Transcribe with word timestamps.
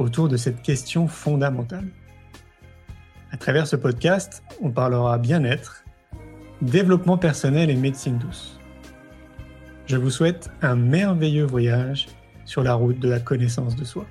autour 0.00 0.28
de 0.28 0.36
cette 0.36 0.62
question 0.62 1.06
fondamentale. 1.06 1.86
À 3.32 3.36
travers 3.36 3.66
ce 3.66 3.76
podcast, 3.76 4.42
on 4.60 4.70
parlera 4.70 5.18
bien-être, 5.18 5.84
développement 6.62 7.18
personnel 7.18 7.70
et 7.70 7.76
médecine 7.76 8.18
douce. 8.18 8.58
Je 9.86 9.96
vous 9.96 10.10
souhaite 10.10 10.50
un 10.62 10.74
merveilleux 10.74 11.44
voyage 11.44 12.08
sur 12.44 12.62
la 12.62 12.74
route 12.74 12.98
de 12.98 13.08
la 13.08 13.20
connaissance 13.20 13.76
de 13.76 13.84
soi. 13.84 14.06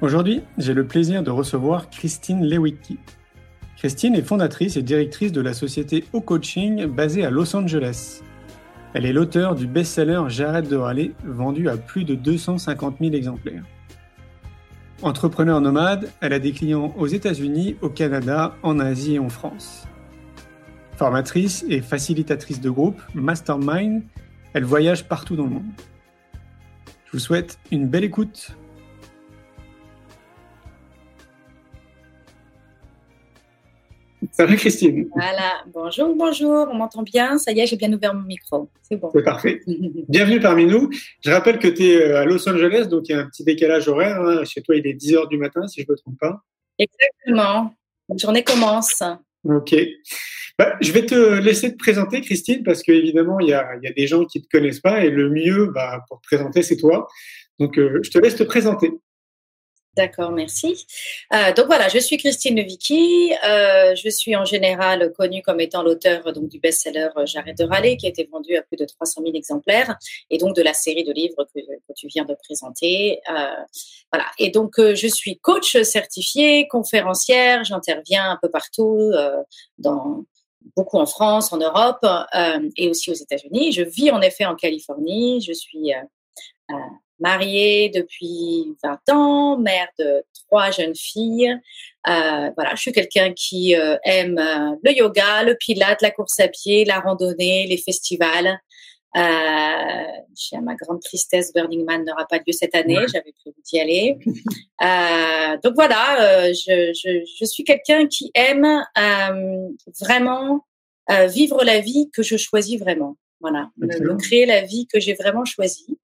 Aujourd'hui, 0.00 0.42
j'ai 0.56 0.72
le 0.72 0.86
plaisir 0.86 1.22
de 1.22 1.30
recevoir 1.30 1.90
Christine 1.90 2.46
Lewicki. 2.46 2.98
Christine 3.76 4.14
est 4.14 4.22
fondatrice 4.22 4.76
et 4.76 4.82
directrice 4.82 5.32
de 5.32 5.42
la 5.42 5.52
société 5.52 6.04
O-Coaching 6.12 6.86
basée 6.86 7.24
à 7.24 7.30
Los 7.30 7.54
Angeles. 7.54 8.22
Elle 8.92 9.06
est 9.06 9.12
l'auteur 9.12 9.54
du 9.54 9.68
best-seller 9.68 10.22
J'arrête 10.28 10.68
de 10.68 10.76
râler, 10.76 11.14
vendu 11.24 11.68
à 11.68 11.76
plus 11.76 12.04
de 12.04 12.16
250 12.16 12.96
000 13.00 13.12
exemplaires. 13.14 13.62
Entrepreneur 15.02 15.60
nomade, 15.60 16.10
elle 16.20 16.32
a 16.32 16.38
des 16.40 16.52
clients 16.52 16.92
aux 16.98 17.06
États-Unis, 17.06 17.76
au 17.82 17.88
Canada, 17.88 18.56
en 18.62 18.80
Asie 18.80 19.14
et 19.14 19.18
en 19.18 19.28
France. 19.28 19.86
Formatrice 20.96 21.64
et 21.68 21.80
facilitatrice 21.80 22.60
de 22.60 22.68
groupe, 22.68 23.00
Mastermind, 23.14 24.02
elle 24.52 24.64
voyage 24.64 25.06
partout 25.08 25.36
dans 25.36 25.44
le 25.44 25.50
monde. 25.50 25.72
Je 27.06 27.12
vous 27.12 27.18
souhaite 27.18 27.58
une 27.70 27.86
belle 27.88 28.04
écoute. 28.04 28.56
Salut 34.32 34.56
Christine. 34.56 35.08
Voilà, 35.14 35.64
bonjour, 35.72 36.14
bonjour, 36.14 36.68
on 36.70 36.74
m'entend 36.74 37.02
bien, 37.02 37.38
ça 37.38 37.52
y 37.52 37.60
est, 37.60 37.66
j'ai 37.66 37.76
bien 37.76 37.92
ouvert 37.92 38.14
mon 38.14 38.22
micro, 38.22 38.68
c'est 38.82 38.96
bon. 38.96 39.10
C'est 39.14 39.22
parfait. 39.22 39.62
Bienvenue 40.08 40.40
parmi 40.40 40.66
nous. 40.66 40.90
Je 41.24 41.30
rappelle 41.30 41.58
que 41.58 41.68
tu 41.68 41.84
es 41.84 42.02
euh, 42.02 42.20
à 42.20 42.24
Los 42.26 42.46
Angeles, 42.48 42.86
donc 42.86 43.08
il 43.08 43.12
y 43.12 43.14
a 43.14 43.20
un 43.20 43.26
petit 43.26 43.44
décalage 43.44 43.88
horaire. 43.88 44.20
Hein. 44.20 44.44
Chez 44.44 44.60
toi, 44.60 44.76
il 44.76 44.86
est 44.86 44.92
10 44.92 45.14
heures 45.14 45.28
du 45.28 45.38
matin, 45.38 45.66
si 45.66 45.80
je 45.80 45.86
ne 45.88 45.92
me 45.92 45.96
trompe 45.96 46.18
pas. 46.18 46.42
Exactement, 46.78 47.74
la 48.08 48.16
journée 48.18 48.44
commence. 48.44 49.02
Ok. 49.44 49.74
Bah, 50.58 50.74
je 50.82 50.92
vais 50.92 51.06
te 51.06 51.40
laisser 51.40 51.72
te 51.72 51.78
présenter, 51.78 52.20
Christine, 52.20 52.62
parce 52.62 52.82
qu'évidemment, 52.82 53.40
il 53.40 53.48
y 53.48 53.54
a, 53.54 53.66
y 53.82 53.86
a 53.86 53.92
des 53.92 54.06
gens 54.06 54.26
qui 54.26 54.38
ne 54.40 54.44
te 54.44 54.48
connaissent 54.50 54.80
pas, 54.80 55.02
et 55.02 55.08
le 55.08 55.30
mieux 55.30 55.70
bah, 55.74 56.04
pour 56.08 56.20
te 56.20 56.26
présenter, 56.26 56.62
c'est 56.62 56.76
toi. 56.76 57.08
Donc, 57.58 57.78
euh, 57.78 58.00
je 58.02 58.10
te 58.10 58.18
laisse 58.18 58.36
te 58.36 58.42
présenter. 58.42 58.90
D'accord, 59.96 60.30
merci. 60.30 60.86
Euh, 61.34 61.52
donc 61.52 61.66
voilà, 61.66 61.88
je 61.88 61.98
suis 61.98 62.16
Christine 62.16 62.56
Levicki. 62.56 63.32
Euh, 63.44 63.96
je 63.96 64.08
suis 64.08 64.36
en 64.36 64.44
général 64.44 65.12
connue 65.12 65.42
comme 65.42 65.58
étant 65.58 65.82
l'auteur 65.82 66.32
donc 66.32 66.48
du 66.48 66.60
best-seller 66.60 67.08
euh, 67.16 67.26
J'arrête 67.26 67.58
de 67.58 67.64
râler, 67.64 67.96
qui 67.96 68.06
a 68.06 68.08
été 68.08 68.28
vendu 68.30 68.56
à 68.56 68.62
plus 68.62 68.76
de 68.76 68.84
300 68.84 69.22
000 69.24 69.34
exemplaires, 69.34 69.98
et 70.30 70.38
donc 70.38 70.54
de 70.54 70.62
la 70.62 70.74
série 70.74 71.02
de 71.02 71.12
livres 71.12 71.44
que, 71.52 71.60
tu 71.96 72.06
viens 72.06 72.24
de 72.24 72.34
présenter. 72.34 73.20
Voilà. 74.12 74.26
Et 74.38 74.50
donc 74.50 74.74
je 74.78 75.06
suis 75.08 75.38
coach 75.40 75.76
certifiée, 75.82 76.68
conférencière. 76.68 77.64
J'interviens 77.64 78.30
un 78.30 78.38
peu 78.40 78.48
partout, 78.48 79.12
dans 79.78 80.24
beaucoup 80.76 80.98
en 80.98 81.06
France, 81.06 81.52
en 81.52 81.58
Europe 81.58 82.06
et 82.76 82.88
aussi 82.88 83.10
aux 83.10 83.14
États-Unis. 83.14 83.72
Je 83.72 83.82
vis 83.82 84.12
en 84.12 84.20
effet 84.20 84.46
en 84.46 84.54
Californie. 84.54 85.40
Je 85.40 85.52
suis 85.52 85.92
mariée 87.20 87.90
depuis 87.94 88.76
20 88.82 88.98
ans, 89.10 89.58
mère 89.58 89.88
de 89.98 90.24
trois 90.46 90.70
jeunes 90.70 90.94
filles. 90.94 91.56
Euh, 92.08 92.50
voilà, 92.56 92.74
je 92.74 92.80
suis 92.80 92.92
quelqu'un 92.92 93.32
qui 93.32 93.76
euh, 93.76 93.96
aime 94.04 94.38
euh, 94.38 94.76
le 94.82 94.92
yoga, 94.92 95.42
le 95.44 95.54
pilate, 95.54 96.02
la 96.02 96.10
course 96.10 96.40
à 96.40 96.48
pied, 96.48 96.84
la 96.84 97.00
randonnée, 97.00 97.66
les 97.66 97.76
festivals. 97.76 98.58
Euh, 99.16 99.20
j'ai 100.36 100.56
à 100.56 100.60
ma 100.60 100.76
grande 100.76 101.02
tristesse, 101.02 101.52
Burning 101.52 101.84
Man 101.84 102.04
n'aura 102.04 102.26
pas 102.26 102.38
lieu 102.38 102.52
cette 102.52 102.74
année. 102.74 102.96
J'avais 103.12 103.32
prévu 103.32 103.56
d'y 103.64 103.80
aller. 103.80 104.18
Euh, 104.82 105.58
donc 105.62 105.74
voilà, 105.74 106.50
je, 106.54 106.94
je, 106.94 107.22
je, 107.38 107.44
suis 107.44 107.64
quelqu'un 107.64 108.06
qui 108.06 108.30
aime 108.32 108.82
vraiment 110.00 110.64
vivre 111.26 111.62
la 111.64 111.80
vie 111.80 112.08
que 112.14 112.22
je 112.22 112.38
choisis 112.38 112.80
vraiment. 112.80 113.18
Voilà, 113.42 113.68
me, 113.76 114.16
créer 114.16 114.46
la 114.46 114.62
vie 114.62 114.86
que 114.86 114.98
j'ai 114.98 115.12
vraiment 115.12 115.44
choisie 115.44 115.98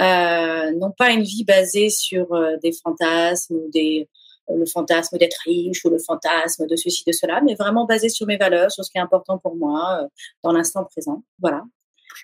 euh, 0.00 0.72
non 0.72 0.92
pas 0.96 1.10
une 1.10 1.22
vie 1.22 1.44
basée 1.44 1.90
sur 1.90 2.32
euh, 2.32 2.56
des 2.62 2.72
fantasmes 2.72 3.54
ou 3.54 3.70
des 3.72 4.08
euh, 4.50 4.56
le 4.56 4.66
fantasme 4.66 5.18
d'être 5.18 5.38
riche 5.44 5.84
ou 5.84 5.90
le 5.90 5.98
fantasme 5.98 6.66
de 6.66 6.76
ceci, 6.76 7.04
de 7.06 7.12
cela, 7.12 7.40
mais 7.44 7.54
vraiment 7.54 7.84
basée 7.84 8.08
sur 8.08 8.26
mes 8.26 8.36
valeurs, 8.36 8.70
sur 8.70 8.84
ce 8.84 8.90
qui 8.90 8.98
est 8.98 9.00
important 9.00 9.38
pour 9.38 9.56
moi 9.56 10.00
euh, 10.02 10.06
dans 10.42 10.52
l'instant 10.52 10.84
présent. 10.84 11.22
Voilà. 11.40 11.62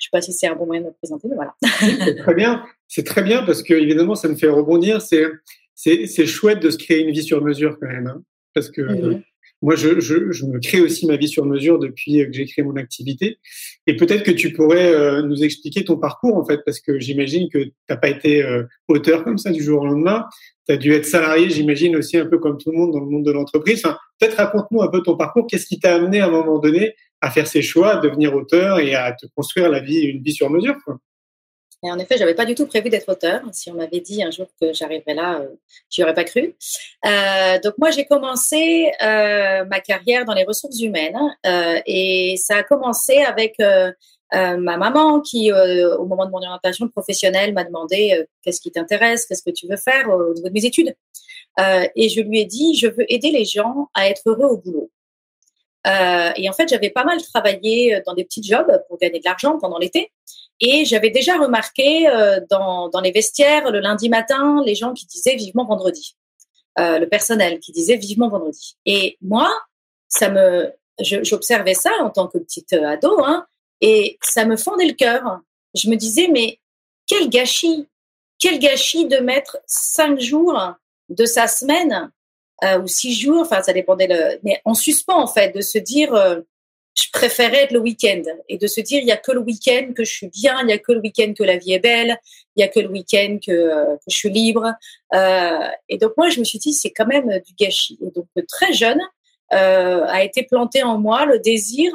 Je 0.01 0.07
sais 0.07 0.11
pas 0.11 0.23
si 0.23 0.33
c'est 0.33 0.47
un 0.47 0.57
bon 0.57 0.67
moyen 0.67 0.83
de 0.83 0.87
me 0.87 0.93
présenter, 0.93 1.29
mais 1.29 1.37
voilà. 1.37 1.55
c'est 1.81 2.17
très 2.17 2.35
bien. 2.35 2.65
C'est 2.89 3.05
très 3.05 3.23
bien 3.23 3.45
parce 3.45 3.63
que 3.63 3.75
évidemment, 3.75 4.15
ça 4.15 4.29
me 4.29 4.37
fait 4.37 4.49
rebondir. 4.49 5.03
C'est 5.03 5.27
c'est 5.75 6.27
chouette 6.27 6.61
de 6.61 6.71
se 6.71 6.79
créer 6.79 7.01
une 7.01 7.11
vie 7.11 7.23
sur 7.23 7.43
mesure 7.43 7.79
quand 7.81 7.89
même, 7.89 8.07
hein, 8.07 8.23
parce 8.55 8.71
que 8.71 8.81
mm-hmm 8.81 9.23
moi, 9.65 9.77
je, 9.77 9.99
je, 9.99 10.31
je, 10.31 10.45
me 10.45 10.61
crée 10.61 10.83
aussi 10.83 11.07
ma 11.07 11.17
vie 11.17 11.27
sur 11.27 11.47
mesure 11.47 11.79
depuis 11.79 12.19
que 12.19 12.33
j'ai 12.33 12.45
créé 12.45 12.63
mon 12.63 12.77
activité. 12.77 13.39
Et 13.87 13.97
peut-être 13.97 14.23
que 14.23 14.31
tu 14.31 14.53
pourrais 14.53 14.93
euh, 14.93 15.23
nous 15.23 15.43
expliquer 15.43 15.85
ton 15.85 15.97
parcours, 15.97 16.37
en 16.37 16.45
fait, 16.45 16.61
parce 16.67 16.81
que 16.81 17.01
j'imagine 17.01 17.49
que 17.49 17.59
tu 17.59 17.73
n'as 17.89 17.97
pas 17.97 18.11
été 18.11 18.43
euh, 18.43 18.65
auteur 18.89 19.25
comme 19.25 19.39
ça 19.39 19.51
du 19.51 19.63
jour 19.63 19.81
au 19.81 19.87
lendemain. 19.87 20.27
Tu 20.69 20.75
as 20.75 20.77
dû 20.77 20.93
être 20.93 21.07
salarié, 21.07 21.49
j'imagine, 21.49 21.97
aussi 21.97 22.19
un 22.19 22.27
peu 22.27 22.39
comme 22.39 22.59
tout 22.59 22.73
le 22.73 22.77
monde 22.77 22.93
dans 22.93 23.01
le 23.01 23.07
monde 23.07 23.25
de 23.25 23.33
l'entreprise. 23.33 23.81
Enfin, 23.83 23.97
peut-être 24.21 24.37
raconte-nous 24.37 24.83
un 24.83 24.89
peu 24.89 25.01
ton 25.01 25.17
parcours. 25.17 25.47
Qu'est-ce 25.47 25.67
qui 25.67 25.81
t'a 25.81 25.95
amené 25.95 26.21
à 26.21 26.27
un 26.27 26.31
moment 26.31 26.59
donné 26.59 26.93
à 27.23 27.31
faire 27.31 27.47
ces 27.47 27.63
choix, 27.63 27.93
à 27.93 27.97
devenir 27.97 28.35
auteur 28.35 28.81
et 28.81 28.95
à 28.95 29.13
te 29.13 29.25
construire 29.35 29.71
la 29.71 29.81
vie, 29.81 30.01
une 30.01 30.23
vie 30.23 30.35
sur 30.35 30.51
mesure 30.51 30.77
et 31.85 31.91
en 31.91 31.99
effet, 31.99 32.17
j'avais 32.17 32.35
pas 32.35 32.47
du 32.47 32.55
tout 32.55 32.67
prévu 32.67 32.89
d'être 32.89 33.11
auteur. 33.11 33.43
Si 33.53 33.71
on 33.71 33.75
m'avait 33.75 34.01
dit 34.01 34.23
un 34.23 34.31
jour 34.31 34.47
que 34.59 34.73
j'arriverais 34.73 35.13
là, 35.13 35.41
euh, 35.41 35.49
j'y 35.91 36.03
aurais 36.03 36.15
pas 36.15 36.25
cru. 36.25 36.57
Euh, 37.05 37.59
donc 37.63 37.75
moi, 37.77 37.91
j'ai 37.91 38.07
commencé 38.07 38.91
euh, 39.03 39.65
ma 39.67 39.81
carrière 39.81 40.25
dans 40.25 40.33
les 40.33 40.45
ressources 40.45 40.81
humaines 40.81 41.19
euh, 41.45 41.81
et 41.85 42.37
ça 42.39 42.57
a 42.57 42.63
commencé 42.63 43.19
avec 43.19 43.59
ma 44.33 44.77
maman 44.77 45.21
qui, 45.21 45.53
au 45.53 46.07
moment 46.07 46.27
de 46.27 46.31
mon 46.33 46.39
orientation 46.39 46.89
professionnelle, 46.89 47.53
m'a 47.53 47.63
demandé 47.63 48.27
qu'est-ce 48.43 48.61
qui 48.61 48.73
t'intéresse, 48.73 49.27
qu'est-ce 49.27 49.45
que 49.45 49.53
tu 49.53 49.69
veux 49.69 49.77
faire 49.77 50.09
au 50.09 50.35
niveau 50.35 50.49
de 50.49 50.53
mes 50.53 50.65
études. 50.65 50.93
et 51.59 52.09
je 52.09 52.21
lui 52.21 52.41
ai 52.41 52.45
dit, 52.45 52.75
je 52.75 52.89
veux 52.89 53.05
aider 53.13 53.31
les 53.31 53.45
gens 53.45 53.91
à 53.95 54.09
être 54.09 54.23
heureux 54.27 54.49
au 54.49 54.57
boulot. 54.57 54.91
Et 55.87 56.49
en 56.49 56.53
fait, 56.53 56.69
j'avais 56.69 56.91
pas 56.91 57.05
mal 57.05 57.23
travaillé 57.23 58.03
dans 58.07 58.15
des 58.15 58.25
petits 58.25 58.43
jobs 58.43 58.73
pour 58.89 58.99
gagner 58.99 59.21
de 59.21 59.25
l'argent 59.25 59.57
pendant 59.61 59.79
l'été. 59.79 60.11
Et 60.61 60.85
j'avais 60.85 61.11
déjà 61.11 61.37
remarqué 61.37 62.09
euh, 62.09 62.41
dans, 62.49 62.89
dans 62.89 63.01
les 63.01 63.11
vestiaires 63.11 63.71
le 63.71 63.81
lundi 63.81 64.09
matin 64.09 64.63
les 64.65 64.75
gens 64.75 64.93
qui 64.93 65.07
disaient 65.07 65.37
vivement 65.37 65.65
vendredi, 65.65 66.17
euh, 66.79 66.99
le 66.99 67.09
personnel 67.09 67.59
qui 67.59 67.73
disait 67.73 67.97
vivement 67.97 68.29
vendredi. 68.29 68.77
Et 68.87 69.19
moi, 69.21 69.53
ça 70.09 70.31
me, 70.31 70.73
j'observais 71.01 71.75
ça 71.75 71.91
en 72.01 72.11
tant 72.11 72.29
que 72.29 72.39
petite 72.39 72.73
euh, 72.73 72.89
ado, 72.89 73.23
hein, 73.25 73.47
et 73.81 74.19
ça 74.23 74.45
me 74.45 74.57
fendait 74.57 74.87
le 74.87 74.95
cœur. 74.95 75.41
Je 75.75 75.91
me 75.91 75.97
disais 75.97 76.29
mais 76.29 76.61
quel 77.07 77.29
gâchis, 77.29 77.89
quel 78.39 78.59
gâchis 78.59 79.07
de 79.07 79.19
mettre 79.19 79.59
cinq 79.67 80.21
jours 80.21 80.59
de 81.09 81.27
sa 81.27 81.49
semaine 81.49 82.11
ou 82.83 82.87
six 82.87 83.13
jours, 83.13 83.43
enfin 83.43 83.63
ça 83.63 83.75
dépendait 83.75 84.07
le, 84.07 84.39
mais 84.43 84.59
en 84.65 84.73
suspens 84.73 85.21
en 85.21 85.27
fait, 85.27 85.55
de 85.55 85.61
se 85.61 85.77
dire 85.77 86.15
je 86.95 87.11
préférais 87.13 87.65
être 87.65 87.73
le 87.73 87.81
week-end 87.81 88.23
et 88.49 88.57
de 88.57 88.67
se 88.67 88.81
dire 88.81 89.01
il 89.01 89.07
y 89.07 89.13
a 89.13 89.17
que 89.17 89.33
le 89.33 89.41
week-end 89.41 89.93
que 89.97 90.05
je 90.05 90.13
suis 90.13 90.29
bien, 90.29 90.61
il 90.63 90.69
y 90.69 90.73
a 90.73 90.79
que 90.79 90.93
le 90.93 91.01
week-end 91.01 91.33
que 91.37 91.43
la 91.43 91.57
vie 91.57 91.73
est 91.73 91.81
belle, 91.81 92.17
il 92.57 92.61
y 92.61 92.63
a 92.63 92.69
que 92.69 92.79
le 92.79 92.89
week-end 92.89 93.39
que, 93.45 93.51
euh, 93.51 93.97
je 94.07 94.17
suis 94.17 94.31
libre. 94.31 94.73
Euh, 95.13 95.69
et 95.89 95.99
donc 95.99 96.13
moi 96.17 96.29
je 96.29 96.39
me 96.39 96.45
suis 96.45 96.59
dit 96.59 96.73
c'est 96.73 96.93
quand 96.93 97.07
même 97.07 97.29
du 97.41 97.55
gâchis. 97.59 97.99
Et 98.01 98.11
donc 98.13 98.27
très 98.49 98.73
jeune 98.73 99.01
euh, 99.53 100.05
a 100.07 100.23
été 100.23 100.45
planté 100.45 100.85
en 100.85 100.99
moi 100.99 101.27
le 101.27 101.41
désir 101.41 101.93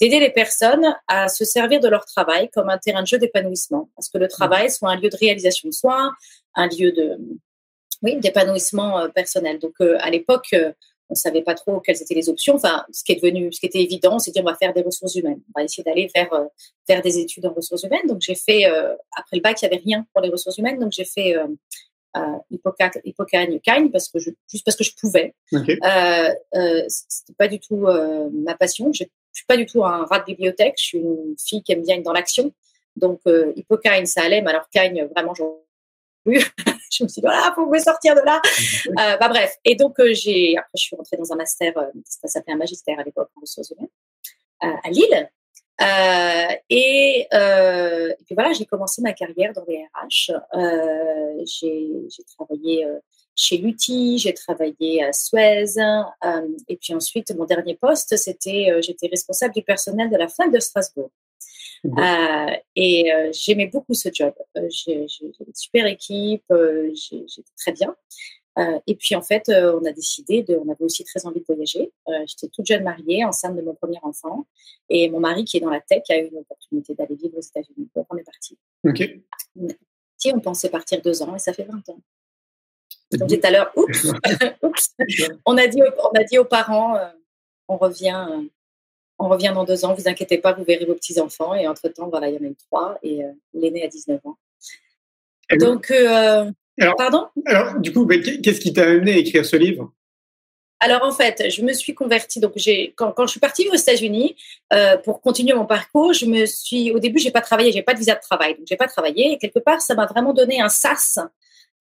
d'aider 0.00 0.20
les 0.20 0.30
personnes 0.30 0.94
à 1.08 1.28
se 1.28 1.44
servir 1.44 1.80
de 1.80 1.88
leur 1.88 2.04
travail 2.04 2.50
comme 2.50 2.68
un 2.68 2.78
terrain 2.78 3.02
de 3.02 3.06
jeu 3.06 3.18
d'épanouissement, 3.18 3.88
parce 3.96 4.08
que 4.08 4.18
le 4.18 4.28
travail 4.28 4.70
soit 4.70 4.90
un 4.90 4.96
lieu 4.96 5.08
de 5.08 5.16
réalisation 5.16 5.68
de 5.68 5.74
soi, 5.74 6.12
un 6.54 6.68
lieu 6.68 6.92
de 6.92 7.18
oui 8.02 8.16
d'épanouissement 8.16 9.08
personnel. 9.10 9.58
Donc 9.58 9.74
à 9.80 10.10
l'époque 10.10 10.54
on 11.10 11.14
savait 11.14 11.42
pas 11.42 11.54
trop 11.54 11.80
quelles 11.80 12.00
étaient 12.00 12.14
les 12.14 12.28
options. 12.28 12.54
Enfin, 12.54 12.84
ce 12.92 13.04
qui 13.04 13.12
est 13.12 13.16
devenu, 13.16 13.52
ce 13.52 13.60
qui 13.60 13.66
était 13.66 13.82
évident, 13.82 14.18
c'est 14.18 14.30
dire 14.30 14.42
on 14.42 14.50
va 14.50 14.56
faire 14.56 14.72
des 14.72 14.82
ressources 14.82 15.14
humaines. 15.14 15.40
On 15.54 15.60
va 15.60 15.64
essayer 15.64 15.82
d'aller 15.82 16.10
vers 16.14 16.32
euh, 16.32 16.44
faire 16.86 17.02
des 17.02 17.18
études 17.18 17.46
en 17.46 17.52
ressources 17.52 17.82
humaines. 17.82 18.06
Donc 18.06 18.20
j'ai 18.20 18.34
fait 18.34 18.66
euh, 18.66 18.94
après 19.16 19.36
le 19.36 19.42
bac, 19.42 19.60
il 19.60 19.64
y 19.64 19.68
avait 19.68 19.82
rien 19.84 20.06
pour 20.12 20.22
les 20.22 20.30
ressources 20.30 20.58
humaines, 20.58 20.78
donc 20.78 20.92
j'ai 20.92 21.04
fait 21.04 21.36
euh, 21.36 21.46
Hippocagne, 22.50 23.90
parce 23.90 24.08
que 24.08 24.18
je, 24.18 24.30
juste 24.48 24.64
parce 24.64 24.76
que 24.76 24.84
je 24.84 24.92
pouvais. 25.00 25.34
Ok. 25.52 25.68
Euh, 25.68 26.34
euh, 26.54 26.84
c'était 26.88 27.34
pas 27.36 27.48
du 27.48 27.58
tout 27.58 27.86
euh, 27.86 28.28
ma 28.32 28.54
passion. 28.54 28.92
Je, 28.92 29.04
je 29.04 29.38
suis 29.38 29.46
pas 29.46 29.56
du 29.56 29.66
tout 29.66 29.84
un 29.84 30.04
rat 30.04 30.20
de 30.20 30.26
bibliothèque. 30.26 30.74
Je 30.78 30.84
suis 30.84 30.98
une 30.98 31.34
fille 31.44 31.62
qui 31.62 31.72
aime 31.72 31.82
bien 31.82 31.96
être 31.96 32.04
dans 32.04 32.12
l'action. 32.12 32.52
Donc 32.96 33.20
euh, 33.26 33.52
Hippocagne, 33.56 34.06
ça 34.06 34.22
allait, 34.22 34.40
mais 34.42 34.50
alors 34.50 34.68
Cagne, 34.70 35.08
vraiment, 35.14 35.34
j'en 35.34 35.58
plus. 36.24 36.44
je 36.90 37.04
me 37.04 37.08
suis 37.08 37.20
dit 37.20 37.26
voilà, 37.26 37.52
faut 37.54 37.66
me 37.66 37.78
sortir 37.78 38.14
de 38.14 38.20
là. 38.20 38.40
Euh, 38.88 39.16
bah 39.18 39.28
bref. 39.28 39.56
Et 39.64 39.76
donc 39.76 39.98
euh, 40.00 40.12
j'ai 40.14 40.56
après 40.56 40.70
je 40.76 40.82
suis 40.82 40.96
rentrée 40.96 41.16
dans 41.16 41.32
un 41.32 41.36
master, 41.36 41.76
euh, 41.76 41.86
ça 42.04 42.28
s'appelait 42.28 42.54
un 42.54 42.58
magistère 42.58 42.98
à 42.98 43.02
l'époque 43.02 43.30
en 43.36 43.40
ressources 43.40 43.70
humaines 43.70 43.88
à 44.60 44.90
Lille. 44.90 45.30
Et, 46.70 47.28
et 47.30 48.24
puis 48.24 48.34
voilà, 48.34 48.52
j'ai 48.52 48.64
commencé 48.64 49.02
ma 49.02 49.12
carrière 49.12 49.52
dans 49.52 49.64
les 49.68 49.84
RH. 49.92 50.32
J'ai 51.44 52.24
travaillé 52.36 52.86
chez 53.36 53.58
Lutti, 53.58 54.18
j'ai 54.18 54.32
travaillé 54.32 55.04
à 55.04 55.12
Suez, 55.12 55.74
et 56.68 56.76
puis 56.76 56.94
ensuite 56.94 57.36
mon 57.36 57.44
dernier 57.44 57.74
poste, 57.74 58.16
c'était 58.16 58.80
j'étais 58.80 59.08
responsable 59.08 59.52
du 59.52 59.62
personnel 59.62 60.08
de 60.08 60.16
la 60.16 60.28
FNAC 60.28 60.52
de 60.52 60.60
Strasbourg. 60.60 61.10
Euh, 61.84 62.56
et 62.76 63.12
euh, 63.12 63.30
j'aimais 63.32 63.66
beaucoup 63.66 63.94
ce 63.94 64.08
job. 64.12 64.32
Euh, 64.56 64.66
j'ai 64.70 65.06
une 65.20 65.54
super 65.54 65.86
équipe, 65.86 66.44
j'étais 66.94 67.50
très 67.58 67.72
bien. 67.72 67.94
Et 68.86 68.94
puis 68.94 69.16
en 69.16 69.22
fait, 69.22 69.48
on 69.48 69.84
a 69.84 69.92
décidé 69.92 70.42
de, 70.42 70.54
on 70.56 70.68
avait 70.70 70.84
aussi 70.84 71.02
très 71.04 71.26
envie 71.26 71.40
de 71.40 71.44
voyager. 71.46 71.90
J'étais 72.26 72.48
toute 72.48 72.66
jeune 72.66 72.84
mariée, 72.84 73.24
enceinte 73.24 73.56
de 73.56 73.62
mon 73.62 73.74
premier 73.74 73.98
enfant, 74.02 74.46
et 74.88 75.10
mon 75.10 75.18
mari 75.20 75.44
qui 75.44 75.56
est 75.56 75.60
dans 75.60 75.70
la 75.70 75.80
tech 75.80 76.02
a 76.10 76.18
eu 76.18 76.28
une 76.28 76.38
opportunité 76.38 76.94
d'aller 76.94 77.16
vivre 77.16 77.36
aux 77.36 77.40
États-Unis. 77.40 77.88
Donc 77.96 78.06
on 78.10 78.16
est 78.16 78.22
parti. 78.24 78.56
Ok. 78.86 79.10
Si 80.16 80.32
on 80.32 80.38
pensait 80.40 80.70
partir 80.70 81.02
deux 81.02 81.20
ans, 81.22 81.34
et 81.34 81.38
ça 81.40 81.52
fait 81.52 81.64
20 81.64 81.88
ans. 81.88 81.98
J'étais 83.28 83.48
à 83.48 83.50
l'heure, 83.50 83.72
oups, 83.76 84.06
oups. 84.62 84.94
On 85.44 85.56
a 85.58 85.66
dit, 85.66 85.82
aux- 85.82 86.08
on 86.12 86.18
a 86.20 86.24
dit 86.24 86.38
aux 86.38 86.44
parents, 86.44 86.96
euh, 86.96 87.08
on 87.68 87.76
revient, 87.76 88.24
euh, 88.30 88.42
on 89.18 89.28
revient 89.28 89.52
dans 89.54 89.64
deux 89.64 89.84
ans. 89.84 89.94
Vous 89.94 90.08
inquiétez 90.08 90.38
pas, 90.38 90.52
vous 90.52 90.64
verrez 90.64 90.84
vos 90.84 90.94
petits 90.94 91.20
enfants. 91.20 91.54
Et 91.54 91.66
entre 91.66 91.88
temps, 91.88 92.08
voilà, 92.08 92.28
il 92.28 92.34
y 92.34 92.38
en 92.38 92.42
a 92.42 92.50
eu 92.50 92.56
trois, 92.70 92.98
et 93.02 93.24
euh, 93.24 93.28
l'aîné 93.52 93.84
a 93.84 93.88
19 93.88 94.20
ans. 94.24 94.36
Donc, 95.58 95.90
euh, 95.90 96.50
Alors- 96.80 96.96
pardon? 96.96 97.26
Alors, 97.46 97.78
du 97.78 97.92
coup, 97.92 98.06
qu'est-ce 98.06 98.60
qui 98.60 98.72
t'a 98.72 98.84
amené 98.84 99.12
à 99.14 99.16
écrire 99.16 99.44
ce 99.44 99.56
livre? 99.56 99.92
Alors 100.80 101.02
en 101.02 101.12
fait, 101.12 101.50
je 101.50 101.62
me 101.62 101.72
suis 101.72 101.94
convertie. 101.94 102.40
Donc 102.40 102.52
j'ai 102.56 102.92
quand, 102.94 103.12
quand 103.12 103.26
je 103.26 103.30
suis 103.30 103.40
partie 103.40 103.66
aux 103.70 103.74
États-Unis 103.74 104.36
euh, 104.72 104.98
pour 104.98 105.22
continuer 105.22 105.54
mon 105.54 105.64
parcours, 105.64 106.12
je 106.12 106.26
me 106.26 106.44
suis 106.44 106.90
au 106.90 106.98
début 106.98 107.18
j'ai 107.18 107.30
pas 107.30 107.40
travaillé, 107.40 107.72
j'ai 107.72 107.82
pas 107.82 107.94
de 107.94 107.98
visa 107.98 108.14
de 108.14 108.20
travail, 108.20 108.54
donc 108.54 108.66
j'ai 108.68 108.76
pas 108.76 108.86
travaillé. 108.88 109.32
Et 109.32 109.38
quelque 109.38 109.60
part, 109.60 109.80
ça 109.80 109.94
m'a 109.94 110.04
vraiment 110.04 110.34
donné 110.34 110.60
un 110.60 110.68
sas 110.68 111.18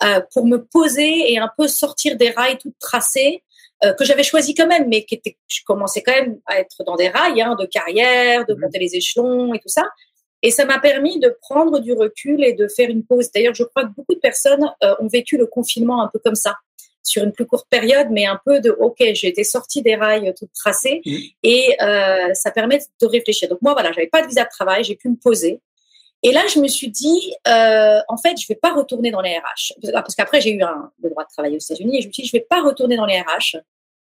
euh, 0.03 0.21
pour 0.31 0.45
me 0.45 0.57
poser 0.63 1.33
et 1.33 1.37
un 1.37 1.49
peu 1.57 1.67
sortir 1.67 2.15
des 2.15 2.29
rails 2.29 2.57
toutes 2.57 2.79
tracées 2.79 3.43
euh, 3.85 3.93
que 3.93 4.05
j'avais 4.05 4.23
choisi 4.23 4.53
quand 4.53 4.67
même, 4.67 4.87
mais 4.87 5.03
qui 5.05 5.15
était, 5.15 5.37
je 5.47 5.61
commençais 5.65 6.01
quand 6.01 6.13
même 6.13 6.39
à 6.45 6.59
être 6.59 6.83
dans 6.85 6.95
des 6.95 7.09
rails 7.09 7.41
hein, 7.41 7.55
de 7.59 7.65
carrière, 7.65 8.45
de 8.45 8.53
Mhm. 8.53 8.61
monter 8.61 8.79
les 8.79 8.95
échelons 8.95 9.53
et 9.53 9.59
tout 9.59 9.67
ça. 9.69 9.83
Et 10.41 10.51
ça 10.51 10.65
m'a 10.65 10.79
permis 10.79 11.19
de 11.19 11.35
prendre 11.41 11.79
du 11.79 11.93
recul 11.93 12.43
et 12.43 12.53
de 12.53 12.67
faire 12.67 12.89
une 12.89 13.05
pause. 13.05 13.29
D'ailleurs, 13.33 13.53
je 13.55 13.63
crois 13.63 13.83
que 13.85 13.93
beaucoup 13.95 14.13
de 14.13 14.19
personnes 14.19 14.69
euh, 14.83 14.93
ont 14.99 15.07
vécu 15.07 15.37
le 15.37 15.45
confinement 15.47 16.01
un 16.03 16.09
peu 16.11 16.19
comme 16.19 16.35
ça 16.35 16.57
sur 17.01 17.23
une 17.23 17.31
plus 17.33 17.45
courte 17.45 17.67
période, 17.69 18.07
mais 18.11 18.25
un 18.25 18.39
peu 18.45 18.59
de 18.61 18.69
OK, 18.71 18.97
j'ai 18.99 19.27
été 19.27 19.43
sortie 19.43 19.81
des 19.81 19.95
rails 19.95 20.33
toutes 20.37 20.53
tracées 20.53 21.01
Mhm. 21.05 21.17
et 21.43 21.75
euh, 21.81 22.33
ça 22.33 22.51
permet 22.51 22.79
de 23.01 23.05
réfléchir. 23.07 23.49
Donc 23.49 23.61
moi, 23.61 23.73
voilà, 23.73 23.91
j'avais 23.91 24.07
pas 24.07 24.21
de 24.21 24.27
visa 24.27 24.43
de 24.43 24.49
travail, 24.49 24.83
j'ai 24.83 24.95
pu 24.95 25.09
me 25.09 25.15
poser. 25.17 25.59
Et 26.25 26.31
là, 26.31 26.41
je 26.47 26.59
me 26.59 26.69
suis 26.69 26.89
dit, 26.89 27.33
euh, 27.49 27.99
en 28.07 28.15
fait, 28.15 28.37
je 28.39 28.47
vais 28.47 28.55
pas 28.55 28.73
retourner 28.73 29.11
dans 29.11 29.19
les 29.19 29.37
RH 29.37 29.73
parce 29.91 30.15
qu'après 30.15 30.39
j'ai 30.39 30.51
eu 30.51 30.63
un, 30.63 30.89
le 31.01 31.09
droit 31.09 31.23
de 31.25 31.29
travailler 31.29 31.57
aux 31.57 31.59
États-Unis 31.59 31.97
et 31.97 32.01
je 32.01 32.07
me 32.07 32.13
suis 32.13 32.23
dit, 32.23 32.29
je 32.29 32.37
vais 32.37 32.45
pas 32.49 32.61
retourner 32.61 32.95
dans 32.95 33.05
les 33.05 33.19
RH 33.19 33.57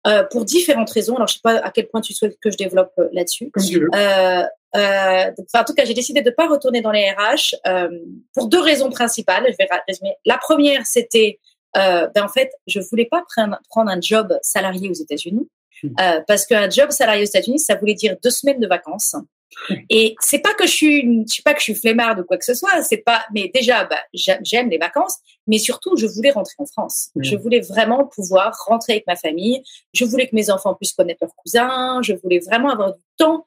euh, 0.07 0.23
pour 0.31 0.45
différentes 0.45 0.89
raisons. 0.89 1.15
Alors 1.15 1.27
je 1.27 1.35
sais 1.35 1.39
pas 1.43 1.57
à 1.57 1.71
quel 1.71 1.87
point 1.87 2.01
tu 2.01 2.13
souhaites 2.13 2.37
que 2.39 2.51
je 2.51 2.57
développe 2.57 2.91
euh, 2.99 3.07
là-dessus. 3.13 3.51
Euh, 3.93 4.43
euh, 4.75 5.25
donc, 5.37 5.47
enfin, 5.53 5.61
en 5.61 5.65
tout 5.65 5.73
cas, 5.73 5.85
j'ai 5.85 5.93
décidé 5.93 6.21
de 6.21 6.29
ne 6.29 6.35
pas 6.35 6.47
retourner 6.47 6.81
dans 6.81 6.91
les 6.91 7.11
RH 7.11 7.55
euh, 7.67 7.89
pour 8.33 8.47
deux 8.47 8.59
raisons 8.59 8.89
principales. 8.89 9.45
Je 9.47 9.55
vais 9.57 9.69
résumer. 9.87 10.15
La 10.25 10.37
première, 10.37 10.85
c'était, 10.85 11.39
euh, 11.77 12.07
ben, 12.13 12.23
en 12.23 12.27
fait, 12.27 12.51
je 12.67 12.79
voulais 12.79 13.05
pas 13.05 13.23
prendre, 13.35 13.59
prendre 13.69 13.91
un 13.91 14.01
job 14.01 14.37
salarié 14.41 14.89
aux 14.89 14.93
États-Unis 14.93 15.47
euh, 15.85 16.21
parce 16.27 16.45
qu'un 16.45 16.69
job 16.69 16.91
salarié 16.91 17.23
aux 17.23 17.27
États-Unis, 17.27 17.59
ça 17.59 17.75
voulait 17.75 17.93
dire 17.93 18.15
deux 18.23 18.29
semaines 18.29 18.59
de 18.59 18.67
vacances. 18.67 19.15
Et 19.89 20.15
c'est 20.19 20.39
pas 20.39 20.53
que 20.53 20.65
je 20.65 20.71
suis, 20.71 20.97
une- 20.99 21.25
je 21.27 21.35
sais 21.35 21.41
pas 21.43 21.53
que 21.53 21.59
je 21.59 21.63
suis 21.63 21.75
flemmarde 21.75 22.19
ou 22.19 22.23
quoi 22.23 22.37
que 22.37 22.45
ce 22.45 22.53
soit. 22.53 22.81
C'est 22.83 22.97
pas, 22.97 23.23
mais 23.33 23.49
déjà, 23.53 23.85
bah, 23.85 23.99
j'a- 24.13 24.39
j'aime 24.43 24.69
les 24.69 24.77
vacances, 24.77 25.17
mais 25.47 25.57
surtout, 25.57 25.95
je 25.97 26.05
voulais 26.05 26.31
rentrer 26.31 26.55
en 26.57 26.65
France. 26.65 27.09
Mhm. 27.15 27.23
Je 27.23 27.35
voulais 27.35 27.59
vraiment 27.61 28.05
pouvoir 28.05 28.55
rentrer 28.67 28.93
avec 28.93 29.07
ma 29.07 29.15
famille. 29.15 29.61
Je 29.93 30.05
voulais 30.05 30.27
que 30.27 30.35
mes 30.35 30.49
enfants 30.49 30.73
puissent 30.75 30.93
connaître 30.93 31.19
leurs 31.21 31.35
cousins. 31.35 32.01
Je 32.01 32.13
voulais 32.13 32.39
vraiment 32.39 32.69
avoir 32.69 32.93
du 32.93 33.01
temps. 33.17 33.45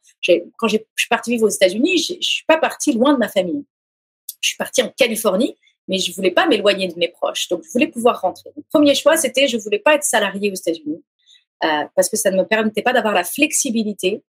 Quand 0.58 0.68
je 0.68 0.76
suis 0.96 1.08
partie 1.08 1.30
vivre 1.32 1.46
aux 1.46 1.50
États-Unis, 1.50 1.98
je 1.98 2.14
suis 2.20 2.44
pas 2.46 2.58
partie 2.58 2.92
loin 2.92 3.12
de 3.14 3.18
ma 3.18 3.28
famille. 3.28 3.64
Je 4.40 4.48
suis 4.48 4.56
partie 4.56 4.82
en 4.82 4.88
Californie, 4.90 5.56
mais 5.88 5.98
je 5.98 6.12
voulais 6.14 6.30
pas 6.30 6.46
m'éloigner 6.46 6.88
de 6.88 6.98
mes 6.98 7.08
proches. 7.08 7.48
Donc, 7.48 7.62
je 7.64 7.70
voulais 7.70 7.88
pouvoir 7.88 8.20
rentrer. 8.20 8.50
Le 8.56 8.62
premier 8.72 8.94
choix, 8.94 9.16
c'était 9.16 9.48
je 9.48 9.56
voulais 9.56 9.78
pas 9.78 9.94
être 9.94 10.04
salariée 10.04 10.50
aux 10.50 10.54
États-Unis 10.54 11.02
euh, 11.64 11.84
parce 11.94 12.08
que 12.08 12.16
ça 12.16 12.30
ne 12.30 12.36
me 12.36 12.44
permettait 12.44 12.82
pas 12.82 12.92
d'avoir 12.92 13.14
la 13.14 13.24
flexibilité 13.24 14.22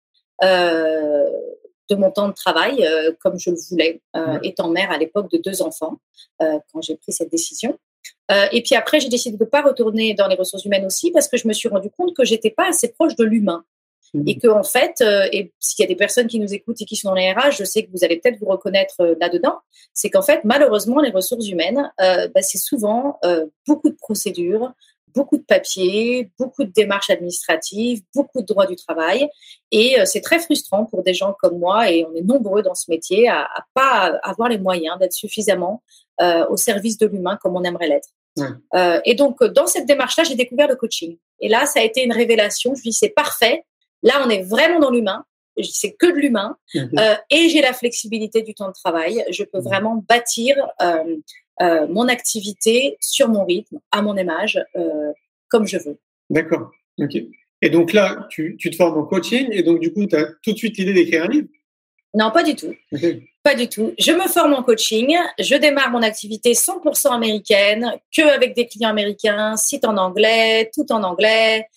euh, 0.44 1.25
de 1.89 1.95
mon 1.95 2.12
temps 2.12 2.28
de 2.28 2.34
travail 2.34 2.86
euh, 2.86 3.12
comme 3.19 3.39
je 3.39 3.50
le 3.50 3.57
voulais, 3.69 4.01
euh, 4.16 4.39
étant 4.44 4.69
mère 4.69 4.92
à 4.92 4.98
l'époque 4.98 5.31
de 5.31 5.38
deux 5.38 5.62
enfants 5.62 5.98
euh, 6.42 6.60
quand 6.72 6.81
j'ai 6.81 6.95
pris 6.95 7.12
cette 7.12 7.31
décision. 7.31 7.78
Et 8.51 8.62
puis 8.62 8.75
après, 8.75 9.00
j'ai 9.00 9.10
décidé 9.10 9.38
de 9.38 9.44
ne 9.44 9.50
pas 9.50 9.62
retourner 9.62 10.13
dans 10.13 10.28
les 10.28 10.36
ressources 10.36 10.63
humaines 10.66 10.86
aussi 10.86 11.12
parce 11.12 11.28
que 11.30 11.38
je 11.38 11.48
me 11.48 11.54
suis 11.54 11.69
rendu 11.69 11.89
compte 11.89 12.13
que 12.13 12.25
j'étais 12.25 12.50
pas 12.50 12.68
assez 12.68 12.89
proche 12.89 13.16
de 13.16 13.24
l'humain. 13.24 13.63
Et 14.25 14.38
que 14.38 14.48
en 14.48 14.63
fait, 14.63 15.01
et 15.31 15.54
s'il 15.60 15.84
y 15.84 15.86
a 15.86 15.88
des 15.88 15.95
personnes 15.95 16.28
qui 16.28 16.39
nous 16.39 16.54
écoutent 16.54 16.81
et 16.81 16.86
qui 16.86 16.95
sont 16.95 17.10
dans 17.10 17.16
les 17.16 17.31
RH, 17.31 17.51
je 17.57 17.63
sais 17.63 17.84
que 17.84 17.92
vous 17.92 18.04
allez 18.04 18.18
peut-être 18.19 18.39
vous 18.39 18.48
reconnaître 18.48 19.16
là-dedans, 19.19 19.60
c'est 19.94 20.10
qu'en 20.10 20.22
fait, 20.22 20.42
malheureusement, 20.44 21.01
les 21.01 21.10
ressources 21.10 21.48
humaines, 21.48 21.92
bah, 21.98 22.42
c'est 22.42 22.57
souvent 22.57 23.19
beaucoup 23.66 23.89
de 23.89 23.95
procédures, 23.95 24.74
beaucoup 25.15 25.38
de 25.38 25.44
papiers, 25.44 26.31
beaucoup 26.38 26.63
de 26.63 26.71
démarches 26.71 27.09
administratives, 27.09 28.01
beaucoup 28.13 28.42
de 28.42 28.45
droits 28.45 28.68
du 28.68 28.75
travail, 28.75 29.30
et 29.71 30.00
euh, 30.00 30.06
c'est 30.06 30.21
très 30.21 30.39
frustrant 30.39 30.86
pour 30.86 31.04
des 31.04 31.13
gens 31.13 31.36
comme 31.42 31.57
moi, 31.59 31.89
et 31.92 32.06
on 32.06 32.13
est 32.15 32.21
nombreux 32.21 32.62
dans 32.62 32.75
ce 32.75 32.89
métier 32.89 33.27
à, 33.27 33.42
à 33.44 33.65
pas 33.74 34.19
avoir 34.24 34.50
les 34.50 34.57
moyens 34.57 34.98
d'être 35.00 35.13
suffisamment 35.13 35.81
euh, 36.22 36.46
au 36.50 36.58
service 36.58 36.98
de 36.98 37.08
l'humain 37.08 37.38
comme 37.41 37.55
on 37.55 37.63
aimerait 37.63 37.88
l'être. 37.88 38.10
Euh, 38.75 39.00
et 39.03 39.15
donc, 39.15 39.43
dans 39.43 39.65
cette 39.65 39.88
démarche-là, 39.88 40.24
j'ai 40.24 40.36
découvert 40.36 40.67
le 40.67 40.75
coaching. 40.75 41.17
Et 41.39 41.50
là, 41.50 41.65
ça 41.65 41.79
a 41.79 41.84
été 41.84 42.03
une 42.03 42.13
révélation. 42.13 42.70
Je 42.75 42.77
me 42.77 42.81
suis 42.81 42.89
dit, 42.91 42.96
c'est 42.96 43.10
parfait. 43.10 43.63
Là, 44.03 44.22
on 44.24 44.29
est 44.29 44.43
vraiment 44.43 44.79
dans 44.79 44.91
l'humain. 44.91 45.25
C'est 45.63 45.93
que 45.93 46.05
de 46.05 46.17
l'humain. 46.17 46.55
Euh, 46.75 47.15
et 47.31 47.50
j'ai 47.50 47.62
la 47.62 47.74
flexibilité 47.74 48.43
du 48.43 48.53
temps 48.53 48.67
de 48.67 48.74
travail. 48.74 49.25
Je 49.31 49.43
peux 49.43 49.58
Mhm. 49.58 49.63
vraiment 49.63 50.05
bâtir 50.08 50.55
euh, 51.61 51.87
mon 51.87 52.07
activité 52.07 52.97
sur 52.99 53.29
mon 53.29 53.45
rythme, 53.45 53.79
à 53.91 54.01
mon 54.01 54.15
image, 54.15 54.59
euh, 54.75 55.11
comme 55.49 55.67
je 55.67 55.77
veux. 55.77 55.97
D'accord. 56.29 56.71
Ok. 56.99 57.15
Et 57.61 57.69
donc 57.69 57.93
là, 57.93 58.27
tu, 58.29 58.55
tu 58.57 58.69
te 58.69 58.75
formes 58.75 58.99
en 58.99 59.03
coaching 59.03 59.47
et 59.51 59.63
donc 59.63 59.79
du 59.79 59.91
coup, 59.91 60.05
tu 60.05 60.15
as 60.15 60.27
tout 60.43 60.53
de 60.53 60.57
suite 60.57 60.77
l'idée 60.77 60.93
d'écrire 60.93 61.23
un 61.23 61.27
livre? 61.27 61.47
Non, 62.13 62.31
pas 62.31 62.43
du 62.43 62.55
tout. 62.55 62.73
Pas 63.43 63.55
du 63.55 63.69
tout. 63.69 63.93
Je 63.99 64.11
me 64.11 64.27
forme 64.27 64.53
en 64.53 64.63
coaching. 64.63 65.15
Je 65.39 65.55
démarre 65.55 65.91
mon 65.91 66.01
activité 66.01 66.53
100% 66.53 67.11
américaine, 67.11 67.93
que 68.15 68.21
avec 68.21 68.55
des 68.55 68.67
clients 68.67 68.89
américains, 68.89 69.55
site 69.55 69.85
en 69.85 69.97
anglais, 69.97 70.69
tout 70.73 70.91
en 70.91 71.03
anglais. 71.03 71.67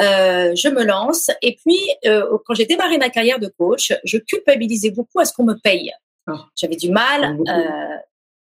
Euh, 0.00 0.54
je 0.54 0.68
me 0.68 0.84
lance. 0.84 1.30
Et 1.42 1.56
puis, 1.56 1.78
euh, 2.06 2.38
quand 2.46 2.54
j'ai 2.54 2.64
démarré 2.64 2.98
ma 2.98 3.10
carrière 3.10 3.38
de 3.38 3.48
coach, 3.48 3.92
je 4.04 4.18
culpabilisais 4.18 4.90
beaucoup 4.90 5.20
à 5.20 5.24
ce 5.24 5.32
qu'on 5.32 5.44
me 5.44 5.54
paye. 5.54 5.92
Ah. 6.26 6.46
J'avais 6.56 6.76
du 6.76 6.90
mal. 6.90 7.38
Euh, 7.46 7.96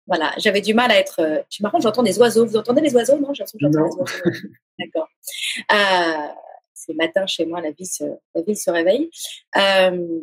voilà, 0.09 0.33
j'avais 0.39 0.63
du 0.63 0.75
mal 0.75 0.91
à 0.91 0.99
être. 0.99 1.21
Euh, 1.21 1.43
c'est 1.51 1.63
marrant, 1.63 1.79
j'entends 1.81 2.03
des 2.03 2.19
oiseaux. 2.19 2.47
Vous 2.47 2.57
entendez 2.57 2.81
les 2.81 2.95
oiseaux 2.95 3.19
Non, 3.19 3.33
j'ai 3.35 3.45
l'impression 3.45 3.59
que 3.59 3.65
j'entends 3.65 3.79
Non. 3.79 4.05
les 4.07 4.31
oiseaux. 4.33 4.49
D'accord. 4.79 5.09
Euh, 5.73 6.33
c'est 6.75 6.95
matin 6.95 7.27
chez 7.27 7.45
moi, 7.45 7.61
la 7.61 7.71
vie 7.71 7.87
se, 7.87 8.05
la 8.35 8.43
ville 8.43 8.57
se 8.57 8.71
réveille. 8.71 9.11
Euh, 9.57 10.21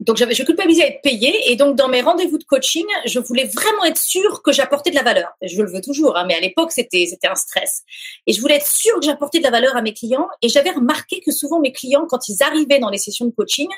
donc 0.00 0.16
j'avais, 0.16 0.34
je 0.34 0.44
culpabilisais 0.44 0.84
à 0.84 0.86
être 0.86 1.02
payée 1.02 1.50
et 1.50 1.56
donc 1.56 1.74
dans 1.74 1.88
mes 1.88 2.00
rendez-vous 2.00 2.38
de 2.38 2.44
coaching, 2.44 2.86
je 3.04 3.18
voulais 3.18 3.46
vraiment 3.46 3.84
être 3.84 3.98
sûre 3.98 4.42
que 4.42 4.52
j'apportais 4.52 4.90
de 4.90 4.94
la 4.94 5.02
valeur. 5.02 5.28
Je 5.42 5.60
le 5.60 5.70
veux 5.70 5.80
toujours, 5.80 6.16
hein, 6.16 6.24
mais 6.26 6.34
à 6.36 6.40
l'époque 6.40 6.70
c'était 6.70 7.06
c'était 7.10 7.26
un 7.26 7.34
stress. 7.34 7.82
Et 8.26 8.32
je 8.32 8.40
voulais 8.40 8.56
être 8.56 8.66
sûre 8.66 8.94
que 9.00 9.06
j'apportais 9.06 9.38
de 9.38 9.44
la 9.44 9.50
valeur 9.50 9.76
à 9.76 9.82
mes 9.82 9.92
clients. 9.92 10.28
Et 10.40 10.48
j'avais 10.48 10.70
remarqué 10.70 11.20
que 11.20 11.32
souvent 11.32 11.58
mes 11.58 11.72
clients, 11.72 12.06
quand 12.08 12.28
ils 12.28 12.42
arrivaient 12.44 12.78
dans 12.78 12.90
les 12.90 12.98
sessions 12.98 13.26
de 13.26 13.32
coaching, 13.32 13.68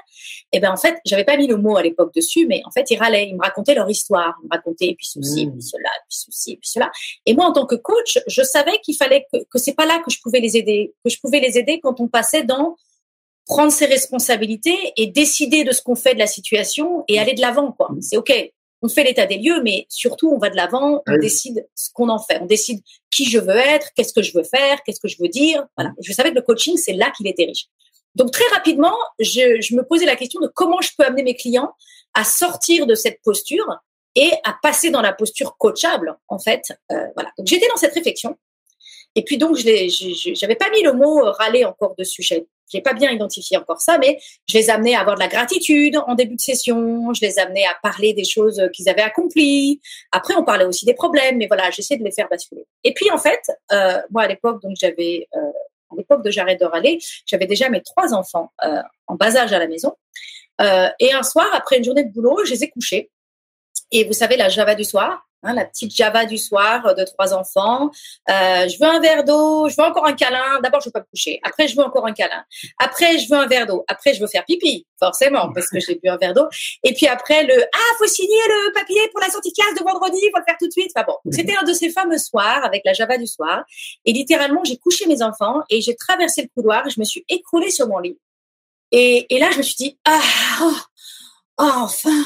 eh 0.52 0.60
ben 0.60 0.70
en 0.70 0.76
fait 0.76 0.98
j'avais 1.06 1.24
pas 1.24 1.38
mis 1.38 1.46
le 1.46 1.56
mot 1.56 1.78
à 1.78 1.82
l'époque 1.82 2.12
dessus, 2.14 2.46
mais 2.46 2.60
en 2.66 2.70
fait 2.70 2.90
ils 2.90 2.98
râlaient, 2.98 3.26
ils 3.26 3.36
me 3.36 3.42
racontaient 3.42 3.74
leur 3.74 3.88
histoire, 3.88 4.34
ils 4.42 4.46
me 4.46 4.50
racontaient 4.50 4.88
et 4.88 4.94
puis 4.94 5.06
ceci, 5.06 5.42
et 5.42 5.46
puis 5.46 5.62
cela, 5.62 5.88
et 5.88 6.02
puis 6.06 6.18
ceci, 6.30 6.52
et 6.52 6.56
puis 6.56 6.68
cela. 6.68 6.90
Et 7.24 7.34
moi 7.34 7.46
en 7.46 7.52
tant 7.52 7.64
que 7.64 7.76
coach, 7.76 8.18
je 8.26 8.42
savais 8.42 8.78
qu'il 8.84 8.96
fallait 8.96 9.26
que 9.32 9.38
que 9.50 9.58
c'est 9.58 9.74
pas 9.74 9.86
là 9.86 10.02
que 10.04 10.10
je 10.10 10.20
pouvais 10.22 10.40
les 10.40 10.58
aider, 10.58 10.92
que 11.02 11.10
je 11.10 11.18
pouvais 11.18 11.40
les 11.40 11.56
aider 11.56 11.80
quand 11.82 11.98
on 12.00 12.08
passait 12.08 12.44
dans 12.44 12.76
prendre 13.50 13.72
ses 13.72 13.86
responsabilités 13.86 14.92
et 14.96 15.08
décider 15.08 15.64
de 15.64 15.72
ce 15.72 15.82
qu'on 15.82 15.96
fait 15.96 16.14
de 16.14 16.20
la 16.20 16.28
situation 16.28 17.04
et 17.08 17.18
aller 17.18 17.34
de 17.34 17.40
l'avant. 17.40 17.72
Quoi. 17.72 17.90
C'est 18.00 18.16
ok. 18.16 18.32
On 18.80 18.88
fait 18.88 19.02
l'état 19.02 19.26
des 19.26 19.38
lieux, 19.38 19.60
mais 19.62 19.86
surtout 19.88 20.30
on 20.30 20.38
va 20.38 20.50
de 20.50 20.56
l'avant. 20.56 21.02
On 21.08 21.18
décide 21.18 21.66
ce 21.74 21.90
qu'on 21.92 22.08
en 22.10 22.20
fait. 22.20 22.38
On 22.40 22.46
décide 22.46 22.80
qui 23.10 23.28
je 23.28 23.38
veux 23.38 23.56
être, 23.56 23.88
qu'est-ce 23.96 24.12
que 24.12 24.22
je 24.22 24.38
veux 24.38 24.44
faire, 24.44 24.82
qu'est-ce 24.84 25.00
que 25.00 25.08
je 25.08 25.16
veux 25.20 25.28
dire. 25.28 25.66
Voilà. 25.76 25.92
je 26.00 26.12
savais 26.12 26.30
que 26.30 26.36
le 26.36 26.42
coaching, 26.42 26.76
c'est 26.76 26.92
là 26.92 27.10
qu'il 27.16 27.26
était 27.26 27.44
riche. 27.44 27.66
Donc 28.14 28.30
très 28.30 28.46
rapidement, 28.54 28.94
je, 29.18 29.60
je 29.60 29.74
me 29.74 29.82
posais 29.82 30.06
la 30.06 30.16
question 30.16 30.40
de 30.40 30.46
comment 30.46 30.80
je 30.80 30.90
peux 30.96 31.04
amener 31.04 31.24
mes 31.24 31.34
clients 31.34 31.72
à 32.14 32.22
sortir 32.22 32.86
de 32.86 32.94
cette 32.94 33.20
posture 33.22 33.66
et 34.14 34.30
à 34.44 34.56
passer 34.62 34.90
dans 34.90 35.02
la 35.02 35.12
posture 35.12 35.56
coachable, 35.58 36.16
en 36.28 36.38
fait. 36.38 36.72
Euh, 36.92 37.04
voilà. 37.16 37.30
Donc 37.36 37.48
j'étais 37.48 37.68
dans 37.68 37.76
cette 37.76 37.94
réflexion. 37.94 38.38
Et 39.16 39.24
puis 39.24 39.38
donc, 39.38 39.56
je 39.56 40.40
n'avais 40.40 40.54
pas 40.54 40.70
mis 40.70 40.82
le 40.84 40.92
mot 40.92 41.20
râler 41.32 41.64
encore 41.64 41.96
dessus 41.96 42.22
j'ai 42.70 42.80
pas 42.80 42.94
bien 42.94 43.10
identifié 43.10 43.56
encore 43.56 43.80
ça, 43.80 43.98
mais 43.98 44.18
je 44.48 44.56
les 44.56 44.70
amenais 44.70 44.94
à 44.94 45.00
avoir 45.00 45.16
de 45.16 45.20
la 45.20 45.28
gratitude 45.28 45.96
en 46.06 46.14
début 46.14 46.36
de 46.36 46.40
session, 46.40 47.12
je 47.12 47.20
les 47.20 47.38
amenais 47.38 47.64
à 47.64 47.76
parler 47.82 48.12
des 48.12 48.24
choses 48.24 48.62
qu'ils 48.72 48.88
avaient 48.88 49.02
accomplies. 49.02 49.80
Après, 50.12 50.34
on 50.34 50.44
parlait 50.44 50.64
aussi 50.64 50.86
des 50.86 50.94
problèmes, 50.94 51.38
mais 51.38 51.46
voilà, 51.46 51.70
j'essayais 51.70 51.98
de 51.98 52.04
les 52.04 52.12
faire 52.12 52.28
basculer. 52.28 52.64
Et 52.84 52.94
puis 52.94 53.10
en 53.10 53.18
fait, 53.18 53.42
euh, 53.72 53.98
moi 54.10 54.22
à 54.22 54.28
l'époque, 54.28 54.62
donc 54.62 54.76
j'avais 54.80 55.28
euh, 55.36 55.40
à 55.92 55.96
l'époque 55.96 56.24
de 56.24 56.30
de 56.30 56.64
râler, 56.64 56.98
j'avais 57.26 57.46
déjà 57.46 57.68
mes 57.68 57.82
trois 57.82 58.14
enfants 58.14 58.52
euh, 58.64 58.82
en 59.06 59.16
bas 59.16 59.36
âge 59.36 59.52
à 59.52 59.58
la 59.58 59.66
maison. 59.66 59.94
Euh, 60.60 60.88
et 60.98 61.12
un 61.12 61.22
soir, 61.22 61.48
après 61.54 61.78
une 61.78 61.84
journée 61.84 62.04
de 62.04 62.12
boulot, 62.12 62.38
je 62.44 62.52
les 62.52 62.64
ai 62.64 62.70
couchés. 62.70 63.10
Et 63.92 64.04
vous 64.04 64.12
savez, 64.12 64.36
la 64.36 64.48
Java 64.48 64.74
du 64.74 64.84
soir, 64.84 65.24
Hein, 65.42 65.54
la 65.54 65.64
petite 65.64 65.94
Java 65.96 66.26
du 66.26 66.36
soir 66.36 66.86
euh, 66.86 66.94
de 66.94 67.02
trois 67.04 67.32
enfants. 67.32 67.90
Euh, 68.28 68.68
je 68.68 68.78
veux 68.78 68.86
un 68.86 69.00
verre 69.00 69.24
d'eau, 69.24 69.70
je 69.70 69.76
veux 69.76 69.84
encore 69.84 70.06
un 70.06 70.12
câlin. 70.12 70.60
D'abord, 70.62 70.80
je 70.80 70.88
veux 70.88 70.92
pas 70.92 71.00
me 71.00 71.06
coucher. 71.06 71.40
Après, 71.42 71.66
je 71.66 71.76
veux 71.76 71.82
encore 71.82 72.06
un 72.06 72.12
câlin. 72.12 72.44
Après, 72.78 73.18
je 73.18 73.26
veux 73.30 73.38
un 73.38 73.46
verre 73.46 73.66
d'eau. 73.66 73.82
Après, 73.88 74.12
je 74.12 74.20
veux 74.20 74.26
faire 74.26 74.44
pipi, 74.44 74.86
forcément, 74.98 75.50
parce 75.54 75.68
que 75.68 75.80
j'ai 75.80 75.94
bu 75.94 76.10
un 76.10 76.18
verre 76.18 76.34
d'eau. 76.34 76.46
Et 76.84 76.92
puis 76.92 77.06
après, 77.06 77.44
le 77.44 77.54
ah, 77.54 77.94
faut 77.98 78.06
signer 78.06 78.40
le 78.48 78.72
papier 78.74 79.00
pour 79.12 79.20
la 79.20 79.30
sortie 79.30 79.50
de 79.50 79.54
classe 79.54 79.74
de 79.78 79.82
vendredi, 79.82 80.20
faut 80.30 80.38
le 80.38 80.44
faire 80.44 80.58
tout 80.60 80.66
de 80.66 80.72
suite. 80.72 80.92
Enfin 80.94 81.06
bon, 81.08 81.16
c'était 81.32 81.56
un 81.56 81.64
de 81.64 81.72
ces 81.72 81.88
fameux 81.88 82.18
soirs 82.18 82.62
avec 82.62 82.82
la 82.84 82.92
Java 82.92 83.16
du 83.16 83.26
soir. 83.26 83.64
Et 84.04 84.12
littéralement, 84.12 84.62
j'ai 84.64 84.76
couché 84.76 85.06
mes 85.06 85.22
enfants 85.22 85.62
et 85.70 85.80
j'ai 85.80 85.96
traversé 85.96 86.42
le 86.42 86.48
couloir. 86.54 86.86
Et 86.86 86.90
je 86.90 87.00
me 87.00 87.04
suis 87.04 87.24
écroulée 87.30 87.70
sur 87.70 87.88
mon 87.88 87.98
lit. 87.98 88.18
Et, 88.92 89.34
et 89.34 89.38
là, 89.38 89.48
je 89.52 89.58
me 89.58 89.62
suis 89.62 89.76
dit 89.76 89.98
ah, 90.04 90.20
oh, 90.60 90.76
oh 91.60 91.70
enfin, 91.76 92.24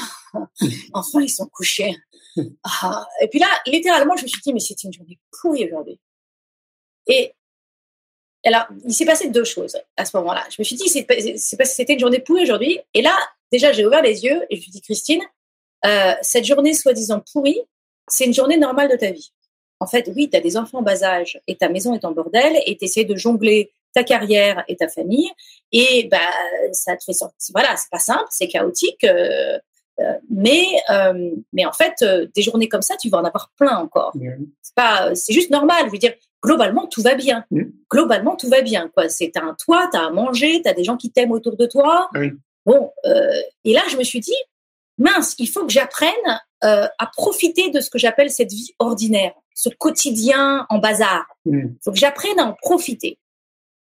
enfin, 0.93 1.21
ils 1.21 1.29
sont 1.29 1.47
couchés. 1.47 1.95
Ah, 2.65 3.07
et 3.21 3.29
puis 3.29 3.39
là, 3.39 3.47
littéralement, 3.65 4.17
je 4.17 4.23
me 4.23 4.27
suis 4.27 4.41
dit, 4.41 4.51
mais 4.53 4.59
c'était 4.59 4.89
une 4.89 4.93
journée 4.93 5.17
pourrie 5.31 5.63
aujourd'hui. 5.63 5.97
Et 7.07 7.33
alors, 8.43 8.65
il 8.85 8.93
s'est 8.93 9.05
passé 9.05 9.29
deux 9.29 9.45
choses 9.45 9.77
à 9.95 10.03
ce 10.03 10.17
moment-là. 10.17 10.45
Je 10.49 10.57
me 10.59 10.63
suis 10.65 10.75
dit, 10.75 10.89
c'était 10.89 11.93
une 11.93 11.99
journée 11.99 12.19
pourrie 12.19 12.43
aujourd'hui. 12.43 12.79
Et 12.93 13.01
là, 13.01 13.17
déjà, 13.53 13.71
j'ai 13.71 13.85
ouvert 13.85 14.01
les 14.01 14.25
yeux 14.25 14.45
et 14.49 14.55
je 14.55 14.59
me 14.59 14.61
suis 14.63 14.71
dit, 14.71 14.81
Christine, 14.81 15.21
euh, 15.85 16.13
cette 16.21 16.45
journée 16.45 16.73
soi-disant 16.73 17.23
pourrie, 17.31 17.61
c'est 18.07 18.25
une 18.25 18.33
journée 18.33 18.57
normale 18.57 18.89
de 18.89 18.97
ta 18.97 19.11
vie. 19.11 19.31
En 19.79 19.87
fait, 19.87 20.09
oui, 20.15 20.29
tu 20.29 20.37
as 20.37 20.41
des 20.41 20.57
enfants 20.57 20.79
en 20.79 20.83
bas 20.83 21.03
âge 21.03 21.39
et 21.47 21.55
ta 21.55 21.69
maison 21.69 21.93
est 21.93 22.05
en 22.05 22.11
bordel 22.11 22.61
et 22.65 22.77
tu 22.77 22.85
essaies 22.85 23.03
de 23.03 23.15
jongler 23.15 23.71
ta 23.93 24.03
carrière 24.03 24.63
et 24.67 24.75
ta 24.75 24.87
famille. 24.87 25.29
Et 25.71 26.07
bah, 26.09 26.19
ça 26.71 26.95
te 26.95 27.03
fait 27.03 27.13
sortir. 27.13 27.37
Voilà, 27.53 27.75
c'est 27.77 27.89
pas 27.89 27.99
simple, 27.99 28.27
c'est 28.29 28.47
chaotique. 28.47 29.03
Euh, 29.03 29.57
mais, 30.29 30.65
euh, 30.89 31.31
mais 31.53 31.65
en 31.65 31.71
fait, 31.71 31.93
euh, 32.01 32.27
des 32.35 32.41
journées 32.41 32.67
comme 32.67 32.81
ça, 32.81 32.95
tu 32.97 33.09
vas 33.09 33.19
en 33.19 33.23
avoir 33.23 33.51
plein 33.57 33.77
encore. 33.77 34.13
C'est 34.61 34.75
pas, 34.75 35.15
c'est 35.15 35.33
juste 35.33 35.49
normal. 35.49 35.85
Je 35.87 35.91
veux 35.91 35.97
dire, 35.97 36.13
globalement, 36.43 36.87
tout 36.87 37.01
va 37.01 37.15
bien. 37.15 37.45
Globalement, 37.89 38.35
tout 38.35 38.49
va 38.49 38.61
bien. 38.61 38.89
Quoi, 38.93 39.09
c'est 39.09 39.35
un 39.37 39.55
toit, 39.63 39.87
t'as 39.91 40.07
à 40.07 40.09
manger, 40.09 40.61
t'as 40.63 40.73
des 40.73 40.83
gens 40.83 40.97
qui 40.97 41.11
t'aiment 41.11 41.31
autour 41.31 41.55
de 41.55 41.65
toi. 41.65 42.09
Bon, 42.65 42.91
et 43.63 43.73
là, 43.73 43.81
je 43.89 43.97
me 43.97 44.03
suis 44.03 44.19
dit, 44.19 44.35
mince, 44.97 45.35
il 45.39 45.47
faut 45.47 45.65
que 45.65 45.71
j'apprenne 45.71 46.11
à 46.61 47.09
profiter 47.15 47.69
de 47.69 47.79
ce 47.79 47.89
que 47.89 47.97
j'appelle 47.97 48.29
cette 48.29 48.51
vie 48.51 48.73
ordinaire, 48.79 49.33
ce 49.53 49.69
quotidien 49.69 50.65
en 50.69 50.79
bazar. 50.79 51.25
Il 51.45 51.75
faut 51.83 51.91
que 51.91 51.99
j'apprenne 51.99 52.39
à 52.39 52.45
en 52.45 52.53
profiter. 52.53 53.17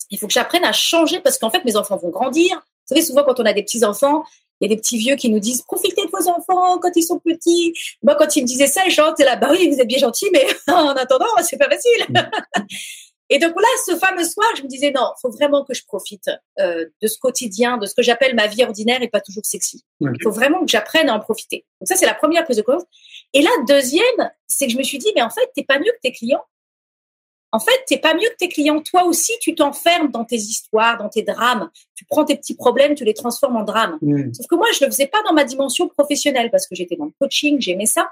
Il 0.10 0.18
faut 0.18 0.28
que 0.28 0.34
j'apprenne 0.34 0.64
à 0.64 0.72
changer 0.72 1.20
parce 1.20 1.38
qu'en 1.38 1.50
fait, 1.50 1.66
mes 1.66 1.76
enfants 1.76 1.98
vont 1.98 2.10
grandir. 2.10 2.56
Vous 2.56 2.96
savez, 2.96 3.02
souvent, 3.02 3.24
quand 3.26 3.42
on 3.42 3.46
a 3.46 3.52
des 3.52 3.64
petits 3.64 3.84
enfants, 3.84 4.24
il 4.60 4.70
y 4.70 4.72
a 4.72 4.76
des 4.76 4.82
petits 4.82 4.98
vieux 4.98 5.16
qui 5.16 5.30
nous 5.30 5.40
disent 5.40 5.62
profitez 5.62 6.06
de 6.06 6.12
vos 6.12 6.30
enfants 6.30 6.80
quand 6.80 6.92
ils 6.96 7.04
sont 7.04 7.20
petits. 7.20 7.74
Moi, 8.04 8.16
quand 8.16 8.36
ils 8.36 8.42
me 8.42 8.48
disaient 8.48 8.68
ça, 8.68 8.82
j'étais 8.88 9.24
là, 9.24 9.36
bah 9.36 9.50
oui, 9.52 9.70
vous 9.70 9.80
êtes 9.80 9.88
bien 9.88 10.00
gentils, 10.00 10.30
mais 10.32 10.46
en 10.68 10.90
attendant, 10.90 11.26
c'est 11.44 11.58
pas 11.58 11.70
facile. 11.70 12.06
Mm. 12.10 12.66
Et 13.30 13.40
donc 13.40 13.56
là, 13.56 13.68
ce 13.86 13.96
fameux 13.98 14.24
soir, 14.24 14.48
je 14.56 14.64
me 14.64 14.68
disais 14.68 14.92
non, 14.92 15.12
faut 15.22 15.30
vraiment 15.30 15.66
que 15.66 15.74
je 15.74 15.84
profite 15.86 16.30
euh, 16.60 16.86
de 17.02 17.08
ce 17.08 17.20
quotidien, 17.20 17.78
de 17.78 17.86
ce 17.86 17.94
que 17.94 18.02
j'appelle 18.02 18.36
ma 18.36 18.48
vie 18.48 18.64
ordinaire 18.64 19.02
et 19.02 19.10
pas 19.10 19.20
toujours 19.20 19.46
sexy. 19.46 19.84
Il 20.00 20.10
faut 20.24 20.32
vraiment 20.32 20.62
que 20.62 20.72
j'apprenne 20.72 21.10
à 21.10 21.14
en 21.14 21.20
profiter. 21.20 21.66
Donc 21.82 21.90
ça, 21.90 21.96
c'est 21.96 22.06
la 22.06 22.14
première 22.14 22.46
prise 22.46 22.56
de 22.56 22.62
conscience. 22.62 22.88
Et 23.34 23.42
la 23.42 23.52
deuxième, 23.68 24.32
c'est 24.48 24.68
que 24.68 24.72
je 24.72 24.78
me 24.78 24.84
suis 24.84 24.98
dit, 24.98 25.12
mais 25.14 25.22
en 25.22 25.30
fait, 25.30 25.52
t'es 25.54 25.66
pas 25.66 25.78
mieux 25.78 25.92
que 25.92 26.00
tes 26.02 26.14
clients 26.14 26.44
en 27.52 27.60
fait, 27.60 27.84
t'es 27.88 27.98
pas 27.98 28.14
mieux 28.14 28.30
que 28.30 28.36
tes 28.38 28.50
clients. 28.50 28.82
Toi 28.82 29.06
aussi, 29.06 29.32
tu 29.40 29.56
t'enfermes 29.56 30.12
dans 30.12 30.26
tes 30.26 30.36
histoires, 30.36 30.98
dans 30.98 31.10
tes 31.10 31.24
drames. 31.24 31.70
Tu 31.96 32.06
prends 32.06 32.26
tes 32.26 32.36
petits 32.36 32.56
problèmes, 32.56 32.94
tu 32.94 33.06
les 33.06 33.14
transformes 33.14 33.56
en 33.56 33.64
drames. 33.64 33.98
Sauf 34.34 34.48
que 34.48 34.56
moi, 34.56 34.68
je 34.78 34.84
le 34.84 34.92
faisais 34.92 35.08
pas 35.08 35.20
dans 35.26 35.34
ma 35.34 35.44
dimension 35.44 35.88
professionnelle 35.88 36.52
parce 36.52 36.68
que 36.68 36.76
j'étais 36.76 36.96
dans 36.96 37.06
le 37.06 37.14
coaching, 37.20 37.58
j'aimais 37.60 37.86
ça. 37.86 38.10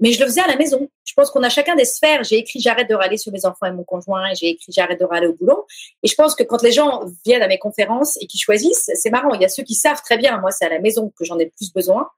Mais 0.00 0.10
je 0.10 0.18
le 0.18 0.26
faisais 0.26 0.40
à 0.40 0.48
la 0.48 0.56
maison. 0.56 0.88
Je 1.04 1.12
pense 1.14 1.30
qu'on 1.30 1.44
a 1.44 1.48
chacun 1.48 1.76
des 1.76 1.84
sphères. 1.84 2.24
J'ai 2.24 2.38
écrit 2.38 2.58
J'arrête 2.60 2.88
de 2.90 2.94
râler 2.94 3.18
sur 3.18 3.30
mes 3.30 3.46
enfants 3.46 3.66
et 3.66 3.72
mon 3.72 3.84
conjoint 3.84 4.34
j'ai 4.34 4.48
écrit 4.48 4.72
J'arrête 4.72 4.98
de 4.98 5.04
râler 5.04 5.28
au 5.28 5.34
boulot. 5.34 5.64
Et 6.02 6.08
je 6.08 6.14
pense 6.16 6.34
que 6.34 6.42
quand 6.42 6.60
les 6.62 6.72
gens 6.72 7.04
viennent 7.24 7.42
à 7.42 7.46
mes 7.46 7.58
conférences 7.58 8.18
et 8.20 8.26
qui 8.26 8.38
choisissent, 8.38 8.90
c'est 8.94 9.10
marrant. 9.10 9.32
Il 9.34 9.42
y 9.42 9.44
a 9.44 9.48
ceux 9.48 9.62
qui 9.62 9.74
savent 9.74 10.02
très 10.02 10.18
bien, 10.18 10.40
moi, 10.40 10.50
c'est 10.50 10.64
à 10.64 10.70
la 10.70 10.80
maison 10.80 11.12
que 11.16 11.24
j'en 11.24 11.38
ai 11.38 11.46
plus 11.46 11.72
besoin 11.72 12.08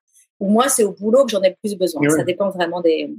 ou 0.40 0.48
moi, 0.48 0.68
c'est 0.68 0.84
au 0.84 0.92
boulot 0.92 1.24
que 1.24 1.30
j'en 1.30 1.42
ai 1.42 1.54
plus 1.62 1.76
besoin. 1.76 2.08
Ça 2.08 2.24
dépend 2.24 2.48
vraiment 2.50 2.80
des. 2.80 3.10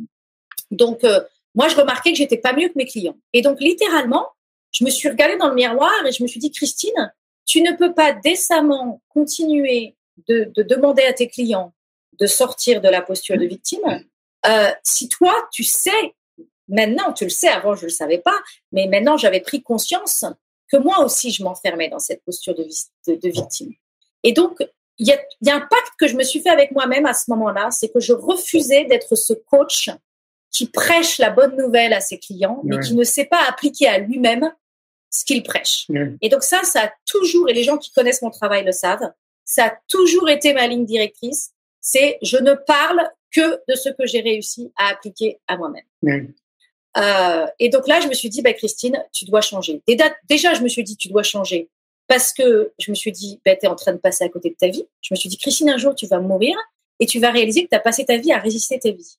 Donc, 0.72 1.04
euh, 1.04 1.22
moi, 1.55 1.69
je 1.69 1.75
remarquais 1.75 2.12
que 2.12 2.17
j'étais 2.17 2.38
pas 2.38 2.53
mieux 2.53 2.67
que 2.67 2.74
mes 2.75 2.85
clients. 2.85 3.17
Et 3.33 3.41
donc, 3.41 3.59
littéralement, 3.59 4.27
je 4.71 4.83
me 4.83 4.89
suis 4.89 5.09
regardée 5.09 5.38
dans 5.38 5.50
le 5.50 5.55
miroir 5.55 6.05
et 6.05 6.12
je 6.12 6.21
me 6.21 6.27
suis 6.27 6.39
dit, 6.39 6.51
Christine, 6.51 7.13
tu 7.45 7.62
ne 7.62 7.71
peux 7.71 7.93
pas 7.93 8.12
décemment 8.12 9.01
continuer 9.09 9.95
de, 10.27 10.51
demander 10.63 11.03
à 11.03 11.13
tes 11.13 11.27
clients 11.27 11.74
de 12.19 12.27
sortir 12.27 12.81
de 12.81 12.89
la 12.89 13.01
posture 13.01 13.38
de 13.38 13.45
victime 13.45 14.03
euh, 14.47 14.71
si 14.83 15.09
toi, 15.09 15.33
tu 15.51 15.63
sais, 15.63 16.13
maintenant, 16.67 17.13
tu 17.13 17.24
le 17.24 17.29
sais, 17.29 17.47
avant, 17.47 17.74
je 17.75 17.81
ne 17.81 17.85
le 17.88 17.93
savais 17.93 18.19
pas, 18.19 18.38
mais 18.71 18.88
maintenant, 18.88 19.17
j'avais 19.17 19.39
pris 19.39 19.63
conscience 19.63 20.24
que 20.71 20.77
moi 20.77 21.03
aussi, 21.03 21.31
je 21.31 21.43
m'enfermais 21.43 21.89
dans 21.89 22.00
cette 22.00 22.24
posture 22.24 22.53
de, 22.55 22.63
de, 23.07 23.29
victime. 23.29 23.74
Et 24.24 24.33
donc, 24.33 24.63
il 24.97 25.07
y 25.07 25.15
y 25.41 25.50
a 25.50 25.55
un 25.55 25.62
pacte 25.62 25.93
que 26.00 26.07
je 26.07 26.15
me 26.15 26.24
suis 26.24 26.41
fait 26.41 26.50
avec 26.50 26.71
moi-même 26.71 27.05
à 27.05 27.13
ce 27.13 27.29
moment-là, 27.31 27.71
c'est 27.71 27.89
que 27.89 28.00
je 28.00 28.13
refusais 28.13 28.85
d'être 28.85 29.15
ce 29.15 29.33
coach 29.33 29.89
qui 30.55 30.67
prêche 30.67 31.17
la 31.17 31.31
bonne 31.31 31.57
nouvelle 31.57 31.91
à 31.91 32.00
ses 32.00 32.17
clients, 32.17 32.62
mais 32.63 32.79
qui 32.79 32.95
ne 32.95 33.03
sait 33.03 33.25
pas 33.25 33.41
appliquer 33.50 33.88
à 33.88 33.97
lui-même 33.97 34.50
ce 35.09 35.25
qu'il 35.25 35.43
prêche. 35.43 35.85
Et 36.21 36.29
donc 36.29 36.43
ça, 36.43 36.63
ça 36.63 36.85
a 36.85 36.93
toujours, 37.05 37.50
et 37.50 37.53
les 37.53 37.63
gens 37.63 37.77
qui 37.77 37.91
connaissent 37.91 38.21
mon 38.21 38.29
travail 38.29 38.63
le 38.63 38.71
savent, 38.71 39.12
ça 39.43 39.65
a 39.65 39.77
toujours 39.89 40.29
été 40.29 40.53
ma 40.53 40.65
ligne 40.67 40.85
directrice, 40.85 41.51
c'est 41.81 42.17
je 42.21 42.38
ne 42.38 42.53
parle 42.53 43.01
que 43.31 43.59
de 43.67 43.75
ce 43.75 43.89
que 43.89 44.05
j'ai 44.05 44.21
réussi 44.21 44.71
à 44.77 44.88
appliquer 44.88 45.39
à 45.47 45.57
moi-même. 45.57 45.83
Euh, 46.97 47.45
et 47.59 47.67
donc 47.67 47.85
là, 47.89 48.00
je 48.00 48.07
me 48.07 48.13
suis 48.13 48.29
dit, 48.29 48.41
bah, 48.41 48.53
Christine, 48.53 49.03
tu 49.12 49.25
dois 49.25 49.41
changer. 49.41 49.81
Déjà, 50.29 50.53
je 50.53 50.62
me 50.62 50.69
suis 50.69 50.83
dit, 50.83 50.95
tu 50.95 51.09
dois 51.09 51.24
changer 51.24 51.69
parce 52.07 52.31
que 52.31 52.71
je 52.79 52.91
me 52.91 52.95
suis 52.95 53.12
dit, 53.12 53.41
bah, 53.45 53.57
tu 53.57 53.65
es 53.65 53.67
en 53.67 53.75
train 53.75 53.91
de 53.91 53.97
passer 53.97 54.24
à 54.24 54.29
côté 54.29 54.51
de 54.51 54.55
ta 54.55 54.69
vie. 54.69 54.85
Je 55.01 55.13
me 55.13 55.17
suis 55.17 55.27
dit, 55.27 55.38
Christine, 55.38 55.69
un 55.69 55.77
jour, 55.77 55.95
tu 55.95 56.07
vas 56.07 56.19
mourir 56.19 56.55
et 57.01 57.05
tu 57.05 57.19
vas 57.19 57.31
réaliser 57.31 57.65
que 57.65 57.69
tu 57.69 57.75
as 57.75 57.81
passé 57.81 58.05
ta 58.05 58.15
vie 58.17 58.31
à 58.31 58.39
résister 58.39 58.79
ta 58.79 58.91
vie. 58.91 59.17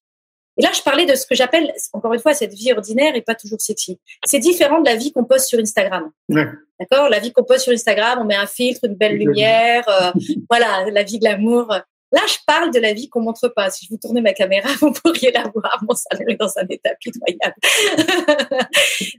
Et 0.59 0.63
là, 0.63 0.71
je 0.73 0.81
parlais 0.83 1.05
de 1.05 1.15
ce 1.15 1.27
que 1.27 1.35
j'appelle, 1.35 1.73
encore 1.93 2.15
une 2.15 2.21
fois, 2.21 2.33
cette 2.33 2.55
vie 2.55 2.73
ordinaire 2.73 3.15
et 3.15 3.23
pas 3.23 3.35
toujours 3.35 3.61
sexy. 3.61 3.99
C'est 4.25 4.39
différent 4.39 4.81
de 4.81 4.89
la 4.89 4.97
vie 4.97 5.13
qu'on 5.13 5.25
poste 5.25 5.49
sur 5.49 5.59
Instagram. 5.59 6.11
D'accord? 6.29 7.09
La 7.11 7.19
vie 7.19 7.33
qu'on 7.33 7.45
poste 7.45 7.65
sur 7.65 7.73
Instagram, 7.73 8.21
on 8.23 8.25
met 8.25 8.37
un 8.37 8.47
filtre, 8.47 8.81
une 8.85 8.95
belle 8.95 9.17
lumière, 9.17 9.87
euh, 9.89 10.13
voilà, 10.51 10.91
la 10.91 11.03
vie 11.03 11.19
glamour. 11.19 11.69
Là, 12.13 12.21
je 12.27 12.37
parle 12.47 12.73
de 12.73 12.79
la 12.79 12.95
vie 12.95 13.09
qu'on 13.09 13.21
montre 13.21 13.49
pas. 13.49 13.69
Si 13.71 13.85
je 13.85 13.91
vous 13.91 13.99
tournais 13.99 14.23
ma 14.23 14.33
caméra, 14.33 14.69
vous 14.81 14.93
pourriez 14.93 15.31
la 15.33 15.43
voir. 15.55 15.83
Mon 15.87 15.95
salon 15.95 16.25
est 16.29 16.37
dans 16.37 16.57
un 16.57 16.67
état 16.71 16.95
pitoyable. 17.01 17.57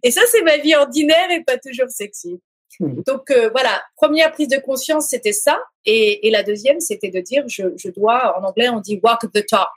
et 0.04 0.12
ça, 0.12 0.22
c'est 0.32 0.42
ma 0.42 0.58
vie 0.58 0.76
ordinaire 0.76 1.30
et 1.30 1.44
pas 1.44 1.58
toujours 1.58 1.90
sexy. 1.90 2.40
Mhm. 2.80 3.04
Donc 3.06 3.32
euh, 3.32 3.50
voilà, 3.52 3.82
première 3.96 4.32
prise 4.32 4.48
de 4.48 4.58
conscience, 4.58 5.10
c'était 5.10 5.34
ça. 5.34 5.60
Et, 5.86 6.28
et 6.28 6.32
la 6.32 6.44
deuxième, 6.44 6.80
c'était 6.80 7.10
de 7.10 7.20
dire, 7.20 7.44
je, 7.48 7.64
je 7.76 7.90
dois, 7.90 8.40
en 8.40 8.44
anglais, 8.44 8.70
on 8.70 8.80
dit 8.80 9.00
walk 9.04 9.22
the 9.34 9.46
talk. 9.46 9.70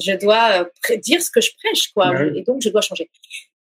Je 0.00 0.12
dois 0.12 0.64
euh, 0.90 0.96
dire 0.96 1.22
ce 1.22 1.30
que 1.30 1.40
je 1.40 1.50
prêche, 1.62 1.92
quoi. 1.92 2.10
Ouais. 2.10 2.32
Et 2.38 2.42
donc, 2.42 2.62
je 2.62 2.68
dois 2.70 2.80
changer. 2.80 3.10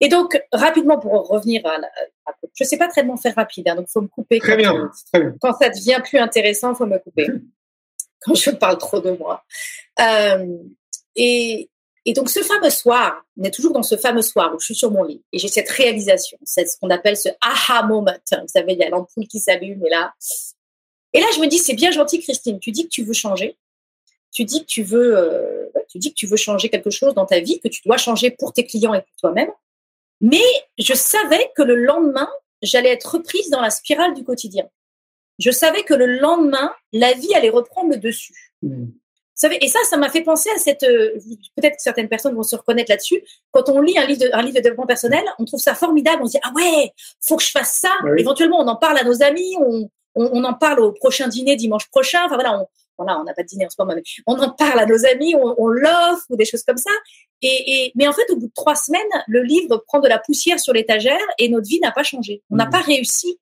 Et 0.00 0.08
donc, 0.08 0.40
rapidement, 0.52 0.98
pour 0.98 1.12
revenir 1.28 1.64
à 1.66 1.78
la, 1.78 1.86
à- 2.26 2.32
je 2.54 2.64
sais 2.64 2.76
pas 2.76 2.88
très 2.88 3.02
bien 3.02 3.16
faire 3.16 3.34
rapide, 3.34 3.68
hein, 3.68 3.76
donc 3.76 3.88
faut 3.88 4.00
me 4.02 4.08
couper. 4.08 4.38
Très 4.38 4.52
quand, 4.52 4.56
bien, 4.58 4.90
très 5.12 5.20
bien. 5.20 5.34
quand 5.40 5.52
ça 5.58 5.68
devient 5.68 6.00
plus 6.04 6.18
intéressant, 6.18 6.74
faut 6.74 6.86
me 6.86 6.98
couper. 6.98 7.28
quand 8.20 8.34
je 8.34 8.50
parle 8.50 8.78
trop 8.78 9.00
de 9.00 9.10
moi. 9.12 9.44
Euh, 10.00 10.46
et, 11.16 11.68
et 12.04 12.12
donc, 12.14 12.30
ce 12.30 12.40
fameux 12.40 12.70
soir, 12.70 13.24
on 13.38 13.44
est 13.44 13.50
toujours 13.52 13.72
dans 13.72 13.82
ce 13.82 13.96
fameux 13.96 14.22
soir 14.22 14.52
où 14.54 14.58
je 14.58 14.64
suis 14.66 14.74
sur 14.74 14.90
mon 14.90 15.04
lit 15.04 15.22
et 15.32 15.38
j'ai 15.38 15.48
cette 15.48 15.68
réalisation, 15.70 16.36
c'est 16.42 16.66
ce 16.66 16.76
qu'on 16.78 16.90
appelle 16.90 17.16
ce 17.16 17.28
aha 17.40 17.84
moment. 17.84 18.12
Vous 18.32 18.48
savez, 18.48 18.72
il 18.72 18.78
y 18.78 18.82
a 18.84 18.88
l'ampoule 18.90 19.26
qui 19.28 19.38
s'allume 19.38 19.84
et 19.86 19.90
là. 19.90 20.12
Et 21.12 21.20
là, 21.20 21.26
je 21.34 21.40
me 21.40 21.46
dis, 21.46 21.58
c'est 21.58 21.74
bien 21.74 21.90
gentil, 21.90 22.18
Christine. 22.20 22.58
Tu 22.58 22.70
dis 22.72 22.84
que 22.84 22.88
tu 22.88 23.04
veux 23.04 23.12
changer. 23.12 23.56
Tu 24.32 24.44
dis 24.44 24.60
que 24.62 24.66
tu 24.66 24.82
veux, 24.82 25.16
euh, 25.16 25.66
tu 25.92 25.98
dis 25.98 26.10
que 26.10 26.16
tu 26.16 26.26
veux 26.26 26.36
changer 26.36 26.68
quelque 26.70 26.90
chose 26.90 27.14
dans 27.14 27.26
ta 27.26 27.40
vie, 27.40 27.60
que 27.60 27.68
tu 27.68 27.82
dois 27.84 27.98
changer 27.98 28.30
pour 28.30 28.52
tes 28.52 28.66
clients 28.66 28.94
et 28.94 29.00
pour 29.02 29.16
toi-même. 29.20 29.50
Mais 30.20 30.42
je 30.78 30.94
savais 30.94 31.50
que 31.56 31.62
le 31.62 31.76
lendemain, 31.76 32.28
j'allais 32.62 32.90
être 32.90 33.04
reprise 33.14 33.50
dans 33.50 33.60
la 33.60 33.70
spirale 33.70 34.14
du 34.14 34.24
quotidien. 34.24 34.68
Je 35.38 35.50
savais 35.50 35.82
que 35.82 35.94
le 35.94 36.06
lendemain, 36.18 36.72
la 36.92 37.12
vie 37.14 37.34
allait 37.34 37.50
reprendre 37.50 37.90
le 37.90 37.96
dessus. 37.96 38.54
Vous 38.62 39.48
savez, 39.48 39.64
et 39.64 39.68
ça, 39.68 39.80
ça 39.88 39.96
m'a 39.96 40.08
fait 40.10 40.22
penser 40.22 40.50
à 40.54 40.58
cette. 40.58 40.84
euh, 40.84 41.18
Peut-être 41.56 41.76
que 41.76 41.82
certaines 41.82 42.08
personnes 42.08 42.34
vont 42.34 42.44
se 42.44 42.54
reconnaître 42.54 42.90
là-dessus. 42.90 43.24
Quand 43.50 43.68
on 43.68 43.80
lit 43.80 43.98
un 43.98 44.04
livre, 44.06 44.20
de, 44.20 44.30
un 44.32 44.42
livre 44.42 44.54
de 44.54 44.60
développement 44.60 44.86
personnel, 44.86 45.24
on 45.38 45.44
trouve 45.44 45.58
ça 45.58 45.74
formidable. 45.74 46.22
On 46.22 46.26
se 46.26 46.32
dit 46.32 46.38
ah 46.44 46.52
ouais, 46.54 46.92
faut 47.20 47.36
que 47.36 47.42
je 47.42 47.50
fasse 47.50 47.78
ça. 47.80 47.90
Ah 48.00 48.04
oui. 48.04 48.20
Éventuellement, 48.20 48.60
on 48.60 48.68
en 48.68 48.76
parle 48.76 48.98
à 48.98 49.04
nos 49.04 49.22
amis, 49.22 49.56
on, 49.58 49.88
on, 50.14 50.30
on 50.32 50.44
en 50.44 50.54
parle 50.54 50.80
au 50.80 50.92
prochain 50.92 51.26
dîner 51.26 51.56
dimanche 51.56 51.88
prochain. 51.88 52.20
Enfin 52.26 52.34
voilà, 52.36 52.60
on, 52.60 52.66
voilà, 52.98 53.18
on 53.20 53.24
n'a 53.24 53.34
pas 53.34 53.42
de 53.42 53.48
dîner 53.48 53.66
en 53.66 53.70
ce 53.70 53.76
moment, 53.78 53.94
mais 53.94 54.02
on 54.26 54.38
en 54.38 54.50
parle 54.50 54.78
à 54.80 54.86
nos 54.86 55.04
amis, 55.06 55.34
on, 55.34 55.54
on 55.58 55.66
l'offre 55.68 56.24
ou 56.30 56.36
des 56.36 56.44
choses 56.44 56.62
comme 56.62 56.76
ça. 56.76 56.90
Et, 57.40 57.86
et 57.86 57.92
mais 57.96 58.06
en 58.06 58.12
fait, 58.12 58.30
au 58.30 58.36
bout 58.36 58.46
de 58.46 58.52
trois 58.54 58.74
semaines, 58.76 59.02
le 59.26 59.42
livre 59.42 59.82
prend 59.86 59.98
de 60.00 60.08
la 60.08 60.18
poussière 60.18 60.60
sur 60.60 60.72
l'étagère 60.72 61.18
et 61.38 61.48
notre 61.48 61.66
vie 61.68 61.80
n'a 61.80 61.90
pas 61.90 62.02
changé. 62.04 62.42
On 62.50 62.56
n'a 62.56 62.66
Mhm. 62.66 62.70
pas 62.70 62.80
réussi 62.80 63.38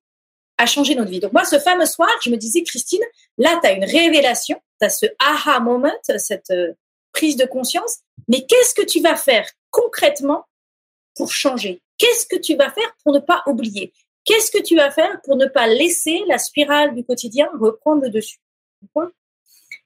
à 0.56 0.66
changer 0.66 0.94
notre 0.94 1.10
vie. 1.10 1.20
Donc 1.20 1.32
moi, 1.32 1.44
ce 1.44 1.58
fameux 1.58 1.86
soir, 1.86 2.10
je 2.22 2.30
me 2.30 2.36
disais, 2.36 2.62
Christine, 2.62 3.02
là, 3.38 3.58
tu 3.62 3.68
as 3.68 3.72
une 3.72 3.84
révélation, 3.84 4.60
tu 4.80 4.86
as 4.86 4.90
ce 4.90 5.06
aha 5.18 5.60
moment, 5.60 5.92
cette 6.18 6.50
euh, 6.50 6.72
prise 7.12 7.36
de 7.36 7.44
conscience, 7.46 7.98
mais 8.28 8.44
qu'est-ce 8.46 8.74
que 8.74 8.82
tu 8.82 9.00
vas 9.00 9.16
faire 9.16 9.48
concrètement 9.70 10.44
pour 11.16 11.32
changer? 11.32 11.82
Qu'est-ce 11.98 12.26
que 12.26 12.36
tu 12.36 12.56
vas 12.56 12.70
faire 12.70 12.94
pour 13.02 13.12
ne 13.12 13.18
pas 13.18 13.42
oublier? 13.46 13.92
Qu'est-ce 14.24 14.50
que 14.50 14.62
tu 14.62 14.76
vas 14.76 14.90
faire 14.90 15.20
pour 15.24 15.36
ne 15.36 15.46
pas 15.46 15.66
laisser 15.66 16.22
la 16.28 16.38
spirale 16.38 16.94
du 16.94 17.04
quotidien 17.04 17.48
reprendre 17.58 18.02
le 18.02 18.10
dessus? 18.10 18.38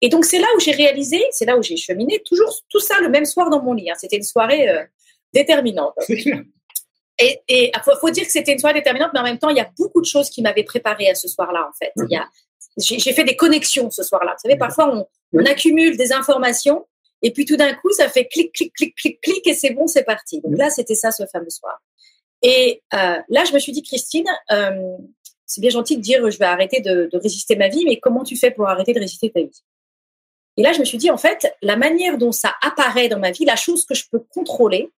Et 0.05 0.11
donc, 0.11 0.25
c'est 0.27 0.39
là 0.39 0.47
où 0.55 0.61
j'ai 0.61 0.73
réalisé, 0.73 1.19
c'est 1.31 1.47
là 1.47 1.57
où 1.57 1.63
j'ai 1.63 1.79
cheminé, 1.79 2.23
toujours 2.31 2.53
tout 2.69 2.83
ça 2.89 3.01
le 3.01 3.09
même 3.09 3.25
soir 3.25 3.49
dans 3.49 3.63
mon 3.63 3.73
lit. 3.73 3.89
hein. 3.91 3.95
C'était 3.97 4.19
une 4.19 4.23
soirée 4.35 4.69
euh, 4.69 4.83
déterminante. 5.33 5.95
Et 7.19 7.41
il 7.49 7.71
faut, 7.85 7.97
faut 8.01 8.11
dire 8.11 8.25
que 8.25 8.33
c'était 8.37 8.53
une 8.53 8.59
soirée 8.59 8.75
déterminante, 8.75 9.13
mais 9.15 9.21
en 9.21 9.29
même 9.31 9.39
temps, 9.39 9.49
il 9.49 9.57
y 9.57 9.61
a 9.61 9.71
beaucoup 9.79 10.03
de 10.03 10.07
choses 10.15 10.29
qui 10.29 10.43
m'avaient 10.43 10.65
préparé 10.65 11.09
à 11.09 11.15
ce 11.15 11.29
soir-là, 11.35 11.63
en 11.71 11.73
fait. 11.79 11.93
Il 11.97 12.13
y 12.13 12.17
a, 12.17 12.29
j'ai, 12.77 12.99
j'ai 12.99 13.13
fait 13.13 13.25
des 13.25 13.37
connexions 13.37 13.91
ce 13.91 14.03
soir-là. 14.03 14.33
Vous 14.33 14.43
savez, 14.49 14.59
parfois, 14.59 14.93
on, 14.95 15.07
on 15.39 15.47
accumule 15.47 15.97
des 15.97 16.13
informations, 16.13 16.87
et 17.23 17.31
puis 17.33 17.45
tout 17.47 17.57
d'un 17.57 17.73
coup, 17.73 17.91
ça 17.93 18.09
fait 18.09 18.27
clic, 18.27 18.53
clic, 18.53 18.75
clic, 18.75 18.95
clic, 18.97 19.21
clic, 19.23 19.47
et 19.47 19.55
c'est 19.55 19.71
bon, 19.71 19.87
c'est 19.87 20.05
parti. 20.05 20.41
Donc 20.43 20.59
là, 20.59 20.69
c'était 20.71 20.97
ça 20.97 21.13
ce 21.13 21.25
fameux 21.33 21.51
soir. 21.51 21.81
Et 22.43 22.83
euh, 22.93 23.19
là, 23.29 23.45
je 23.49 23.55
me 23.55 23.59
suis 23.59 23.73
dit, 23.73 23.83
Christine, 23.83 24.27
euh, 24.51 24.97
c'est 25.47 25.61
bien 25.63 25.71
gentil 25.71 25.97
de 25.97 26.03
dire, 26.03 26.31
je 26.31 26.39
vais 26.39 26.45
arrêter 26.45 26.81
de, 26.81 27.09
de 27.11 27.19
résister 27.19 27.57
ma 27.57 27.69
vie, 27.69 27.85
mais 27.87 28.01
comment 28.01 28.25
tu 28.25 28.37
fais 28.37 28.51
pour 28.51 28.69
arrêter 28.69 28.93
de 28.93 29.01
résister 29.01 29.31
ta 29.31 29.41
vie? 29.41 29.63
Et 30.57 30.63
là, 30.63 30.73
je 30.73 30.81
me 30.81 30.85
suis 30.85 30.99
dit, 30.99 31.11
en 31.11 31.17
fait, 31.17 31.53
la 31.63 31.77
manière 31.77 32.19
dont 32.19 32.33
ça 32.33 32.55
apparaît 32.63 33.09
dans 33.09 33.19
ma 33.19 33.31
vie, 33.31 33.45
la 33.45 33.57
chose 33.57 33.85
que 33.85 33.95
je 33.95 34.05
peux 34.11 34.21
contrôler, 34.21 34.91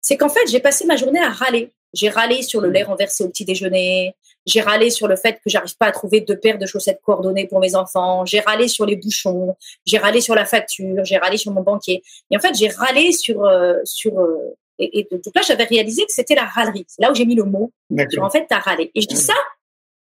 c'est 0.00 0.16
qu'en 0.16 0.28
fait, 0.28 0.46
j'ai 0.48 0.60
passé 0.60 0.84
ma 0.86 0.96
journée 0.96 1.20
à 1.20 1.30
râler. 1.30 1.72
J'ai 1.94 2.10
râlé 2.10 2.42
sur 2.42 2.60
le 2.60 2.70
lait 2.70 2.82
renversé 2.82 3.24
au 3.24 3.28
petit 3.28 3.44
déjeuner. 3.44 4.14
J'ai 4.46 4.60
râlé 4.60 4.90
sur 4.90 5.08
le 5.08 5.16
fait 5.16 5.34
que 5.34 5.48
j'arrive 5.48 5.76
pas 5.76 5.86
à 5.86 5.92
trouver 5.92 6.20
deux 6.20 6.38
paires 6.38 6.58
de 6.58 6.66
chaussettes 6.66 7.00
coordonnées 7.02 7.46
pour 7.46 7.60
mes 7.60 7.74
enfants. 7.74 8.24
J'ai 8.26 8.40
râlé 8.40 8.68
sur 8.68 8.84
les 8.84 8.96
bouchons. 8.96 9.56
J'ai 9.86 9.98
râlé 9.98 10.20
sur 10.20 10.34
la 10.34 10.44
facture. 10.44 11.04
J'ai 11.04 11.16
râlé 11.16 11.38
sur 11.38 11.52
mon 11.52 11.62
banquier. 11.62 12.02
Et 12.30 12.36
en 12.36 12.40
fait, 12.40 12.54
j'ai 12.54 12.68
râlé 12.68 13.12
sur 13.12 13.44
euh, 13.44 13.78
sur 13.84 14.18
euh, 14.18 14.56
et, 14.78 15.00
et 15.00 15.08
donc 15.10 15.34
là, 15.34 15.42
j'avais 15.42 15.64
réalisé 15.64 16.04
que 16.04 16.12
c'était 16.12 16.34
la 16.34 16.44
râlerie. 16.44 16.84
C'est 16.88 17.02
là 17.02 17.10
où 17.10 17.14
j'ai 17.14 17.24
mis 17.24 17.34
le 17.34 17.44
mot. 17.44 17.72
Sur, 17.90 17.96
D'accord. 17.96 18.24
en 18.24 18.30
fait, 18.30 18.46
t'as 18.48 18.58
râlé. 18.58 18.90
Et 18.94 19.00
je 19.00 19.08
dis 19.08 19.16
ça, 19.16 19.34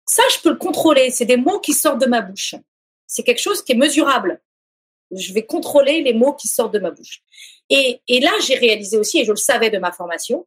ça, 0.07 0.23
je 0.35 0.40
peux 0.40 0.50
le 0.50 0.57
contrôler. 0.57 1.11
C'est 1.11 1.26
des 1.26 1.37
mots 1.37 1.61
qui 1.61 1.75
sortent 1.75 2.00
de 2.00 2.07
ma 2.07 2.23
bouche. 2.23 2.54
C'est 3.07 3.23
quelque 3.23 3.40
chose 3.40 3.62
qui 3.62 3.73
est 3.73 3.76
mesurable. 3.76 4.40
Je 5.15 5.33
vais 5.33 5.45
contrôler 5.47 6.03
les 6.03 6.12
mots 6.15 6.35
qui 6.35 6.49
sortent 6.49 6.75
de 6.75 6.79
ma 6.79 6.91
bouche. 6.91 7.21
Et, 7.71 8.00
et 8.09 8.21
là, 8.21 8.33
j'ai 8.45 8.57
réalisé 8.57 8.97
aussi, 8.99 9.21
et 9.21 9.25
je 9.25 9.31
le 9.33 9.37
savais 9.37 9.71
de 9.71 9.79
ma 9.79 9.93
formation, 9.93 10.47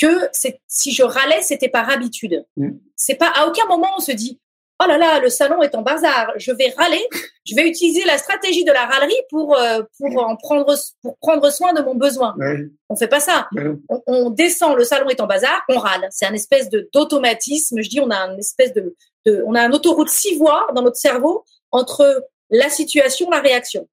que 0.00 0.28
c'est- 0.32 0.60
si 0.66 0.92
je 0.92 1.02
râlais, 1.02 1.42
c'était 1.42 1.68
par 1.68 1.90
habitude. 1.90 2.44
Mm. 2.56 2.70
C'est 2.96 3.16
pas 3.16 3.28
à 3.34 3.46
aucun 3.46 3.66
moment 3.66 3.88
on 3.96 4.00
se 4.00 4.12
dit 4.12 4.40
oh 4.82 4.86
là 4.88 4.96
là, 4.96 5.20
le 5.20 5.28
salon 5.28 5.60
est 5.62 5.74
en 5.74 5.82
bazar, 5.82 6.32
je 6.36 6.52
vais 6.52 6.72
râler, 6.74 7.06
je 7.44 7.54
vais 7.54 7.68
utiliser 7.68 8.02
la 8.06 8.16
stratégie 8.16 8.64
de 8.64 8.72
la 8.72 8.86
râlerie 8.86 9.12
pour 9.28 9.54
euh, 9.54 9.82
pour 9.98 10.24
en 10.24 10.36
prendre 10.36 10.74
pour 11.02 11.18
prendre 11.18 11.50
soin 11.50 11.74
de 11.74 11.82
mon 11.82 11.94
besoin. 11.94 12.34
Ouais. 12.38 12.56
On 12.88 12.96
fait 12.96 13.08
pas 13.08 13.20
ça 13.20 13.46
on, 13.90 14.02
on 14.06 14.30
descend, 14.30 14.76
le 14.78 14.84
salon 14.84 15.10
est 15.10 15.20
en 15.20 15.26
bazar, 15.26 15.60
on 15.68 15.76
râle. 15.78 16.08
C'est 16.10 16.24
un 16.24 16.32
espèce 16.32 16.70
de 16.70 16.88
d'automatisme. 16.94 17.82
Je 17.82 17.88
dis, 17.90 18.00
on 18.00 18.10
a 18.10 18.16
un 18.16 18.38
espèce 18.38 18.72
de, 18.72 18.96
de, 19.26 19.42
on 19.46 19.54
a 19.54 19.60
un 19.60 19.72
autoroute 19.72 20.08
six 20.08 20.34
voies 20.36 20.66
dans 20.74 20.82
notre 20.82 20.96
cerveau 20.96 21.44
entre 21.72 22.26
la 22.48 22.70
situation, 22.70 23.28
la 23.30 23.40
réaction. 23.40 23.86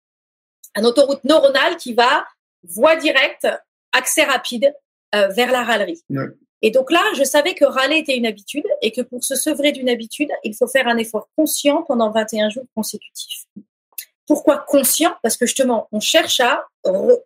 Un 0.77 0.83
autoroute 0.83 1.23
neuronale 1.23 1.75
qui 1.77 1.93
va 1.93 2.25
voie 2.63 2.95
directe, 2.95 3.47
accès 3.91 4.23
rapide 4.23 4.73
euh, 5.15 5.27
vers 5.29 5.51
la 5.51 5.63
râlerie. 5.63 6.01
Ouais. 6.09 6.27
Et 6.61 6.71
donc 6.71 6.91
là, 6.91 7.03
je 7.15 7.23
savais 7.23 7.53
que 7.53 7.65
râler 7.65 7.97
était 7.97 8.17
une 8.17 8.25
habitude 8.25 8.65
et 8.81 8.91
que 8.91 9.01
pour 9.01 9.23
se 9.23 9.35
sevrer 9.35 9.71
d'une 9.71 9.89
habitude, 9.89 10.29
il 10.43 10.55
faut 10.55 10.67
faire 10.67 10.87
un 10.87 10.97
effort 10.97 11.29
conscient 11.35 11.83
pendant 11.83 12.11
21 12.11 12.49
jours 12.49 12.65
consécutifs. 12.75 13.45
Pourquoi 14.25 14.57
conscient? 14.67 15.15
Parce 15.23 15.37
que 15.37 15.45
justement, 15.45 15.87
on 15.91 15.99
cherche 15.99 16.39
à 16.39 16.65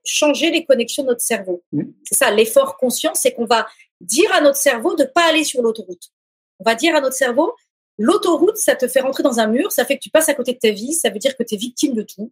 changer 0.04 0.52
les 0.52 0.66
connexions 0.66 1.04
de 1.04 1.10
notre 1.10 1.22
cerveau. 1.22 1.64
C'est 2.04 2.16
ça, 2.16 2.30
l'effort 2.30 2.78
conscient, 2.78 3.14
c'est 3.16 3.34
qu'on 3.34 3.46
va 3.46 3.68
dire 4.02 4.32
à 4.34 4.42
notre 4.42 4.58
cerveau 4.58 4.96
de 4.96 5.06
pas 5.06 5.24
aller 5.24 5.44
sur 5.44 5.62
l'autoroute. 5.62 6.12
On 6.60 6.64
va 6.64 6.76
dire 6.76 6.96
à 6.96 7.02
notre 7.02 7.16
cerveau, 7.16 7.56
l'autoroute, 7.98 8.58
ça 8.58 8.76
te 8.76 8.88
fait 8.88 9.00
rentrer 9.00 9.24
dans 9.24 9.40
un 9.40 9.48
mur, 9.48 9.72
ça 9.72 9.86
fait 9.86 9.96
que 9.96 10.04
tu 10.04 10.10
passes 10.10 10.30
à 10.30 10.36
côté 10.36 10.54
de 10.54 10.60
ta 10.60 10.72
vie, 10.72 10.94
ça 10.94 11.10
veut 11.10 11.20
dire 11.20 11.36
que 11.36 11.44
tu 11.44 11.56
es 11.56 11.58
victime 11.58 11.94
de 11.96 12.04
tout. 12.04 12.32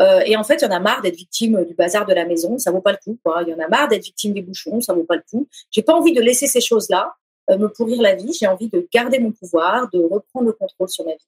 Euh, 0.00 0.20
et 0.24 0.36
en 0.36 0.44
fait, 0.44 0.56
il 0.56 0.64
y 0.64 0.68
en 0.68 0.70
a 0.70 0.80
marre 0.80 1.02
d'être 1.02 1.16
victime 1.16 1.64
du 1.64 1.74
bazar 1.74 2.06
de 2.06 2.14
la 2.14 2.24
maison, 2.24 2.58
ça 2.58 2.70
vaut 2.70 2.80
pas 2.80 2.92
le 2.92 2.98
coup. 3.02 3.18
Quoi. 3.24 3.42
Il 3.42 3.50
y 3.50 3.54
en 3.54 3.58
a 3.58 3.68
marre 3.68 3.88
d'être 3.88 4.04
victime 4.04 4.32
des 4.32 4.42
bouchons, 4.42 4.80
ça 4.80 4.92
vaut 4.92 5.04
pas 5.04 5.16
le 5.16 5.24
coup. 5.28 5.48
J'ai 5.70 5.82
pas 5.82 5.94
envie 5.94 6.12
de 6.12 6.20
laisser 6.20 6.46
ces 6.46 6.60
choses-là 6.60 7.14
euh, 7.50 7.58
me 7.58 7.68
pourrir 7.68 8.00
la 8.00 8.14
vie. 8.14 8.32
J'ai 8.32 8.46
envie 8.46 8.68
de 8.68 8.86
garder 8.92 9.18
mon 9.18 9.32
pouvoir, 9.32 9.88
de 9.90 9.98
reprendre 9.98 10.46
le 10.46 10.52
contrôle 10.52 10.88
sur 10.88 11.04
ma 11.04 11.12
vie. 11.12 11.26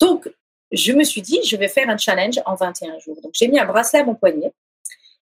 Donc, 0.00 0.30
je 0.72 0.92
me 0.92 1.04
suis 1.04 1.22
dit, 1.22 1.40
je 1.44 1.56
vais 1.56 1.68
faire 1.68 1.88
un 1.88 1.96
challenge 1.96 2.40
en 2.44 2.54
21 2.54 2.98
jours. 2.98 3.20
Donc, 3.22 3.32
j'ai 3.34 3.48
mis 3.48 3.58
un 3.58 3.64
bracelet 3.64 4.00
à 4.00 4.04
mon 4.04 4.14
poignet. 4.14 4.52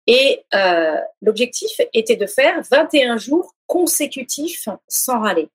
Et 0.06 0.42
euh, 0.54 0.96
l'objectif 1.20 1.80
était 1.92 2.16
de 2.16 2.26
faire 2.26 2.60
21 2.70 3.18
jours 3.18 3.54
consécutifs 3.66 4.68
sans 4.88 5.20
râler. 5.20 5.48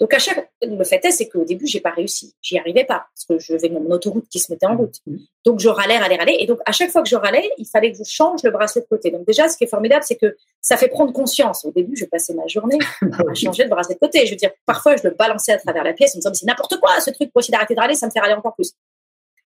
Donc, 0.00 0.12
à 0.12 0.18
chaque, 0.18 0.50
le 0.60 0.82
fait 0.82 1.04
est, 1.04 1.12
c'est 1.12 1.28
qu'au 1.28 1.44
début, 1.44 1.68
j'ai 1.68 1.80
pas 1.80 1.90
réussi. 1.90 2.34
J'y 2.42 2.58
arrivais 2.58 2.84
pas 2.84 3.06
parce 3.14 3.26
que 3.28 3.38
je 3.38 3.56
vais 3.56 3.68
mon 3.68 3.88
autoroute 3.92 4.28
qui 4.28 4.40
se 4.40 4.50
mettait 4.50 4.66
en 4.66 4.76
route. 4.76 4.96
Mhm. 5.06 5.20
Donc, 5.44 5.60
je 5.60 5.68
râlais, 5.68 5.98
râlais, 5.98 6.16
râlais. 6.16 6.36
Et 6.40 6.46
donc, 6.46 6.58
à 6.66 6.72
chaque 6.72 6.90
fois 6.90 7.02
que 7.02 7.08
je 7.08 7.14
râlais, 7.14 7.48
il 7.58 7.66
fallait 7.66 7.92
que 7.92 7.98
je 7.98 8.04
change 8.04 8.42
le 8.42 8.50
bracelet 8.50 8.82
de 8.82 8.86
côté. 8.88 9.12
Donc, 9.12 9.24
déjà, 9.24 9.48
ce 9.48 9.56
qui 9.56 9.64
est 9.64 9.68
formidable, 9.68 10.02
c'est 10.04 10.16
que 10.16 10.36
ça 10.60 10.76
fait 10.76 10.88
prendre 10.88 11.12
conscience. 11.12 11.64
Au 11.64 11.70
début, 11.70 11.96
je 11.96 12.06
passais 12.06 12.34
ma 12.34 12.46
journée 12.48 12.78
à 13.02 13.34
changer 13.34 13.62
le 13.62 13.70
bracelet 13.70 13.94
de 13.94 14.00
côté. 14.00 14.26
Je 14.26 14.32
veux 14.32 14.36
dire, 14.36 14.50
parfois, 14.66 14.96
je 14.96 15.04
le 15.04 15.10
balançais 15.10 15.52
à 15.52 15.58
travers 15.58 15.84
la 15.84 15.92
pièce 15.92 16.14
en 16.14 16.16
me 16.16 16.20
disant, 16.20 16.30
mais 16.30 16.36
c'est 16.36 16.46
n'importe 16.46 16.80
quoi, 16.80 17.00
ce 17.00 17.10
truc, 17.10 17.32
pour 17.32 17.40
essayer 17.40 17.52
d'arrêter 17.52 17.76
de 17.76 17.80
râler, 17.80 17.94
ça 17.94 18.06
me 18.06 18.10
fait 18.10 18.20
râler 18.20 18.34
encore 18.34 18.54
plus. 18.56 18.72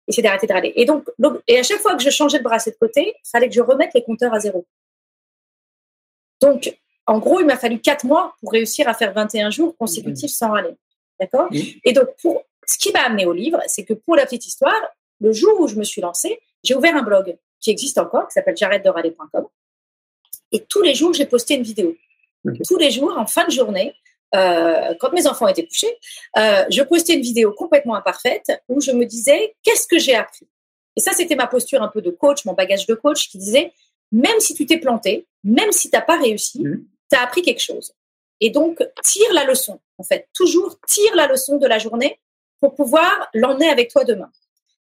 Essayer 0.08 0.24
d'arrêter 0.24 0.48
de 0.48 0.54
râler. 0.54 0.72
Et 0.78 0.86
donc, 0.86 1.04
et 1.48 1.60
à 1.60 1.64
chaque 1.64 1.80
fois 1.80 1.96
que 1.98 2.04
je 2.04 2.10
changeais 2.10 2.38
le 2.38 2.44
bracelet 2.44 2.72
de 2.72 2.78
côté, 2.78 3.16
il 3.18 3.30
fallait 3.30 3.50
que 3.50 3.56
je 3.56 3.62
remette 3.62 3.94
les 3.94 4.04
compteurs 4.04 4.34
à 4.34 4.40
zéro. 4.40 4.66
Donc, 6.40 6.78
en 7.08 7.20
gros, 7.20 7.40
il 7.40 7.46
m'a 7.46 7.58
fallu 7.58 7.80
quatre 7.80 8.06
mois 8.06 8.36
pour 8.42 8.52
réussir 8.52 8.88
à 8.88 8.94
faire 8.94 9.14
21 9.14 9.50
jours 9.50 9.76
consécutifs 9.78 10.32
sans 10.32 10.52
râler. 10.52 10.76
D'accord? 11.20 11.50
Et 11.84 11.94
donc, 11.94 12.10
pour, 12.22 12.44
ce 12.68 12.78
qui 12.78 12.92
m'a 12.92 13.02
amené 13.02 13.26
au 13.26 13.34
livre, 13.34 13.60
c'est 13.68 13.86
que 13.86 13.94
pour 13.94 14.16
la 14.16 14.26
petite 14.26 14.46
histoire, 14.46 14.80
le 15.22 15.32
jour 15.32 15.60
où 15.60 15.68
je 15.68 15.76
me 15.76 15.84
suis 15.84 16.02
lancée, 16.02 16.40
j'ai 16.64 16.76
ouvert 16.76 16.96
un 16.96 17.02
blog 17.02 17.38
qui 17.60 17.72
existe 17.72 17.98
encore, 17.98 18.28
qui 18.28 18.34
s'appelle 18.34 18.58
j'arrête-de-râler.com. 18.58 19.48
Et 20.52 20.66
tous 20.66 20.82
les 20.82 20.94
jours, 20.94 21.14
j'ai 21.14 21.26
posté 21.26 21.56
une 21.56 21.64
vidéo. 21.64 21.96
Tous 22.68 22.78
les 22.78 22.92
jours, 22.92 23.14
en 23.18 23.26
fin 23.26 23.46
de 23.46 23.52
journée, 23.52 23.94
euh, 24.36 24.94
quand 25.00 25.12
mes 25.14 25.28
enfants 25.28 25.48
étaient 25.48 25.66
couchés, 25.66 25.98
euh, 26.38 26.66
je 26.70 26.82
postais 26.84 27.14
une 27.14 27.22
vidéo 27.22 27.54
complètement 27.54 27.96
imparfaite 27.96 28.52
où 28.68 28.82
je 28.82 28.92
me 28.92 29.06
disais 29.06 29.56
qu'est-ce 29.64 29.88
que 29.88 29.98
j'ai 29.98 30.16
appris? 30.16 30.48
Et 30.96 31.00
ça, 31.00 31.14
c'était 31.14 31.36
ma 31.36 31.48
posture 31.48 31.82
un 31.82 31.88
peu 31.88 32.02
de 32.02 32.12
coach, 32.12 32.46
mon 32.46 32.54
bagage 32.54 32.86
de 32.86 32.96
coach 32.96 33.30
qui 33.30 33.38
disait 33.38 33.72
même 34.12 34.40
si 34.40 34.54
tu 34.54 34.66
t'es 34.66 34.78
planté, 34.78 35.28
même 35.44 35.72
si 35.72 35.90
tu 35.90 35.96
n'as 35.96 36.02
pas 36.02 36.18
réussi. 36.18 36.64
Tu 37.12 37.18
as 37.18 37.24
appris 37.24 37.42
quelque 37.42 37.62
chose. 37.62 37.94
Et 38.40 38.50
donc, 38.50 38.78
tire 39.04 39.34
la 39.34 39.46
leçon, 39.46 39.80
en 39.98 40.04
fait. 40.04 40.28
Toujours 40.34 40.80
tire 40.88 41.16
la 41.16 41.28
leçon 41.28 41.58
de 41.58 41.68
la 41.68 41.80
journée 41.80 42.20
pour 42.60 42.76
pouvoir 42.76 43.30
l'emmener 43.34 43.70
avec 43.70 43.90
toi 43.90 44.04
demain. 44.04 44.32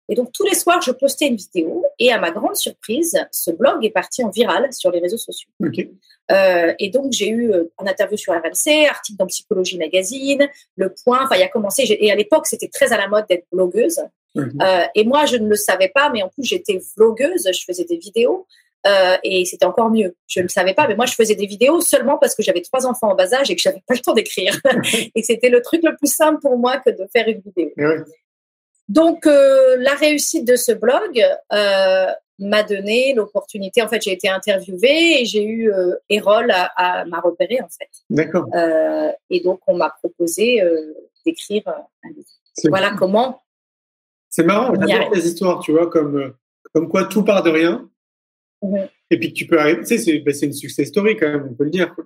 Et 0.09 0.15
donc, 0.15 0.31
tous 0.33 0.45
les 0.45 0.55
soirs, 0.55 0.81
je 0.83 0.93
postais 0.93 1.27
une 1.27 1.37
vidéo 1.37 1.85
et 1.99 2.13
à 2.13 2.19
ma 2.19 2.31
grande 2.31 2.55
surprise, 2.55 3.19
ce 3.33 3.51
blog 3.51 3.85
est 3.85 3.91
parti 3.91 4.23
en 4.23 4.31
viral 4.31 4.73
sur 4.73 4.91
les 4.93 5.01
réseaux 5.01 5.19
sociaux. 5.19 5.51
Euh, 6.31 6.75
et 6.79 6.91
donc, 6.91 7.13
j'ai 7.13 7.29
eu 7.29 7.53
euh, 7.53 7.65
un 7.79 7.87
interview 7.87 8.17
sur 8.17 8.33
RMC, 8.33 8.87
article 8.89 9.19
dans 9.19 9.27
Psychologie 9.27 9.79
Magazine, 9.79 10.49
Le 10.77 10.95
Point. 11.05 11.25
Enfin, 11.25 11.37
il 11.37 11.43
a 11.43 11.49
commencé. 11.49 11.85
Et 11.89 12.13
à 12.13 12.15
l'époque, 12.15 12.47
c'était 12.47 12.69
très 12.69 12.93
à 12.93 12.99
la 12.99 13.09
mode 13.09 13.27
d'être 13.29 13.47
blogueuse. 13.51 14.01
Euh, 14.37 14.85
et 14.95 15.05
moi, 15.05 15.25
je 15.25 15.37
ne 15.37 15.49
le 15.49 15.55
savais 15.57 15.89
pas, 15.89 16.11
mais 16.11 16.23
en 16.23 16.29
plus, 16.29 16.45
j'étais 16.45 16.81
vlogueuse. 16.97 17.49
Je 17.53 17.65
faisais 17.65 17.85
des 17.85 17.97
vidéos. 17.97 18.47
Euh, 18.87 19.17
et 19.25 19.45
c'était 19.45 19.65
encore 19.65 19.91
mieux. 19.91 20.15
Je 20.27 20.41
ne 20.41 20.45
le 20.45 20.49
savais 20.49 20.75
pas, 20.75 20.87
mais 20.87 20.95
moi, 20.95 21.07
je 21.07 21.15
faisais 21.15 21.35
des 21.35 21.47
vidéos 21.47 21.81
seulement 21.81 22.19
parce 22.19 22.35
que 22.35 22.43
j'avais 22.43 22.61
trois 22.61 22.87
enfants 22.87 23.11
en 23.11 23.15
bas 23.15 23.33
âge 23.35 23.51
et 23.51 23.57
que 23.57 23.63
j'avais 23.63 23.83
pas 23.87 23.95
le 23.95 24.01
temps 24.01 24.13
d'écrire. 24.13 24.59
et 25.15 25.23
c'était 25.23 25.49
le 25.49 25.63
truc 25.63 25.83
le 25.83 25.97
plus 25.97 26.13
simple 26.13 26.41
pour 26.41 26.57
moi 26.57 26.79
que 26.79 26.91
de 26.91 27.07
faire 27.13 27.27
une 27.29 27.41
vidéo. 27.41 27.71
Donc, 28.89 29.27
euh, 29.27 29.77
la 29.79 29.95
réussite 29.95 30.47
de 30.47 30.55
ce 30.55 30.71
blog 30.71 31.21
euh, 31.53 32.07
m'a 32.39 32.63
donné 32.63 33.15
l'opportunité. 33.15 33.83
En 33.83 33.89
fait, 33.89 34.03
j'ai 34.03 34.13
été 34.13 34.29
interviewée 34.29 35.21
et 35.21 35.25
j'ai 35.25 35.45
eu 35.45 35.73
Erol 36.09 36.51
à, 36.53 36.71
à 36.77 37.05
m'a 37.07 37.21
repéré 37.21 37.61
en 37.61 37.69
fait. 37.69 37.89
D'accord. 38.11 38.47
Et 39.31 39.41
donc, 39.41 39.61
on 39.67 39.75
m'a 39.75 39.91
proposé 39.91 40.63
d'écrire 41.25 41.63
un 41.67 42.09
livre. 42.11 42.29
Voilà 42.69 42.93
comment. 42.97 43.43
C'est 44.29 44.45
marrant, 44.45 44.73
j'adore 44.87 45.15
les 45.15 45.27
histoires, 45.27 45.61
tu 45.61 45.73
vois, 45.73 45.89
comme 45.89 46.35
comme 46.73 46.89
quoi 46.89 47.05
tout 47.05 47.25
part 47.25 47.43
de 47.43 47.51
rien. 47.51 47.89
Et 49.11 49.19
puis 49.19 49.33
que 49.33 49.39
tu 49.39 49.47
peux. 49.47 49.59
Tu 49.79 49.87
sais, 49.87 49.99
c'est 49.99 50.19
ben, 50.19 50.35
une 50.43 50.53
success 50.53 50.89
story 50.89 51.17
quand 51.17 51.29
même, 51.29 51.49
on 51.51 51.55
peut 51.55 51.65
le 51.65 51.71
dire. 51.71 51.95
Quoi. 51.95 52.05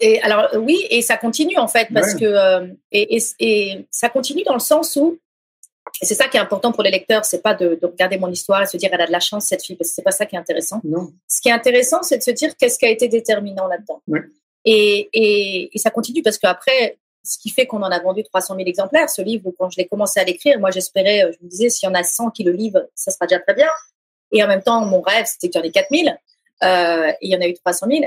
Et 0.00 0.20
alors 0.22 0.48
oui, 0.60 0.86
et 0.90 1.02
ça 1.02 1.16
continue 1.16 1.56
en 1.58 1.68
fait 1.68 1.88
parce 1.92 2.14
Ouais. 2.14 2.20
que 2.20 2.24
euh, 2.26 2.66
et, 2.92 3.16
et, 3.16 3.22
et 3.40 3.86
ça 3.90 4.08
continue 4.08 4.42
dans 4.44 4.54
le 4.54 4.58
sens 4.60 4.96
où 4.96 5.18
et 6.02 6.04
c'est 6.04 6.14
ça 6.14 6.28
qui 6.28 6.36
est 6.36 6.40
important 6.40 6.72
pour 6.72 6.82
les 6.82 6.90
lecteurs, 6.90 7.24
c'est 7.24 7.42
pas 7.42 7.54
de, 7.54 7.78
de 7.80 7.86
regarder 7.86 8.18
mon 8.18 8.30
histoire 8.30 8.62
et 8.62 8.66
se 8.66 8.76
dire 8.76 8.90
elle 8.92 9.00
a 9.00 9.06
de 9.06 9.12
la 9.12 9.20
chance 9.20 9.46
cette 9.46 9.64
fille 9.64 9.76
parce 9.76 9.90
que 9.90 9.94
c'est 9.94 10.02
pas 10.02 10.10
ça 10.10 10.26
qui 10.26 10.36
est 10.36 10.38
intéressant. 10.38 10.80
Non. 10.84 11.12
Ce 11.26 11.40
qui 11.40 11.48
est 11.48 11.52
intéressant, 11.52 12.02
c'est 12.02 12.18
de 12.18 12.22
se 12.22 12.30
dire 12.32 12.56
qu'est-ce 12.56 12.78
qui 12.78 12.84
a 12.84 12.90
été 12.90 13.08
déterminant 13.08 13.66
là-dedans. 13.66 14.02
Ouais. 14.06 14.20
Et, 14.64 15.08
et, 15.14 15.70
et 15.74 15.78
ça 15.78 15.90
continue 15.90 16.22
parce 16.22 16.38
qu'après, 16.38 16.98
ce 17.22 17.38
qui 17.38 17.48
fait 17.50 17.66
qu'on 17.66 17.82
en 17.82 17.90
a 17.90 17.98
vendu 18.00 18.22
300 18.24 18.56
000 18.56 18.68
exemplaires, 18.68 19.08
ce 19.08 19.22
livre, 19.22 19.50
quand 19.58 19.70
je 19.70 19.78
l'ai 19.78 19.86
commencé 19.86 20.20
à 20.20 20.24
l'écrire, 20.24 20.58
moi 20.60 20.70
j'espérais, 20.70 21.24
euh, 21.24 21.32
je 21.32 21.44
me 21.44 21.48
disais, 21.48 21.70
s'il 21.70 21.88
y 21.88 21.90
en 21.90 21.94
a 21.94 22.02
100 22.02 22.30
qui 22.30 22.44
le 22.44 22.52
livrent, 22.52 22.86
ça 22.94 23.10
sera 23.10 23.26
déjà 23.26 23.40
très 23.40 23.54
bien. 23.54 23.68
Et 24.32 24.42
en 24.42 24.48
même 24.48 24.62
temps, 24.62 24.84
mon 24.84 25.00
rêve, 25.00 25.26
c'était 25.26 25.48
qu'il 25.48 25.60
y 25.60 25.64
en 25.64 25.66
ait 25.66 25.70
4 25.70 25.86
000. 25.90 26.08
Euh, 26.62 27.08
et 27.08 27.16
il 27.22 27.32
y 27.32 27.36
en 27.36 27.40
a 27.40 27.46
eu 27.46 27.54
300 27.54 27.86
000. 27.90 28.04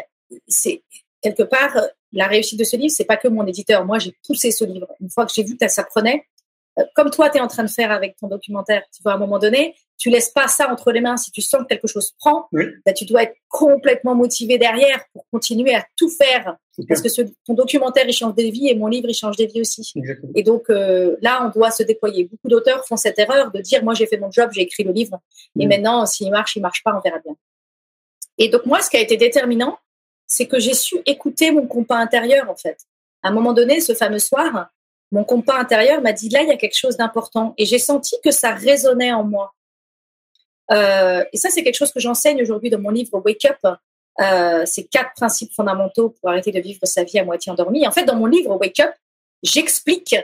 C'est 0.47 0.83
quelque 1.21 1.43
part, 1.43 1.75
la 2.11 2.27
réussite 2.27 2.59
de 2.59 2.63
ce 2.63 2.75
livre, 2.75 2.93
c'est 2.95 3.05
pas 3.05 3.17
que 3.17 3.27
mon 3.27 3.45
éditeur. 3.45 3.85
Moi, 3.85 3.99
j'ai 3.99 4.15
poussé 4.25 4.51
ce 4.51 4.65
livre. 4.65 4.87
Une 4.99 5.09
fois 5.09 5.25
que 5.25 5.31
j'ai 5.33 5.43
vu 5.43 5.57
que 5.57 5.67
ça 5.67 5.83
prenait, 5.83 6.25
euh, 6.77 6.83
comme 6.95 7.09
toi, 7.09 7.29
tu 7.29 7.37
es 7.37 7.41
en 7.41 7.47
train 7.47 7.63
de 7.63 7.69
faire 7.69 7.91
avec 7.91 8.17
ton 8.17 8.27
documentaire, 8.27 8.83
tu 8.95 9.01
vois, 9.03 9.13
à 9.13 9.15
un 9.15 9.19
moment 9.19 9.39
donné, 9.39 9.75
tu 9.99 10.09
laisses 10.09 10.29
pas 10.29 10.47
ça 10.47 10.71
entre 10.71 10.91
les 10.91 11.01
mains. 11.01 11.17
Si 11.17 11.29
tu 11.31 11.41
sens 11.41 11.61
que 11.61 11.67
quelque 11.67 11.87
chose 11.87 12.13
prend, 12.19 12.47
Oui. 12.53 12.63
bah, 12.85 12.93
tu 12.93 13.05
dois 13.05 13.23
être 13.23 13.35
complètement 13.49 14.15
motivé 14.15 14.57
derrière 14.57 15.03
pour 15.13 15.25
continuer 15.31 15.75
à 15.75 15.85
tout 15.97 16.09
faire. 16.09 16.55
Parce 16.87 17.01
que 17.01 17.09
ce, 17.09 17.21
ton 17.45 17.53
documentaire, 17.53 18.05
il 18.07 18.13
change 18.13 18.33
des 18.35 18.49
vies 18.49 18.69
et 18.69 18.75
mon 18.75 18.87
livre, 18.87 19.07
il 19.09 19.13
change 19.13 19.35
des 19.35 19.45
vies 19.47 19.59
aussi. 19.61 19.91
Exactement. 19.95 20.31
Et 20.33 20.43
donc 20.43 20.69
euh, 20.69 21.17
là, 21.21 21.45
on 21.45 21.49
doit 21.49 21.69
se 21.71 21.83
déployer. 21.83 22.23
Beaucoup 22.23 22.47
d'auteurs 22.47 22.87
font 22.87 22.95
cette 22.95 23.19
erreur 23.19 23.51
de 23.51 23.59
dire, 23.59 23.83
moi, 23.83 23.93
j'ai 23.93 24.07
fait 24.07 24.17
mon 24.17 24.31
job, 24.31 24.49
j'ai 24.53 24.61
écrit 24.61 24.83
le 24.85 24.93
livre. 24.93 25.19
Et 25.59 25.63
Mhm. 25.65 25.69
maintenant, 25.69 26.05
s'il 26.05 26.31
marche, 26.31 26.55
il 26.55 26.61
marche 26.61 26.81
pas, 26.81 26.95
on 26.97 27.01
verra 27.01 27.19
bien. 27.19 27.35
Et 28.37 28.47
donc, 28.47 28.65
moi, 28.65 28.81
ce 28.81 28.89
qui 28.89 28.95
a 28.95 29.01
été 29.01 29.17
déterminant, 29.17 29.77
c'est 30.25 30.47
que 30.47 30.59
j'ai 30.59 30.73
su 30.73 30.95
écouter 31.05 31.51
mon 31.51 31.67
compas 31.67 31.97
intérieur, 31.97 32.49
en 32.49 32.55
fait. 32.55 32.77
À 33.21 33.27
un 33.27 33.31
moment 33.31 33.51
donné, 33.51 33.81
ce 33.81 33.93
fameux 33.93 34.19
soir, 34.19 34.69
mon 35.11 35.25
compas 35.25 35.57
intérieur 35.57 36.01
m'a 36.01 36.13
dit, 36.13 36.29
là, 36.29 36.41
il 36.43 36.47
y 36.47 36.51
a 36.51 36.55
quelque 36.55 36.77
chose 36.77 36.95
d'important. 36.95 37.53
Et 37.57 37.65
j'ai 37.65 37.79
senti 37.79 38.15
que 38.23 38.31
ça 38.31 38.53
résonnait 38.53 39.11
en 39.11 39.23
moi. 39.25 39.53
Euh, 40.71 41.23
et 41.33 41.37
ça, 41.37 41.49
c'est 41.49 41.63
quelque 41.63 41.77
chose 41.77 41.91
que 41.91 41.99
j'enseigne 41.99 42.41
aujourd'hui 42.41 42.69
dans 42.69 42.79
mon 42.79 42.89
livre 42.91 43.21
Wake 43.25 43.45
Up. 43.45 43.75
Euh, 44.21 44.63
c'est 44.65 44.83
quatre 44.83 45.13
principes 45.15 45.53
fondamentaux 45.53 46.09
pour 46.09 46.29
arrêter 46.29 46.51
de 46.51 46.59
vivre 46.59 46.79
sa 46.83 47.03
vie 47.03 47.19
à 47.19 47.23
moitié 47.23 47.51
endormie. 47.51 47.87
En 47.87 47.91
fait, 47.91 48.05
dans 48.05 48.15
mon 48.15 48.25
livre 48.25 48.55
Wake 48.59 48.79
Up, 48.81 48.91
j'explique 49.43 50.15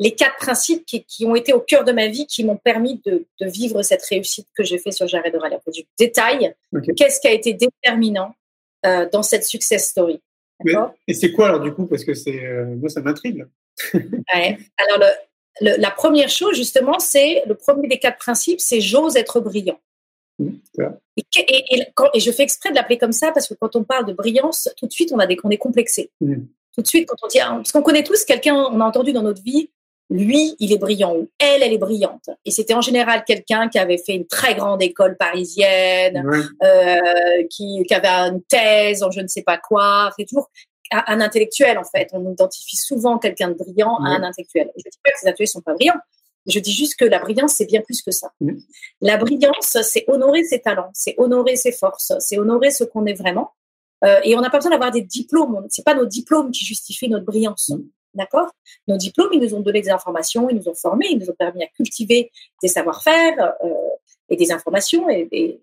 les 0.00 0.14
quatre 0.14 0.36
principes 0.36 0.84
qui, 0.84 1.04
qui 1.04 1.24
ont 1.24 1.36
été 1.36 1.52
au 1.52 1.60
cœur 1.60 1.84
de 1.84 1.92
ma 1.92 2.08
vie, 2.08 2.26
qui 2.26 2.44
m'ont 2.44 2.56
permis 2.56 3.00
de, 3.06 3.26
de 3.40 3.46
vivre 3.46 3.82
cette 3.82 4.02
réussite 4.02 4.48
que 4.56 4.64
j'ai 4.64 4.78
fait 4.78 4.90
sur 4.90 5.06
J'arrête 5.06 5.32
de 5.32 5.38
râler. 5.38 5.56
Détaille 5.98 6.52
Ok. 6.74 6.94
qu'est-ce 6.96 7.20
qui 7.20 7.28
a 7.28 7.32
été 7.32 7.54
déterminant 7.54 8.34
euh, 8.84 9.08
dans 9.10 9.22
cette 9.22 9.44
success 9.44 9.88
story. 9.88 10.20
Mais- 10.64 10.72
et 11.08 11.14
c'est 11.14 11.32
quoi 11.32 11.48
alors 11.48 11.60
du 11.60 11.72
coup? 11.72 11.86
Parce 11.86 12.04
que 12.04 12.14
c'est 12.14 12.44
euh, 12.44 12.74
moi 12.76 12.88
ça 12.88 13.00
m'intrigue. 13.00 13.46
Ouais. 13.92 14.58
Alors, 14.76 14.98
le, 14.98 15.06
le- 15.60 15.76
la 15.80 15.90
première 15.90 16.28
chose, 16.28 16.56
justement, 16.56 16.98
c'est 16.98 17.42
le 17.46 17.54
premier 17.54 17.88
des 17.88 17.98
quatre 17.98 18.18
principes, 18.18 18.60
c'est 18.60 18.80
j'ose 18.80 19.16
être 19.16 19.40
brillant. 19.40 19.78
Voilà. 20.76 20.98
Et, 21.16 21.22
que- 21.22 21.40
et, 21.46 21.64
et 21.76 21.86
quand- 21.94 22.08
et 22.12 22.20
je 22.20 22.30
fais 22.32 22.42
exprès 22.42 22.70
de 22.70 22.74
l'appeler 22.74 22.98
comme 22.98 23.12
ça 23.12 23.30
parce 23.32 23.46
que 23.48 23.54
quand 23.54 23.76
on 23.76 23.84
parle 23.84 24.04
de 24.06 24.12
brillance, 24.12 24.68
tout 24.76 24.86
de 24.86 24.92
suite, 24.92 25.12
on, 25.12 25.18
a 25.18 25.26
des, 25.26 25.36
on 25.44 25.50
est 25.50 25.58
complexé. 25.58 26.10
Mhm. 26.20 26.48
Tout 26.74 26.82
de 26.82 26.86
suite, 26.88 27.08
quand 27.08 27.16
on 27.22 27.28
dit, 27.28 27.38
ah, 27.38 27.52
parce 27.54 27.70
qu'on 27.70 27.82
connaît 27.82 28.02
tous 28.02 28.24
quelqu'un, 28.24 28.56
on 28.56 28.80
a 28.80 28.84
entendu 28.84 29.12
dans 29.12 29.22
notre 29.22 29.42
vie, 29.42 29.70
lui, 30.10 30.56
il 30.58 30.72
est 30.72 30.76
brillant 30.78 31.14
ou 31.16 31.28
elle, 31.38 31.62
elle 31.62 31.72
est 31.72 31.78
brillante. 31.78 32.28
Et 32.44 32.50
c'était 32.50 32.74
en 32.74 32.80
général 32.80 33.22
quelqu'un 33.24 33.68
qui 33.68 33.78
avait 33.78 33.96
fait 33.96 34.14
une 34.16 34.26
très 34.26 34.54
grande 34.56 34.82
école 34.82 35.16
parisienne, 35.16 36.22
Ouais. 36.26 36.40
euh, 36.64 37.46
qui, 37.48 37.82
qui 37.86 37.94
avait 37.94 38.08
une 38.08 38.42
thèse 38.42 39.02
en 39.04 39.10
je 39.12 39.20
ne 39.20 39.28
sais 39.28 39.42
pas 39.42 39.56
quoi. 39.56 40.10
C'est 40.18 40.24
toujours 40.26 40.50
un, 40.90 41.04
un 41.06 41.20
intellectuel, 41.20 41.78
en 41.78 41.84
fait. 41.84 42.08
On 42.12 42.32
identifie 42.32 42.76
souvent 42.76 43.18
quelqu'un 43.18 43.48
de 43.48 43.54
brillant 43.54 43.96
à 43.96 44.10
un 44.10 44.22
intellectuel. 44.22 44.70
Je 44.76 44.82
ne 44.86 44.90
dis 44.90 44.98
pas 45.02 45.10
que 45.10 45.18
ces 45.18 45.26
intellectuels 45.26 45.48
sont 45.48 45.60
pas 45.60 45.74
brillants. 45.74 46.00
Je 46.46 46.58
dis 46.58 46.72
juste 46.72 46.96
que 46.96 47.06
la 47.06 47.18
brillance, 47.20 47.54
c'est 47.54 47.64
bien 47.64 47.80
plus 47.80 48.02
que 48.02 48.10
ça. 48.10 48.30
La 49.00 49.16
brillance, 49.16 49.78
c'est 49.82 50.04
honorer 50.08 50.44
ses 50.44 50.60
talents, 50.60 50.90
c'est 50.92 51.14
honorer 51.16 51.56
ses 51.56 51.72
forces, 51.72 52.12
c'est 52.18 52.38
honorer 52.38 52.70
ce 52.70 52.84
qu'on 52.84 53.06
est 53.06 53.14
vraiment. 53.14 53.52
Euh, 54.04 54.20
et 54.24 54.36
on 54.36 54.42
n'a 54.42 54.50
pas 54.50 54.58
besoin 54.58 54.72
d'avoir 54.72 54.90
des 54.90 55.00
diplômes. 55.00 55.66
C'est 55.70 55.84
pas 55.84 55.94
nos 55.94 56.04
diplômes 56.04 56.50
qui 56.50 56.66
justifient 56.66 57.08
notre 57.08 57.24
brillance. 57.24 57.72
D'accord? 58.12 58.50
Nos 58.86 58.98
diplômes, 58.98 59.30
ils 59.32 59.40
nous 59.40 59.54
ont 59.54 59.60
donné 59.60 59.80
des 59.80 59.90
informations, 59.90 60.50
ils 60.50 60.56
nous 60.56 60.68
ont 60.68 60.74
formés, 60.74 61.08
ils 61.10 61.18
nous 61.18 61.30
ont 61.30 61.36
permis 61.36 61.64
à 61.64 61.66
cultiver 61.68 62.30
des 62.62 62.68
savoir-faire 62.68 63.54
euh, 63.64 63.70
et 64.28 64.36
des 64.36 64.52
informations. 64.52 65.08
Et, 65.08 65.26
et... 65.32 65.62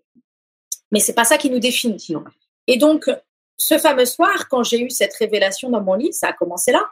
Mais 0.91 0.99
c'est 0.99 1.13
pas 1.13 1.25
ça 1.25 1.37
qui 1.37 1.51
nous 1.51 1.59
définit. 1.59 2.15
Et 2.65 2.77
donc, 2.77 3.07
ce 3.61 3.77
fameux 3.77 4.05
soir, 4.05 4.47
quand 4.49 4.63
j'ai 4.63 4.81
eu 4.81 4.89
cette 4.89 5.13
révélation 5.13 5.69
dans 5.69 5.81
mon 5.81 5.93
lit, 5.93 6.13
ça 6.13 6.29
a 6.29 6.33
commencé 6.33 6.71
là. 6.71 6.83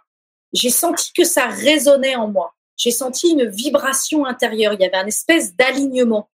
J'ai 0.53 0.69
senti 0.69 1.12
que 1.13 1.23
ça 1.23 1.47
résonnait 1.47 2.15
en 2.15 2.27
moi. 2.27 2.53
J'ai 2.77 2.91
senti 2.91 3.32
une 3.32 3.45
vibration 3.49 4.25
intérieure. 4.25 4.73
Il 4.73 4.82
y 4.82 4.86
avait 4.86 4.97
un 4.97 5.08
espèce 5.08 5.55
d'alignement. 5.55 6.29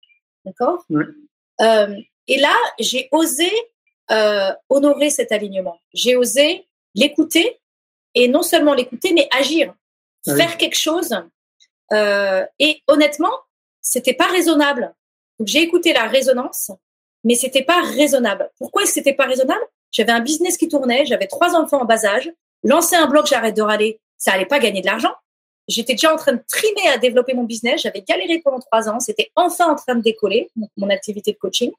D'accord? 0.45 0.85
Euh, 1.61 1.97
Et 2.27 2.39
là, 2.39 2.55
j'ai 2.81 3.09
osé 3.13 3.51
euh, 4.11 4.53
honorer 4.69 5.11
cet 5.11 5.31
alignement. 5.31 5.79
J'ai 5.93 6.17
osé 6.17 6.67
l'écouter 6.97 7.61
et 8.15 8.27
non 8.27 8.43
seulement 8.43 8.75
l'écouter, 8.75 9.13
mais 9.13 9.29
agir, 9.33 9.73
oui. 10.27 10.37
faire 10.37 10.59
quelque 10.59 10.77
chose. 10.77 11.17
Euh, 11.93 12.45
et 12.59 12.83
honnêtement, 12.89 13.37
c'était 13.81 14.15
pas 14.15 14.27
raisonnable. 14.27 14.93
Donc 15.39 15.49
j'ai 15.49 15.63
écouté 15.63 15.93
la 15.93 16.07
résonance, 16.09 16.73
mais 17.23 17.37
c'était 17.37 17.65
pas 17.65 17.83
raisonnable. 17.83 18.51
Pourquoi 18.59 18.85
c'était 18.87 19.15
pas 19.15 19.27
raisonnable? 19.27 19.65
J'avais 19.95 20.11
un 20.13 20.21
business 20.21 20.57
qui 20.57 20.69
tournait, 20.69 21.07
j'avais 21.07 21.29
trois 21.29 21.55
enfants 21.55 21.81
en 21.83 21.85
bas 21.85 22.05
âge, 22.05 22.29
lancer 22.65 22.97
un 22.97 23.07
blog, 23.07 23.27
j'arrête 23.27 23.57
de 23.57 23.63
râler, 23.63 24.01
ça 24.19 24.33
allait 24.33 24.45
pas 24.45 24.59
gagner 24.59 24.81
de 24.81 24.87
l'argent. 24.87 25.15
J'étais 25.69 25.95
déjà 25.95 26.13
en 26.13 26.17
train 26.17 26.33
de 26.33 26.43
trimer 26.49 26.89
à 26.89 26.99
développer 26.99 27.33
mon 27.33 27.45
business, 27.45 27.81
j'avais 27.83 28.03
galéré 28.03 28.41
pendant 28.45 28.59
trois 28.59 28.89
ans, 28.89 28.99
c'était 28.99 29.31
enfin 29.37 29.71
en 29.71 29.77
train 29.77 29.95
de 29.95 30.03
décoller 30.03 30.51
mon, 30.57 30.69
mon 30.77 30.91
activité 30.91 31.33
de 31.33 31.39
coaching. 31.39 31.71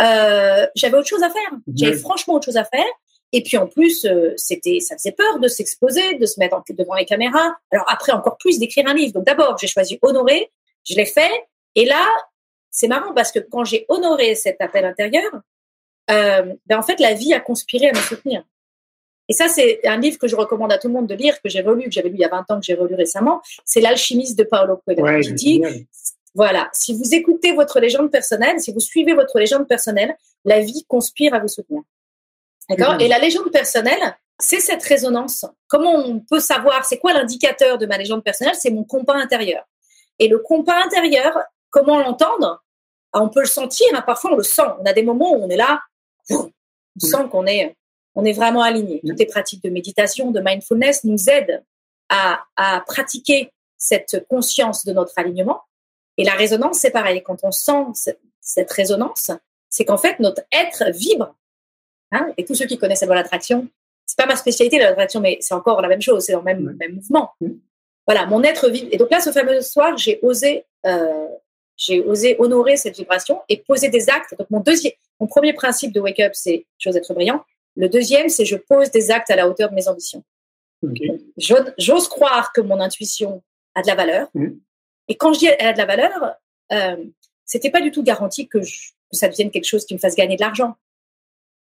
Euh, 0.00 0.66
j'avais 0.76 0.96
autre 0.96 1.08
chose 1.08 1.22
à 1.22 1.30
faire. 1.30 1.50
J'avais 1.74 1.96
franchement 1.96 2.34
autre 2.34 2.44
chose 2.44 2.58
à 2.58 2.64
faire. 2.64 2.86
Et 3.32 3.42
puis 3.42 3.56
en 3.56 3.66
plus, 3.66 4.04
euh, 4.04 4.32
c'était, 4.36 4.78
ça 4.80 4.96
faisait 4.96 5.12
peur 5.12 5.38
de 5.38 5.48
s'exposer, 5.48 6.14
de 6.14 6.26
se 6.26 6.38
mettre 6.38 6.56
en- 6.56 6.62
devant 6.68 6.94
les 6.94 7.04
caméras. 7.04 7.56
Alors 7.72 7.84
après, 7.88 8.12
encore 8.12 8.36
plus 8.38 8.58
d'écrire 8.58 8.86
un 8.86 8.94
livre. 8.94 9.12
Donc 9.14 9.24
d'abord, 9.24 9.56
j'ai 9.58 9.66
choisi 9.66 9.98
honorer, 10.02 10.50
je 10.88 10.94
l'ai 10.94 11.04
fait. 11.06 11.32
Et 11.74 11.84
là, 11.84 12.06
c'est 12.70 12.88
marrant 12.88 13.12
parce 13.14 13.32
que 13.32 13.38
quand 13.40 13.64
j'ai 13.64 13.84
honoré 13.88 14.34
cet 14.34 14.60
appel 14.60 14.84
intérieur, 14.84 15.30
euh, 16.10 16.54
ben 16.66 16.78
en 16.78 16.82
fait, 16.82 17.00
la 17.00 17.14
vie 17.14 17.34
a 17.34 17.40
conspiré 17.40 17.88
à 17.88 17.92
me 17.92 17.98
soutenir. 17.98 18.44
Et 19.28 19.34
ça, 19.34 19.48
c'est 19.48 19.86
un 19.86 19.98
livre 19.98 20.18
que 20.18 20.26
je 20.26 20.36
recommande 20.36 20.72
à 20.72 20.78
tout 20.78 20.88
le 20.88 20.94
monde 20.94 21.06
de 21.06 21.14
lire, 21.14 21.40
que 21.42 21.50
j'ai 21.50 21.60
relu, 21.60 21.84
que 21.84 21.90
j'avais 21.90 22.08
lu 22.08 22.16
il 22.16 22.20
y 22.20 22.24
a 22.24 22.28
20 22.28 22.50
ans, 22.50 22.60
que 22.60 22.64
j'ai 22.64 22.74
relu 22.74 22.94
récemment. 22.94 23.42
C'est 23.64 23.80
L'alchimiste 23.80 24.38
de 24.38 24.44
Paolo 24.44 24.80
Coelho. 24.86 25.02
Ouais, 25.02 25.20
qui 25.20 25.32
dit, 25.34 25.62
voilà, 26.34 26.70
si 26.72 26.94
vous 26.94 27.14
écoutez 27.14 27.52
votre 27.52 27.78
légende 27.78 28.10
personnelle, 28.10 28.58
si 28.60 28.72
vous 28.72 28.80
suivez 28.80 29.12
votre 29.12 29.38
légende 29.38 29.68
personnelle, 29.68 30.16
la 30.44 30.60
vie 30.60 30.84
conspire 30.88 31.34
à 31.34 31.40
vous 31.40 31.48
soutenir. 31.48 31.82
D'accord? 32.70 32.96
Et 33.00 33.08
la 33.08 33.18
légende 33.18 33.50
personnelle, 33.50 34.16
c'est 34.38 34.60
cette 34.60 34.82
résonance. 34.82 35.44
Comment 35.66 35.94
on 35.94 36.20
peut 36.20 36.40
savoir, 36.40 36.84
c'est 36.84 36.98
quoi 36.98 37.12
l'indicateur 37.12 37.76
de 37.76 37.86
ma 37.86 37.98
légende 37.98 38.22
personnelle? 38.24 38.54
C'est 38.58 38.70
mon 38.70 38.84
compas 38.84 39.16
intérieur. 39.16 39.64
Et 40.18 40.28
le 40.28 40.38
compas 40.38 40.82
intérieur, 40.84 41.38
comment 41.70 41.98
l'entendre? 41.98 42.62
Ah, 43.12 43.22
On 43.22 43.28
peut 43.28 43.40
le 43.40 43.46
sentir, 43.46 43.86
hein, 43.94 44.02
parfois 44.06 44.32
on 44.32 44.36
le 44.36 44.42
sent. 44.42 44.62
On 44.80 44.86
a 44.86 44.92
des 44.92 45.02
moments 45.02 45.32
où 45.32 45.44
on 45.44 45.48
est 45.48 45.56
là, 45.56 45.80
on 46.30 46.50
sent 46.98 47.28
qu'on 47.30 47.46
est, 47.46 47.76
on 48.14 48.24
est 48.24 48.32
vraiment 48.32 48.62
aligné. 48.62 49.00
Toutes 49.06 49.18
les 49.18 49.26
pratiques 49.26 49.62
de 49.62 49.70
méditation, 49.70 50.30
de 50.30 50.40
mindfulness 50.40 51.04
nous 51.04 51.28
aident 51.28 51.62
à, 52.08 52.40
à 52.56 52.80
pratiquer 52.86 53.52
cette 53.78 54.26
conscience 54.28 54.84
de 54.84 54.92
notre 54.92 55.12
alignement. 55.16 55.62
Et 56.16 56.24
la 56.24 56.34
résonance, 56.34 56.78
c'est 56.80 56.90
pareil. 56.90 57.22
Quand 57.22 57.38
on 57.44 57.52
sent 57.52 58.12
cette, 58.40 58.72
résonance, 58.72 59.30
c'est 59.70 59.84
qu'en 59.84 59.96
fait, 59.96 60.18
notre 60.18 60.42
être 60.52 60.90
vibre. 60.90 61.34
Hein? 62.10 62.32
Et 62.36 62.44
tous 62.44 62.54
ceux 62.54 62.66
qui 62.66 62.76
connaissent 62.76 63.02
la 63.02 63.06
loi 63.06 63.16
d'attraction, 63.16 63.68
c'est 64.04 64.18
pas 64.18 64.26
ma 64.26 64.36
spécialité, 64.36 64.78
l'attraction, 64.78 65.20
mais 65.20 65.38
c'est 65.40 65.54
encore 65.54 65.80
la 65.80 65.88
même 65.88 66.02
chose, 66.02 66.24
c'est 66.24 66.32
dans 66.32 66.38
le 66.38 66.44
même, 66.44 66.76
même 66.78 66.94
mouvement. 66.94 67.30
Voilà, 68.06 68.26
mon 68.26 68.42
être 68.42 68.68
vibre. 68.68 68.88
Et 68.90 68.96
donc 68.96 69.10
là, 69.10 69.20
ce 69.20 69.30
fameux 69.30 69.60
soir, 69.60 69.96
j'ai 69.96 70.18
osé, 70.22 70.64
euh, 70.86 71.28
j'ai 71.78 72.02
osé 72.02 72.36
honorer 72.38 72.76
cette 72.76 72.96
vibration 72.96 73.40
et 73.48 73.56
poser 73.56 73.88
des 73.88 74.10
actes. 74.10 74.34
Donc 74.36 74.50
mon 74.50 74.60
deuxième, 74.60 74.92
mon 75.20 75.26
premier 75.26 75.54
principe 75.54 75.92
de 75.92 76.00
wake 76.00 76.20
up, 76.20 76.32
c'est 76.34 76.66
j'ose 76.76 76.96
être 76.96 77.14
brillant. 77.14 77.42
Le 77.76 77.88
deuxième, 77.88 78.28
c'est 78.28 78.44
je 78.44 78.56
pose 78.56 78.90
des 78.90 79.10
actes 79.10 79.30
à 79.30 79.36
la 79.36 79.48
hauteur 79.48 79.70
de 79.70 79.74
mes 79.74 79.88
ambitions. 79.88 80.24
J'ose 81.36 82.08
croire 82.08 82.52
que 82.52 82.60
mon 82.60 82.80
intuition 82.80 83.42
a 83.74 83.82
de 83.82 83.86
la 83.86 83.94
valeur. 83.94 84.28
Mmh. 84.34 84.48
Et 85.06 85.16
quand 85.16 85.32
je 85.32 85.38
dis 85.38 85.46
elle 85.46 85.68
a 85.68 85.72
de 85.72 85.78
la 85.78 85.86
valeur, 85.86 86.34
euh, 86.72 87.04
c'était 87.44 87.70
pas 87.70 87.80
du 87.80 87.92
tout 87.92 88.02
garanti 88.02 88.48
que, 88.48 88.60
je, 88.60 88.90
que, 89.10 89.16
ça 89.16 89.28
devienne 89.28 89.50
quelque 89.50 89.64
chose 89.64 89.86
qui 89.86 89.94
me 89.94 89.98
fasse 89.98 90.16
gagner 90.16 90.36
de 90.36 90.42
l'argent. 90.42 90.76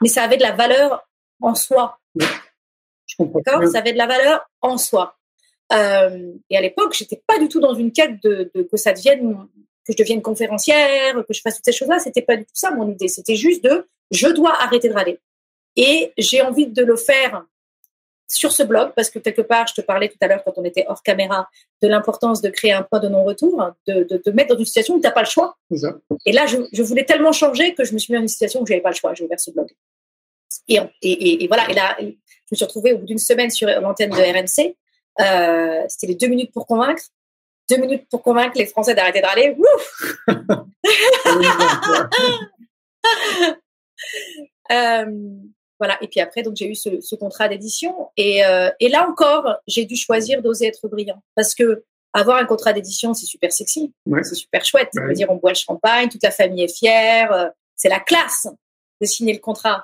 Mais 0.02 0.08
ça 0.08 0.22
avait 0.22 0.36
de 0.36 0.42
la 0.42 0.52
valeur 0.52 1.08
en 1.40 1.54
soi. 1.54 1.98
D'accord? 3.18 3.66
Ça 3.68 3.78
avait 3.78 3.92
de 3.92 3.98
la 3.98 4.06
valeur 4.06 4.46
en 4.60 4.76
soi. 4.76 5.16
Euh, 5.72 6.32
et 6.50 6.56
à 6.56 6.60
l'époque, 6.60 6.92
j'étais 6.92 7.22
pas 7.26 7.38
du 7.38 7.48
tout 7.48 7.60
dans 7.60 7.74
une 7.74 7.92
quête 7.92 8.22
de, 8.22 8.50
de, 8.54 8.62
que 8.62 8.76
ça 8.76 8.92
devienne, 8.92 9.48
que 9.86 9.92
je 9.92 9.96
devienne 9.96 10.22
conférencière, 10.22 11.14
que 11.14 11.32
je 11.34 11.40
fasse 11.40 11.56
toutes 11.56 11.64
ces 11.64 11.72
choses-là. 11.72 11.98
C'était 11.98 12.22
pas 12.22 12.36
du 12.36 12.44
tout 12.44 12.54
ça 12.54 12.70
mon 12.70 12.90
idée. 12.90 13.08
C'était 13.08 13.36
juste 13.36 13.64
de, 13.64 13.86
je 14.10 14.28
dois 14.28 14.54
arrêter 14.62 14.88
de 14.88 14.94
râler. 14.94 15.18
Et 15.76 16.12
j'ai 16.18 16.42
envie 16.42 16.66
de 16.66 16.84
le 16.84 16.96
faire 16.96 17.44
sur 18.28 18.52
ce 18.52 18.62
blog 18.62 18.92
parce 18.96 19.10
que 19.10 19.18
quelque 19.18 19.42
part, 19.42 19.66
je 19.66 19.74
te 19.74 19.80
parlais 19.80 20.08
tout 20.08 20.16
à 20.20 20.26
l'heure 20.26 20.42
quand 20.44 20.54
on 20.56 20.64
était 20.64 20.86
hors 20.88 21.02
caméra 21.02 21.48
de 21.82 21.88
l'importance 21.88 22.40
de 22.40 22.48
créer 22.48 22.72
un 22.72 22.82
point 22.82 22.98
de 22.98 23.08
non-retour, 23.08 23.72
de, 23.86 24.04
de 24.04 24.16
te 24.16 24.30
mettre 24.30 24.54
dans 24.54 24.58
une 24.58 24.64
situation 24.64 24.94
où 24.94 25.00
tu 25.00 25.06
n'as 25.06 25.12
pas 25.12 25.22
le 25.22 25.28
choix. 25.28 25.56
Et 26.24 26.32
là, 26.32 26.46
je, 26.46 26.56
je, 26.72 26.82
voulais 26.82 27.04
tellement 27.04 27.32
changer 27.32 27.74
que 27.74 27.84
je 27.84 27.92
me 27.92 27.98
suis 27.98 28.12
mis 28.12 28.18
dans 28.18 28.22
une 28.22 28.28
situation 28.28 28.62
où 28.62 28.66
j'avais 28.66 28.80
pas 28.80 28.90
le 28.90 28.94
choix. 28.94 29.12
J'ai 29.14 29.24
ouvert 29.24 29.40
ce 29.40 29.50
blog. 29.50 29.68
Et, 30.68 30.78
et, 31.02 31.44
et, 31.44 31.48
voilà. 31.48 31.68
Et 31.70 31.74
là, 31.74 31.96
je 32.00 32.06
me 32.06 32.56
suis 32.56 32.64
retrouvée 32.64 32.92
au 32.94 32.98
bout 32.98 33.06
d'une 33.06 33.18
semaine 33.18 33.50
sur 33.50 33.68
l'antenne 33.68 34.10
de 34.10 34.16
RMC. 34.16 34.76
Euh, 35.20 35.84
C'était 35.88 36.06
les 36.06 36.14
deux 36.14 36.28
minutes 36.28 36.52
pour 36.52 36.66
convaincre. 36.66 37.02
Deux 37.72 37.80
minutes 37.80 38.06
pour 38.10 38.22
convaincre 38.22 38.58
les 38.58 38.66
Français 38.66 38.94
d'arrêter 38.94 39.22
de 39.22 39.26
râler. 39.26 39.56
euh, 44.70 45.06
voilà. 45.78 45.96
Et 46.02 46.08
puis 46.08 46.20
après, 46.20 46.42
donc 46.42 46.54
j'ai 46.54 46.68
eu 46.68 46.74
ce, 46.74 47.00
ce 47.00 47.14
contrat 47.14 47.48
d'édition. 47.48 48.10
Et, 48.18 48.44
euh, 48.44 48.68
et, 48.78 48.90
là 48.90 49.08
encore, 49.08 49.56
j'ai 49.66 49.86
dû 49.86 49.96
choisir 49.96 50.42
d'oser 50.42 50.66
être 50.66 50.86
brillant. 50.86 51.22
Parce 51.34 51.54
que 51.54 51.82
avoir 52.12 52.36
un 52.36 52.44
contrat 52.44 52.74
d'édition, 52.74 53.14
c'est 53.14 53.24
super 53.24 53.50
sexy. 53.52 53.94
Ouais. 54.04 54.22
C'est 54.22 54.34
super 54.34 54.66
chouette. 54.66 54.90
Ouais. 54.94 55.06
veut 55.06 55.14
dire, 55.14 55.30
on 55.30 55.36
boit 55.36 55.52
le 55.52 55.56
champagne, 55.56 56.10
toute 56.10 56.22
la 56.22 56.30
famille 56.30 56.64
est 56.64 56.76
fière. 56.76 57.32
Euh, 57.32 57.48
c'est 57.74 57.88
la 57.88 58.00
classe 58.00 58.48
de 59.00 59.06
signer 59.06 59.32
le 59.32 59.40
contrat. 59.40 59.82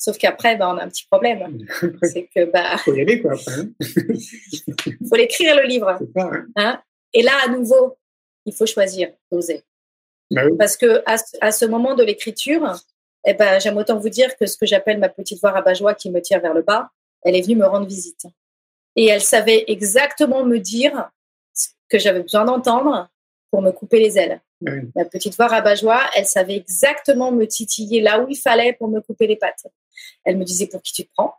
Sauf 0.00 0.18
qu'après, 0.18 0.56
bah, 0.56 0.72
on 0.72 0.78
a 0.78 0.84
un 0.84 0.88
petit 0.88 1.04
problème. 1.10 1.66
c'est 2.02 2.28
que 2.32 2.44
bah. 2.44 2.76
Faut 2.78 2.94
y 2.94 3.00
aller 3.00 3.20
quoi. 3.20 3.32
Après, 3.32 3.60
hein 3.60 3.70
faut 5.08 5.16
l'écrire 5.16 5.56
le 5.56 5.66
livre. 5.66 5.88
Hein. 5.88 5.98
Hein 6.54 6.80
et 7.12 7.22
là, 7.22 7.32
à 7.44 7.48
nouveau, 7.48 7.96
il 8.44 8.54
faut 8.54 8.66
choisir, 8.66 9.10
oser. 9.30 9.64
Bah 10.30 10.42
oui. 10.44 10.56
Parce 10.58 10.76
que 10.76 11.02
à, 11.06 11.16
à 11.40 11.52
ce 11.52 11.64
moment 11.64 11.94
de 11.94 12.02
l'écriture, 12.02 12.76
eh 13.26 13.34
ben, 13.34 13.58
j'aime 13.60 13.76
autant 13.76 13.98
vous 13.98 14.08
dire 14.08 14.36
que 14.36 14.46
ce 14.46 14.56
que 14.56 14.66
j'appelle 14.66 14.98
ma 14.98 15.08
petite 15.08 15.40
voix 15.40 15.50
rabat-joie 15.50 15.94
qui 15.94 16.10
me 16.10 16.20
tire 16.20 16.40
vers 16.40 16.54
le 16.54 16.62
bas, 16.62 16.90
elle 17.22 17.36
est 17.36 17.42
venue 17.42 17.56
me 17.56 17.66
rendre 17.66 17.86
visite. 17.86 18.26
Et 18.96 19.06
elle 19.06 19.20
savait 19.20 19.64
exactement 19.68 20.44
me 20.44 20.58
dire 20.58 21.10
ce 21.52 21.68
que 21.88 21.98
j'avais 21.98 22.22
besoin 22.22 22.44
d'entendre 22.44 23.08
pour 23.50 23.62
me 23.62 23.70
couper 23.70 24.00
les 24.00 24.18
ailes. 24.18 24.40
Oui. 24.60 24.90
Ma 24.96 25.04
petite 25.04 25.36
voix 25.36 25.46
rabat-joie, 25.46 26.02
elle 26.16 26.26
savait 26.26 26.56
exactement 26.56 27.30
me 27.30 27.46
titiller 27.46 28.00
là 28.00 28.20
où 28.20 28.28
il 28.28 28.36
fallait 28.36 28.72
pour 28.72 28.88
me 28.88 29.00
couper 29.00 29.26
les 29.26 29.36
pattes. 29.36 29.66
Elle 30.24 30.36
me 30.36 30.44
disait 30.44 30.66
pour 30.66 30.82
qui 30.82 30.92
tu 30.92 31.04
te 31.04 31.10
prends? 31.14 31.34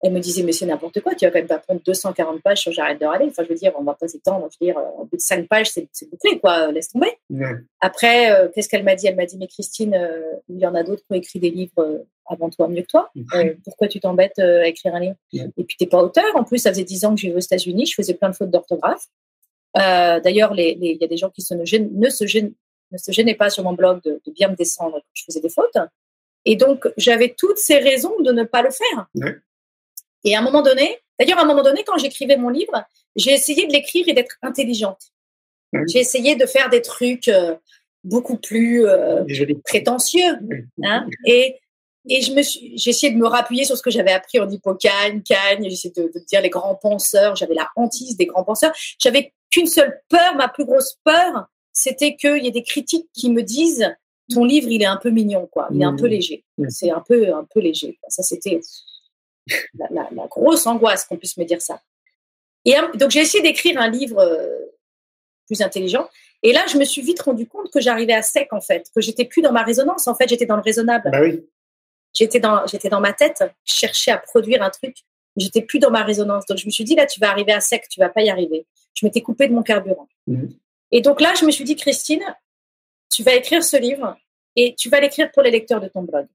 Elle 0.00 0.12
me 0.12 0.20
disait 0.20 0.42
mais 0.42 0.52
c'est 0.52 0.66
n'importe 0.66 1.00
quoi, 1.00 1.14
tu 1.14 1.24
vas 1.24 1.30
quand 1.30 1.38
même 1.38 1.48
pas 1.48 1.58
prendre 1.58 1.80
240 1.84 2.40
pages 2.42 2.60
sur 2.60 2.72
J'arrête 2.72 3.00
de 3.00 3.06
râler. 3.06 3.26
Enfin 3.28 3.42
je 3.42 3.48
veux 3.48 3.54
dire, 3.54 3.72
on 3.76 3.82
va 3.82 3.94
pas 3.94 4.06
s'étendre. 4.06 4.48
Je 4.50 4.56
veux 4.60 4.72
dire, 4.72 4.80
au 4.98 5.04
bout 5.04 5.16
de 5.16 5.20
5 5.20 5.48
pages, 5.48 5.70
c'est 5.70 6.10
bouclé 6.10 6.38
quoi, 6.38 6.70
laisse 6.70 6.90
tomber. 6.90 7.10
Après, 7.80 8.32
euh, 8.32 8.48
qu'est-ce 8.54 8.68
qu'elle 8.68 8.84
m'a 8.84 8.94
dit? 8.94 9.06
Elle 9.06 9.16
m'a 9.16 9.26
dit 9.26 9.36
mais 9.38 9.48
Christine, 9.48 9.94
euh, 9.94 10.22
il 10.48 10.58
y 10.58 10.66
en 10.66 10.74
a 10.74 10.82
d'autres 10.82 11.02
qui 11.02 11.12
ont 11.12 11.16
écrit 11.16 11.40
des 11.40 11.50
livres 11.50 11.72
euh, 11.78 11.98
avant 12.26 12.50
toi, 12.50 12.68
mieux 12.68 12.82
que 12.82 12.88
toi. 12.88 13.10
Euh, 13.34 13.54
pourquoi 13.64 13.88
tu 13.88 14.00
t'embêtes 14.00 14.38
à 14.38 14.66
écrire 14.68 14.94
un 14.94 15.00
livre? 15.00 15.16
Et 15.32 15.64
puis 15.64 15.76
t'es 15.78 15.86
pas 15.86 16.02
auteur. 16.02 16.24
En 16.34 16.44
plus, 16.44 16.58
ça 16.58 16.70
faisait 16.70 16.84
10 16.84 17.04
ans 17.04 17.14
que 17.14 17.20
je 17.20 17.26
vivais 17.26 17.36
aux 17.36 17.40
États-Unis, 17.40 17.86
je 17.86 17.94
faisais 17.94 18.14
plein 18.14 18.30
de 18.30 18.36
fautes 18.36 18.50
d'orthographe. 18.50 19.06
D'ailleurs, 19.74 20.52
il 20.52 20.56
les, 20.56 20.74
les, 20.74 20.98
y 21.00 21.04
a 21.04 21.08
des 21.08 21.16
gens 21.16 21.30
qui 21.30 21.42
se 21.42 21.54
ne, 21.54 21.64
gênent, 21.64 21.90
ne 21.92 22.08
se 22.08 22.26
gênent 22.26 22.52
ne 22.92 22.98
se 22.98 23.12
gênait 23.12 23.34
pas 23.34 23.50
sur 23.50 23.64
mon 23.64 23.72
blog 23.72 24.02
de, 24.02 24.20
de, 24.24 24.32
bien 24.32 24.48
me 24.48 24.56
descendre 24.56 24.96
quand 24.96 25.12
je 25.12 25.24
faisais 25.24 25.40
des 25.40 25.48
fautes. 25.48 25.76
Et 26.44 26.56
donc, 26.56 26.88
j'avais 26.96 27.34
toutes 27.36 27.58
ces 27.58 27.78
raisons 27.78 28.14
de 28.20 28.32
ne 28.32 28.44
pas 28.44 28.62
le 28.62 28.70
faire. 28.70 29.08
Et 30.24 30.34
à 30.34 30.40
un 30.40 30.42
moment 30.42 30.62
donné, 30.62 30.98
d'ailleurs, 31.18 31.38
à 31.38 31.42
un 31.42 31.46
moment 31.46 31.62
donné, 31.62 31.84
quand 31.84 31.98
j'écrivais 31.98 32.36
mon 32.36 32.48
livre, 32.48 32.84
j'ai 33.16 33.32
essayé 33.32 33.66
de 33.66 33.72
l'écrire 33.72 34.04
et 34.08 34.12
d'être 34.12 34.36
intelligente. 34.42 35.12
J'ai 35.86 35.98
essayé 35.98 36.34
de 36.34 36.46
faire 36.46 36.70
des 36.70 36.80
trucs 36.80 37.28
euh, 37.28 37.54
beaucoup 38.02 38.36
plus 38.36 38.86
euh, 38.86 39.24
prétentieux. 39.64 40.38
Hein 40.82 41.06
et, 41.26 41.56
et 42.08 42.22
je 42.22 42.32
me 42.32 42.42
suis, 42.42 42.72
j'ai 42.78 42.90
essayé 42.90 43.12
de 43.12 43.18
me 43.18 43.26
rappuyer 43.26 43.64
sur 43.64 43.76
ce 43.76 43.82
que 43.82 43.90
j'avais 43.90 44.12
appris 44.12 44.40
en 44.40 44.48
hippocagne, 44.48 45.22
cagne. 45.22 45.64
J'ai 45.64 45.72
essayé 45.72 45.94
de, 45.94 46.04
de, 46.04 46.24
dire 46.26 46.40
les 46.40 46.48
grands 46.48 46.74
penseurs. 46.74 47.36
J'avais 47.36 47.54
la 47.54 47.68
hantise 47.76 48.16
des 48.16 48.26
grands 48.26 48.44
penseurs. 48.44 48.72
J'avais 48.98 49.34
qu'une 49.50 49.66
seule 49.66 50.00
peur, 50.08 50.34
ma 50.36 50.48
plus 50.48 50.64
grosse 50.64 50.96
peur, 51.04 51.48
c'était 51.72 52.16
qu'il 52.16 52.44
y 52.44 52.48
ait 52.48 52.52
des 52.52 52.62
critiques 52.62 53.08
qui 53.12 53.30
me 53.30 53.42
disent 53.42 53.94
ton 54.32 54.44
livre 54.44 54.68
il 54.68 54.82
est 54.82 54.86
un 54.86 54.96
peu 54.96 55.10
mignon 55.10 55.48
quoi, 55.50 55.68
il 55.72 55.80
est 55.80 55.86
un 55.86 55.96
peu 55.96 56.06
léger, 56.06 56.44
c'est 56.68 56.90
un 56.90 57.00
peu 57.00 57.32
un 57.32 57.46
peu 57.52 57.60
léger. 57.60 57.98
Ça 58.08 58.22
c'était 58.22 58.60
la, 59.74 59.86
la, 59.90 60.08
la, 60.12 60.26
grosse 60.26 60.66
angoisse 60.66 61.04
qu'on 61.04 61.16
puisse 61.16 61.36
me 61.36 61.44
dire 61.44 61.62
ça. 61.62 61.80
Et 62.64 62.74
donc 62.94 63.10
j'ai 63.10 63.20
essayé 63.20 63.42
d'écrire 63.42 63.80
un 63.80 63.88
livre 63.88 64.18
euh, 64.18 64.58
plus 65.46 65.62
intelligent. 65.62 66.08
Et 66.42 66.52
là, 66.52 66.64
je 66.68 66.78
me 66.78 66.84
suis 66.84 67.02
vite 67.02 67.20
rendu 67.20 67.46
compte 67.46 67.70
que 67.72 67.80
j'arrivais 67.80 68.12
à 68.12 68.22
sec 68.22 68.52
en 68.52 68.60
fait, 68.60 68.88
que 68.94 69.00
j'étais 69.00 69.24
plus 69.24 69.42
dans 69.42 69.52
ma 69.52 69.62
résonance. 69.62 70.06
En 70.06 70.14
fait, 70.14 70.28
j'étais 70.28 70.46
dans 70.46 70.56
le 70.56 70.62
raisonnable. 70.62 71.10
Bah 71.10 71.20
oui. 71.22 71.44
J'étais 72.14 72.40
dans 72.40 72.66
j'étais 72.66 72.88
dans 72.88 73.00
ma 73.00 73.12
tête, 73.12 73.42
je 73.64 73.74
cherchais 73.74 74.10
à 74.10 74.18
produire 74.18 74.62
un 74.62 74.70
truc. 74.70 74.96
J'étais 75.36 75.62
plus 75.62 75.78
dans 75.78 75.90
ma 75.90 76.02
résonance. 76.02 76.46
Donc 76.46 76.58
je 76.58 76.66
me 76.66 76.70
suis 76.70 76.84
dit 76.84 76.94
là, 76.94 77.06
tu 77.06 77.20
vas 77.20 77.30
arriver 77.30 77.52
à 77.52 77.60
sec, 77.60 77.86
tu 77.88 78.00
vas 78.00 78.08
pas 78.08 78.22
y 78.22 78.30
arriver. 78.30 78.66
Je 78.94 79.06
m'étais 79.06 79.20
coupé 79.20 79.46
de 79.46 79.52
mon 79.52 79.62
carburant. 79.62 80.08
Mmh. 80.26 80.46
Et 80.90 81.00
donc 81.00 81.20
là, 81.20 81.34
je 81.38 81.44
me 81.44 81.50
suis 81.50 81.64
dit, 81.64 81.76
Christine, 81.76 82.24
tu 83.10 83.22
vas 83.22 83.34
écrire 83.34 83.62
ce 83.62 83.76
livre 83.76 84.16
et 84.56 84.74
tu 84.76 84.88
vas 84.88 85.00
l'écrire 85.00 85.30
pour 85.30 85.42
les 85.42 85.50
lecteurs 85.50 85.80
de 85.80 85.88
ton 85.88 86.02
blog, 86.02 86.26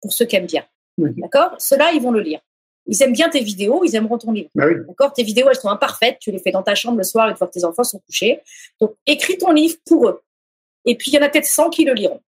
pour 0.00 0.12
ceux 0.12 0.24
qui 0.24 0.36
aiment 0.36 0.46
bien. 0.46 0.64
Oui. 0.96 1.10
D'accord? 1.16 1.54
Ceux-là, 1.58 1.92
ils 1.92 2.02
vont 2.02 2.10
le 2.10 2.20
lire. 2.20 2.40
Ils 2.88 3.02
aiment 3.02 3.12
bien 3.12 3.28
tes 3.28 3.40
vidéos, 3.40 3.84
ils 3.84 3.94
aimeront 3.94 4.16
ton 4.16 4.32
livre. 4.32 4.48
Bah 4.54 4.66
oui. 4.66 4.74
D'accord? 4.86 5.12
Tes 5.12 5.22
vidéos, 5.22 5.48
elles 5.50 5.56
sont 5.56 5.68
imparfaites. 5.68 6.18
Tu 6.20 6.30
les 6.30 6.38
fais 6.38 6.50
dans 6.50 6.62
ta 6.62 6.74
chambre 6.74 6.96
le 6.96 7.04
soir 7.04 7.28
une 7.28 7.36
fois 7.36 7.46
que 7.46 7.52
tes 7.52 7.64
enfants 7.64 7.84
sont 7.84 7.98
couchés. 7.98 8.40
Donc, 8.80 8.94
écris 9.06 9.36
ton 9.36 9.52
livre 9.52 9.76
pour 9.84 10.08
eux. 10.08 10.22
Et 10.86 10.96
puis, 10.96 11.10
il 11.10 11.14
y 11.14 11.18
en 11.18 11.22
a 11.22 11.28
peut-être 11.28 11.46
100 11.46 11.68
qui 11.68 11.84
le 11.84 11.92
liront. 11.92 12.22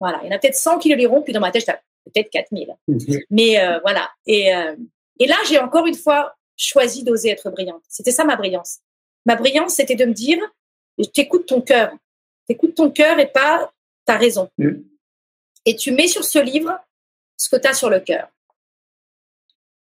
Voilà. 0.00 0.20
Il 0.22 0.28
y 0.28 0.32
en 0.32 0.36
a 0.36 0.38
peut-être 0.38 0.54
100 0.54 0.78
qui 0.78 0.88
le 0.88 0.94
liront. 0.94 1.22
Puis, 1.22 1.32
dans 1.32 1.40
ma 1.40 1.50
tête, 1.50 1.66
peut-être 1.66 2.30
4000. 2.30 2.68
Mmh. 2.86 2.98
Mais 3.30 3.60
euh, 3.60 3.80
voilà. 3.80 4.08
Et, 4.26 4.54
euh, 4.54 4.76
et 5.18 5.26
là, 5.26 5.36
j'ai 5.48 5.58
encore 5.58 5.86
une 5.86 5.96
fois 5.96 6.36
choisi 6.56 7.02
d'oser 7.02 7.30
être 7.30 7.50
brillante. 7.50 7.82
C'était 7.88 8.12
ça 8.12 8.24
ma 8.24 8.36
brillance. 8.36 8.78
Ma 9.26 9.34
brillance, 9.34 9.74
c'était 9.74 9.96
de 9.96 10.04
me 10.04 10.12
dire, 10.12 10.38
t'écoutes 11.12 11.46
ton 11.46 11.60
cœur. 11.60 11.92
T'écoutes 12.46 12.76
ton 12.76 12.90
cœur 12.90 13.18
et 13.18 13.26
pas 13.26 13.72
ta 14.04 14.16
raison. 14.16 14.48
Mmh. 14.58 14.70
Et 15.64 15.74
tu 15.74 15.90
mets 15.90 16.06
sur 16.06 16.24
ce 16.24 16.38
livre 16.38 16.78
ce 17.36 17.48
que 17.48 17.56
tu 17.56 17.66
as 17.66 17.74
sur 17.74 17.90
le 17.90 17.98
cœur. 17.98 18.28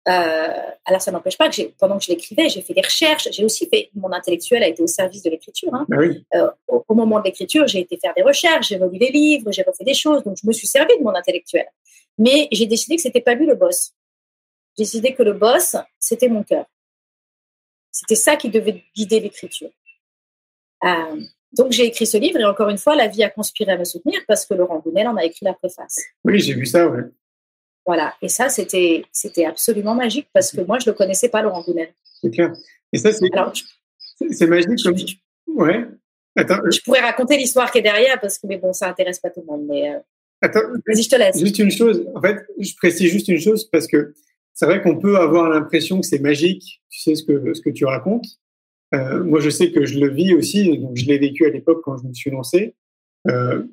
Euh, 0.07 0.71
alors 0.85 1.01
ça 1.01 1.11
n'empêche 1.11 1.37
pas 1.37 1.49
que 1.49 1.61
pendant 1.77 1.97
que 1.97 2.05
je 2.05 2.09
l'écrivais, 2.09 2.47
j'ai 2.47 2.61
fait 2.61 2.73
des 2.73 2.81
recherches. 2.81 3.27
J'ai 3.31 3.43
aussi 3.43 3.67
fait 3.67 3.89
mon 3.93 4.11
intellectuel 4.11 4.63
a 4.63 4.67
été 4.67 4.81
au 4.81 4.87
service 4.87 5.21
de 5.23 5.29
l'écriture. 5.29 5.73
Hein. 5.73 5.85
Ah 5.91 5.95
oui. 5.97 6.25
euh, 6.35 6.49
au, 6.67 6.85
au, 6.87 6.95
moment 6.95 7.19
de 7.19 7.25
l'écriture, 7.25 7.67
j'ai 7.67 7.79
été 7.79 7.97
faire 7.97 8.13
des 8.15 8.23
recherches, 8.23 8.69
j'ai 8.69 8.77
relu 8.77 8.97
des 8.97 9.11
livres, 9.11 9.51
j'ai 9.51 9.63
refait 9.63 9.83
des 9.83 9.93
choses. 9.93 10.23
Donc 10.23 10.37
je 10.41 10.47
me 10.47 10.53
suis 10.53 10.67
servi 10.67 10.97
de 10.97 11.03
mon 11.03 11.13
intellectuel. 11.13 11.65
Mais 12.17 12.47
j'ai 12.51 12.65
décidé 12.65 12.95
que 12.95 13.01
c'était 13.01 13.21
pas 13.21 13.33
lui 13.33 13.45
le 13.45 13.55
boss. 13.55 13.91
J'ai 14.77 14.83
décidé 14.83 15.13
que 15.13 15.23
le 15.23 15.33
boss 15.33 15.75
c'était 15.99 16.29
mon 16.29 16.43
cœur. 16.43 16.65
C'était 17.91 18.15
ça 18.15 18.35
qui 18.35 18.49
devait 18.49 18.83
guider 18.95 19.19
l'écriture. 19.19 19.71
Euh, 20.85 21.19
donc 21.51 21.71
j'ai 21.71 21.85
écrit 21.85 22.05
ce 22.05 22.17
livre 22.17 22.39
et 22.39 22.45
encore 22.45 22.69
une 22.69 22.77
fois, 22.77 22.95
la 22.95 23.07
vie 23.07 23.23
a 23.23 23.29
conspiré 23.29 23.71
à 23.71 23.77
me 23.77 23.83
soutenir 23.83 24.21
parce 24.27 24.45
que 24.45 24.53
Laurent 24.53 24.79
Gounel 24.79 25.07
en 25.07 25.17
a 25.17 25.25
écrit 25.25 25.45
la 25.45 25.53
préface. 25.53 25.99
Oui, 26.23 26.39
j'ai 26.39 26.53
vu 26.53 26.65
ça, 26.65 26.87
ouais. 26.87 27.03
Voilà. 27.87 28.13
Et 28.21 28.27
ça, 28.27 28.49
c'était, 28.49 29.05
c'était 29.13 29.45
absolument 29.45 29.95
magique 29.95 30.27
parce 30.33 30.51
que 30.51 30.61
moi, 30.61 30.77
je 30.77 30.89
le 30.89 30.93
connaissais 30.93 31.29
pas, 31.29 31.41
Laurent 31.41 31.63
Gounel. 31.63 31.93
C'est 32.21 32.29
clair. 32.29 32.53
Et 32.91 32.97
ça, 32.97 33.13
c'est, 33.13 33.33
Alors, 33.33 33.53
c'est 34.29 34.47
magique 34.47 34.83
comme. 34.83 34.95
Ouais. 35.47 35.85
Attends. 36.35 36.59
Je 36.69 36.81
pourrais 36.81 36.99
raconter 36.99 37.37
l'histoire 37.37 37.71
qui 37.71 37.79
est 37.79 37.83
derrière 37.83 38.19
parce 38.19 38.37
que, 38.37 38.45
mais 38.45 38.57
bon, 38.57 38.73
ça 38.73 38.89
intéresse 38.89 39.19
pas 39.19 39.29
tout 39.29 39.39
le 39.39 39.45
monde. 39.45 39.65
Mais 39.67 39.89
euh... 39.89 39.99
Attends. 40.41 40.59
Vas-y, 40.85 41.03
je 41.03 41.09
te 41.09 41.15
laisse. 41.15 41.39
Juste 41.39 41.59
une 41.59 41.71
chose. 41.71 42.05
En 42.13 42.21
fait, 42.21 42.37
je 42.59 42.75
précise 42.75 43.09
juste 43.09 43.29
une 43.29 43.39
chose 43.39 43.69
parce 43.71 43.87
que 43.87 44.13
c'est 44.53 44.65
vrai 44.65 44.81
qu'on 44.81 44.99
peut 44.99 45.17
avoir 45.17 45.49
l'impression 45.49 46.01
que 46.01 46.05
c'est 46.05 46.19
magique, 46.19 46.81
tu 46.89 47.01
sais 47.01 47.15
ce 47.15 47.23
que, 47.23 47.53
ce 47.53 47.61
que 47.61 47.69
tu 47.69 47.85
racontes. 47.85 48.25
Euh, 48.93 49.23
moi, 49.23 49.39
je 49.39 49.49
sais 49.49 49.71
que 49.71 49.85
je 49.85 49.97
le 49.99 50.09
vis 50.09 50.33
aussi, 50.33 50.77
donc 50.77 50.95
je 50.95 51.05
l'ai 51.05 51.17
vécu 51.17 51.45
à 51.45 51.49
l'époque 51.49 51.81
quand 51.83 51.97
je 51.97 52.07
me 52.07 52.13
suis 52.13 52.31
lancé. 52.31 52.75
Euh, 53.29 53.63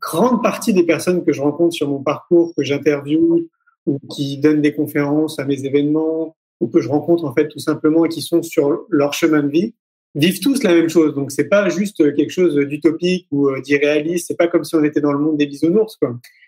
grande 0.00 0.42
partie 0.42 0.72
des 0.72 0.84
personnes 0.84 1.24
que 1.24 1.32
je 1.32 1.42
rencontre 1.42 1.74
sur 1.74 1.88
mon 1.88 2.02
parcours, 2.02 2.54
que 2.56 2.64
j'interviewe 2.64 3.48
ou 3.86 3.98
qui 4.10 4.38
donnent 4.38 4.62
des 4.62 4.74
conférences 4.74 5.38
à 5.38 5.44
mes 5.44 5.64
événements 5.64 6.36
ou 6.60 6.68
que 6.68 6.80
je 6.80 6.88
rencontre 6.88 7.24
en 7.24 7.34
fait 7.34 7.48
tout 7.48 7.58
simplement 7.58 8.04
et 8.04 8.08
qui 8.08 8.22
sont 8.22 8.42
sur 8.42 8.86
leur 8.88 9.14
chemin 9.14 9.42
de 9.42 9.48
vie, 9.48 9.74
vivent 10.14 10.40
tous 10.40 10.62
la 10.62 10.74
même 10.74 10.88
chose. 10.88 11.14
Donc 11.14 11.30
c'est 11.30 11.48
pas 11.48 11.68
juste 11.68 11.98
quelque 12.16 12.30
chose 12.30 12.54
d'utopique 12.56 13.26
ou 13.30 13.48
euh, 13.48 13.60
d'irréaliste. 13.60 14.26
C'est 14.28 14.36
pas 14.36 14.48
comme 14.48 14.64
si 14.64 14.74
on 14.74 14.84
était 14.84 15.00
dans 15.00 15.12
le 15.12 15.18
monde 15.18 15.36
des 15.36 15.46
bisounours. 15.46 15.98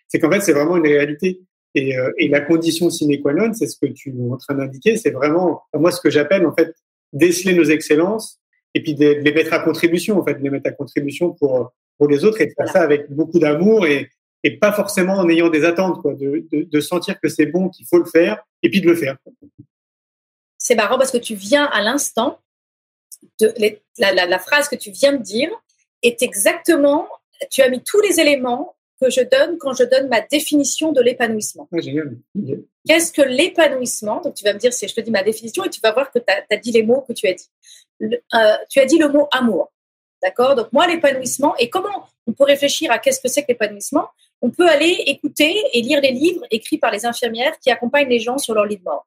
C'est 0.08 0.18
qu'en 0.18 0.30
fait 0.30 0.40
c'est 0.40 0.52
vraiment 0.52 0.76
une 0.76 0.86
réalité. 0.86 1.40
Et, 1.76 1.96
euh, 1.96 2.10
et, 2.18 2.26
la 2.26 2.40
condition 2.40 2.90
sine 2.90 3.20
qua 3.22 3.32
non, 3.32 3.52
c'est 3.52 3.68
ce 3.68 3.76
que 3.80 3.86
tu 3.86 4.10
es 4.10 4.30
en 4.30 4.36
train 4.36 4.54
d'indiquer, 4.54 4.96
c'est 4.96 5.12
vraiment 5.12 5.62
moi 5.72 5.92
ce 5.92 6.00
que 6.00 6.10
j'appelle 6.10 6.44
en 6.44 6.52
fait 6.52 6.74
déceler 7.12 7.54
nos 7.54 7.62
excellences 7.62 8.40
et 8.74 8.82
puis 8.82 8.94
de, 8.94 9.06
les 9.06 9.32
mettre 9.32 9.52
à 9.52 9.60
contribution 9.60 10.18
en 10.18 10.24
fait, 10.24 10.34
de 10.34 10.42
les 10.42 10.50
mettre 10.50 10.68
à 10.68 10.72
contribution 10.72 11.30
pour 11.30 11.72
pour 12.00 12.08
les 12.08 12.24
autres 12.24 12.40
et 12.40 12.46
de 12.46 12.54
faire 12.56 12.66
ça 12.66 12.80
avec 12.80 13.10
beaucoup 13.10 13.38
d'amour 13.38 13.86
et, 13.86 14.10
et 14.42 14.56
pas 14.56 14.72
forcément 14.72 15.18
en 15.18 15.28
ayant 15.28 15.50
des 15.50 15.66
attentes, 15.66 16.00
quoi, 16.00 16.14
de, 16.14 16.46
de, 16.50 16.62
de 16.62 16.80
sentir 16.80 17.20
que 17.20 17.28
c'est 17.28 17.44
bon, 17.44 17.68
qu'il 17.68 17.86
faut 17.86 17.98
le 17.98 18.06
faire 18.06 18.42
et 18.62 18.70
puis 18.70 18.80
de 18.80 18.88
le 18.88 18.96
faire. 18.96 19.18
C'est 20.56 20.74
marrant 20.74 20.96
parce 20.96 21.10
que 21.10 21.18
tu 21.18 21.34
viens 21.34 21.66
à 21.66 21.82
l'instant 21.82 22.40
de 23.38 23.52
la, 23.98 24.14
la, 24.14 24.24
la, 24.24 24.38
phrase 24.38 24.66
que 24.70 24.76
tu 24.76 24.90
viens 24.90 25.12
de 25.12 25.22
dire 25.22 25.50
est 26.02 26.22
exactement, 26.22 27.06
tu 27.50 27.60
as 27.60 27.68
mis 27.68 27.84
tous 27.84 28.00
les 28.00 28.18
éléments 28.18 28.74
que 28.98 29.10
je 29.10 29.20
donne 29.20 29.58
quand 29.58 29.74
je 29.74 29.84
donne 29.84 30.08
ma 30.08 30.22
définition 30.22 30.92
de 30.92 31.02
l'épanouissement. 31.02 31.68
Ah. 31.70 31.80
Qu'est-ce 32.88 33.12
que 33.12 33.20
l'épanouissement? 33.20 34.22
Donc 34.22 34.36
tu 34.36 34.44
vas 34.44 34.54
me 34.54 34.58
dire 34.58 34.72
si 34.72 34.88
je 34.88 34.94
te 34.94 35.02
dis 35.02 35.10
ma 35.10 35.22
définition 35.22 35.64
et 35.64 35.70
tu 35.70 35.82
vas 35.82 35.92
voir 35.92 36.10
que 36.10 36.18
tu 36.18 36.24
as, 36.28 36.46
as, 36.50 36.56
dit 36.56 36.72
les 36.72 36.82
mots 36.82 37.04
que 37.06 37.12
tu 37.12 37.26
as 37.26 37.34
dit. 37.34 37.50
Euh, 38.02 38.56
tu 38.70 38.80
as 38.80 38.86
dit 38.86 38.96
le 38.96 39.10
mot 39.10 39.28
amour. 39.32 39.70
D'accord? 40.22 40.54
Donc 40.54 40.72
moi, 40.72 40.86
l'épanouissement, 40.86 41.56
et 41.56 41.70
comment 41.70 42.06
on 42.26 42.32
peut 42.32 42.44
réfléchir 42.44 42.90
à 42.90 42.98
qu'est-ce 42.98 43.20
que 43.20 43.28
c'est 43.28 43.42
que 43.42 43.48
l'épanouissement? 43.48 44.08
On 44.42 44.50
peut 44.50 44.68
aller 44.68 45.02
écouter 45.06 45.54
et 45.72 45.82
lire 45.82 46.00
les 46.00 46.12
livres 46.12 46.44
écrits 46.50 46.78
par 46.78 46.90
les 46.90 47.04
infirmières 47.06 47.58
qui 47.58 47.70
accompagnent 47.70 48.08
les 48.08 48.20
gens 48.20 48.38
sur 48.38 48.54
leur 48.54 48.64
lit 48.64 48.78
de 48.78 48.82
mort. 48.82 49.04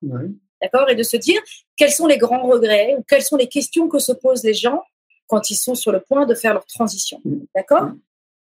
D'accord? 0.61 0.89
Et 0.89 0.95
de 0.95 1.03
se 1.03 1.17
dire 1.17 1.41
quels 1.75 1.91
sont 1.91 2.07
les 2.07 2.17
grands 2.17 2.47
regrets 2.47 2.95
ou 2.97 3.03
quelles 3.07 3.23
sont 3.23 3.37
les 3.37 3.47
questions 3.47 3.87
que 3.89 3.99
se 3.99 4.11
posent 4.11 4.43
les 4.43 4.53
gens 4.53 4.81
quand 5.27 5.49
ils 5.49 5.55
sont 5.55 5.75
sur 5.75 5.91
le 5.91 5.99
point 6.01 6.25
de 6.25 6.35
faire 6.35 6.53
leur 6.53 6.65
transition. 6.65 7.21
D'accord? 7.55 7.89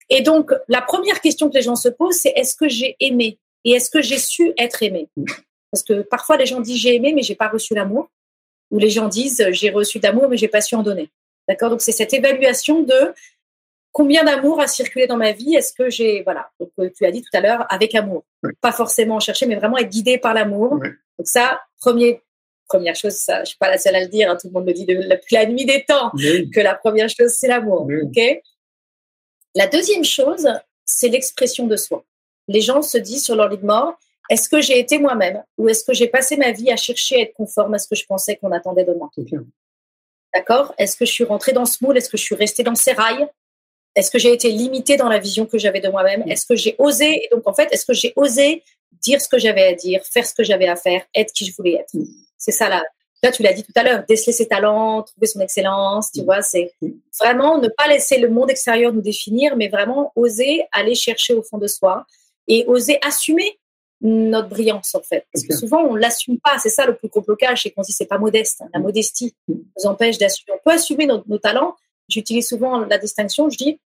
Et 0.09 0.23
donc, 0.23 0.53
la 0.69 0.83
première 0.83 1.21
question 1.21 1.49
que 1.49 1.55
les 1.55 1.63
gens 1.63 1.77
se 1.77 1.89
posent, 1.89 2.17
c'est 2.17 2.33
est-ce 2.37 2.55
que 2.55 2.69
j'ai 2.69 2.97
aimé? 3.01 3.39
Et 3.65 3.73
est-ce 3.73 3.91
que 3.91 4.03
j'ai 4.03 4.19
su 4.19 4.53
être 4.57 4.83
aimé? 4.83 5.09
Parce 5.73 5.83
que 5.83 6.03
parfois, 6.03 6.37
les 6.37 6.47
gens 6.47 6.61
disent 6.61 6.81
j'ai 6.81 6.95
aimé, 6.95 7.13
mais 7.13 7.23
j'ai 7.23 7.35
pas 7.35 7.49
reçu 7.49 7.75
l'amour. 7.75 8.09
Ou 8.71 8.79
les 8.79 8.91
gens 8.91 9.09
disent 9.09 9.45
j'ai 9.51 9.71
reçu 9.71 9.99
d'amour, 9.99 10.29
mais 10.29 10.37
j'ai 10.37 10.49
pas 10.49 10.61
su 10.61 10.75
en 10.77 10.83
donner. 10.83 11.11
D'accord? 11.49 11.71
Donc, 11.71 11.81
c'est 11.81 11.93
cette 11.93 12.13
évaluation 12.13 12.83
de 12.83 13.15
combien 13.93 14.25
d'amour 14.25 14.61
a 14.61 14.67
circulé 14.67 15.07
dans 15.07 15.17
ma 15.17 15.33
vie 15.33 15.55
Est-ce 15.55 15.73
que 15.73 15.89
j'ai, 15.89 16.23
voilà, 16.23 16.51
donc, 16.61 16.71
tu 16.95 17.07
as 17.07 17.11
dit 17.11 17.23
tout 17.23 17.35
à 17.35 17.41
l'heure, 17.41 17.67
avec 17.71 17.95
amour. 17.95 18.25
Pas 18.61 18.73
forcément 18.73 19.21
chercher, 19.21 19.47
mais 19.47 19.55
vraiment 19.57 19.79
être 19.79 19.89
guidé 19.89 20.19
par 20.19 20.35
l'amour. 20.35 20.73
Ouais. 20.73 20.91
Donc, 21.19 21.27
ça, 21.27 21.61
premier, 21.81 22.21
première 22.69 22.95
chose, 22.97 23.15
ça, 23.15 23.41
je 23.45 23.51
suis 23.51 23.59
pas 23.59 23.71
la 23.71 23.79
seule 23.79 23.97
à 23.97 24.01
le 24.01 24.09
dire, 24.09 24.31
hein, 24.31 24.37
tout 24.41 24.49
le 24.49 24.53
monde 24.53 24.67
le 24.67 24.73
dit 24.75 24.85
depuis 24.87 25.35
la 25.37 25.47
nuit 25.47 25.65
des 25.65 25.85
temps, 25.85 26.11
Oui. 26.15 26.51
que 26.51 26.61
la 26.61 26.75
première 26.75 27.09
chose, 27.09 27.31
c'est 27.33 27.49
l'amour. 27.49 27.87
Oui. 27.87 28.03
OK? 28.03 28.43
La 29.55 29.67
deuxième 29.67 30.05
chose, 30.05 30.47
c'est 30.85 31.09
l'expression 31.09 31.67
de 31.67 31.77
soi. 31.77 32.05
Les 32.49 32.61
gens 32.61 32.83
se 32.83 32.99
disent 32.99 33.25
sur 33.25 33.35
leur 33.35 33.49
lit 33.49 33.59
de 33.59 33.65
mort, 33.65 33.99
est-ce 34.29 34.49
que 34.49 34.61
j'ai 34.61 34.79
été 34.79 34.99
moi-même 34.99 35.43
ou 35.57 35.69
est-ce 35.69 35.85
que 35.85 35.95
j'ai 35.95 36.09
passé 36.09 36.37
ma 36.37 36.51
vie 36.53 36.71
à 36.71 36.77
chercher 36.77 37.17
à 37.17 37.21
être 37.21 37.33
conforme 37.35 37.75
à 37.75 37.79
ce 37.79 37.89
que 37.89 37.95
je 37.95 38.05
pensais 38.05 38.37
qu'on 38.37 38.53
attendait 38.53 38.85
de 38.85 38.93
moi? 38.93 39.09
D'accord. 40.37 40.75
Est-ce 40.77 40.99
que 40.99 41.07
je 41.07 41.13
suis 41.13 41.25
rentrée 41.25 41.53
dans 41.53 41.65
ce 41.65 41.83
moule? 41.83 41.97
Est-ce 41.97 42.11
que 42.11 42.19
je 42.19 42.23
suis 42.23 42.35
restée 42.35 42.63
dans 42.63 42.75
ces 42.75 42.93
rails? 42.93 43.27
Est-ce 43.95 44.11
que 44.11 44.19
j'ai 44.19 44.35
été 44.35 44.51
limitée 44.51 44.99
dans 44.99 45.09
la 45.09 45.19
vision 45.19 45.47
que 45.47 45.57
j'avais 45.57 45.81
de 45.81 45.89
moi-même? 45.89 46.23
Est-ce 46.29 46.45
que 46.45 46.55
j'ai 46.55 46.77
osé? 46.79 47.25
Et 47.25 47.29
donc, 47.33 47.49
en 47.49 47.55
fait, 47.55 47.69
est-ce 47.73 47.87
que 47.87 47.95
j'ai 47.95 48.13
osé 48.17 48.63
dire 49.01 49.19
ce 49.19 49.29
que 49.29 49.39
j'avais 49.39 49.69
à 49.69 49.73
dire, 49.73 50.03
faire 50.05 50.27
ce 50.27 50.35
que 50.35 50.45
j'avais 50.45 50.69
à 50.69 50.77
faire, 50.77 51.03
être 51.15 51.33
qui 51.33 51.47
je 51.47 51.57
voulais 51.57 51.73
être? 51.73 51.91
C'est 52.37 52.53
ça 52.53 52.69
là. 52.69 52.85
Là, 53.23 53.33
tu 53.33 53.43
l'as 53.43 53.55
dit 53.55 53.65
tout 53.65 53.73
à 53.77 53.83
l'heure, 53.83 54.05
déceler 54.07 54.35
ses 54.35 54.47
talents, 54.47 55.03
trouver 55.03 55.27
son 55.27 55.41
excellence, 55.41 56.13
tu 56.13 56.23
vois, 56.23 56.43
c'est 56.43 56.71
vraiment 57.19 57.59
ne 57.59 57.69
pas 57.69 57.89
laisser 57.89 58.19
le 58.19 58.29
monde 58.29 58.51
extérieur 58.51 58.93
nous 58.93 59.01
définir, 59.01 59.57
mais 59.57 59.69
vraiment 59.69 60.13
oser 60.17 60.67
aller 60.71 60.95
chercher 60.95 61.33
au 61.33 61.43
fond 61.43 61.57
de 61.57 61.67
soi 61.67 62.05
et 62.47 62.67
oser 62.67 62.99
assumer 63.03 63.59
notre 64.01 64.49
brillance 64.49 64.95
en 64.95 65.03
fait. 65.03 65.27
Parce 65.33 65.47
que 65.47 65.55
souvent 65.55 65.83
on 65.83 65.95
l'assume 65.95 66.39
pas. 66.39 66.59
C'est 66.59 66.69
ça 66.69 66.87
le 66.87 66.97
plus 66.97 67.09
gros 67.09 67.23
blocage, 67.23 67.63
c'est 67.63 67.71
qu'on 67.71 67.83
se 67.83 67.89
dit 67.89 67.93
c'est 67.93 68.07
pas 68.07 68.19
modeste. 68.19 68.63
La 68.75 68.81
modestie 68.81 69.35
nous 69.49 69.65
empêche 69.85 70.19
d'assumer. 70.19 70.57
On 70.57 70.61
peut 70.65 70.75
assumer 70.75 71.07
nos, 71.07 71.23
nos 71.27 71.39
talents. 71.39 71.77
J'utilise 72.09 72.49
souvent 72.49 72.81
la 72.81 72.99
distinction. 72.99 73.49
Je 73.51 73.57
dis 73.57 73.81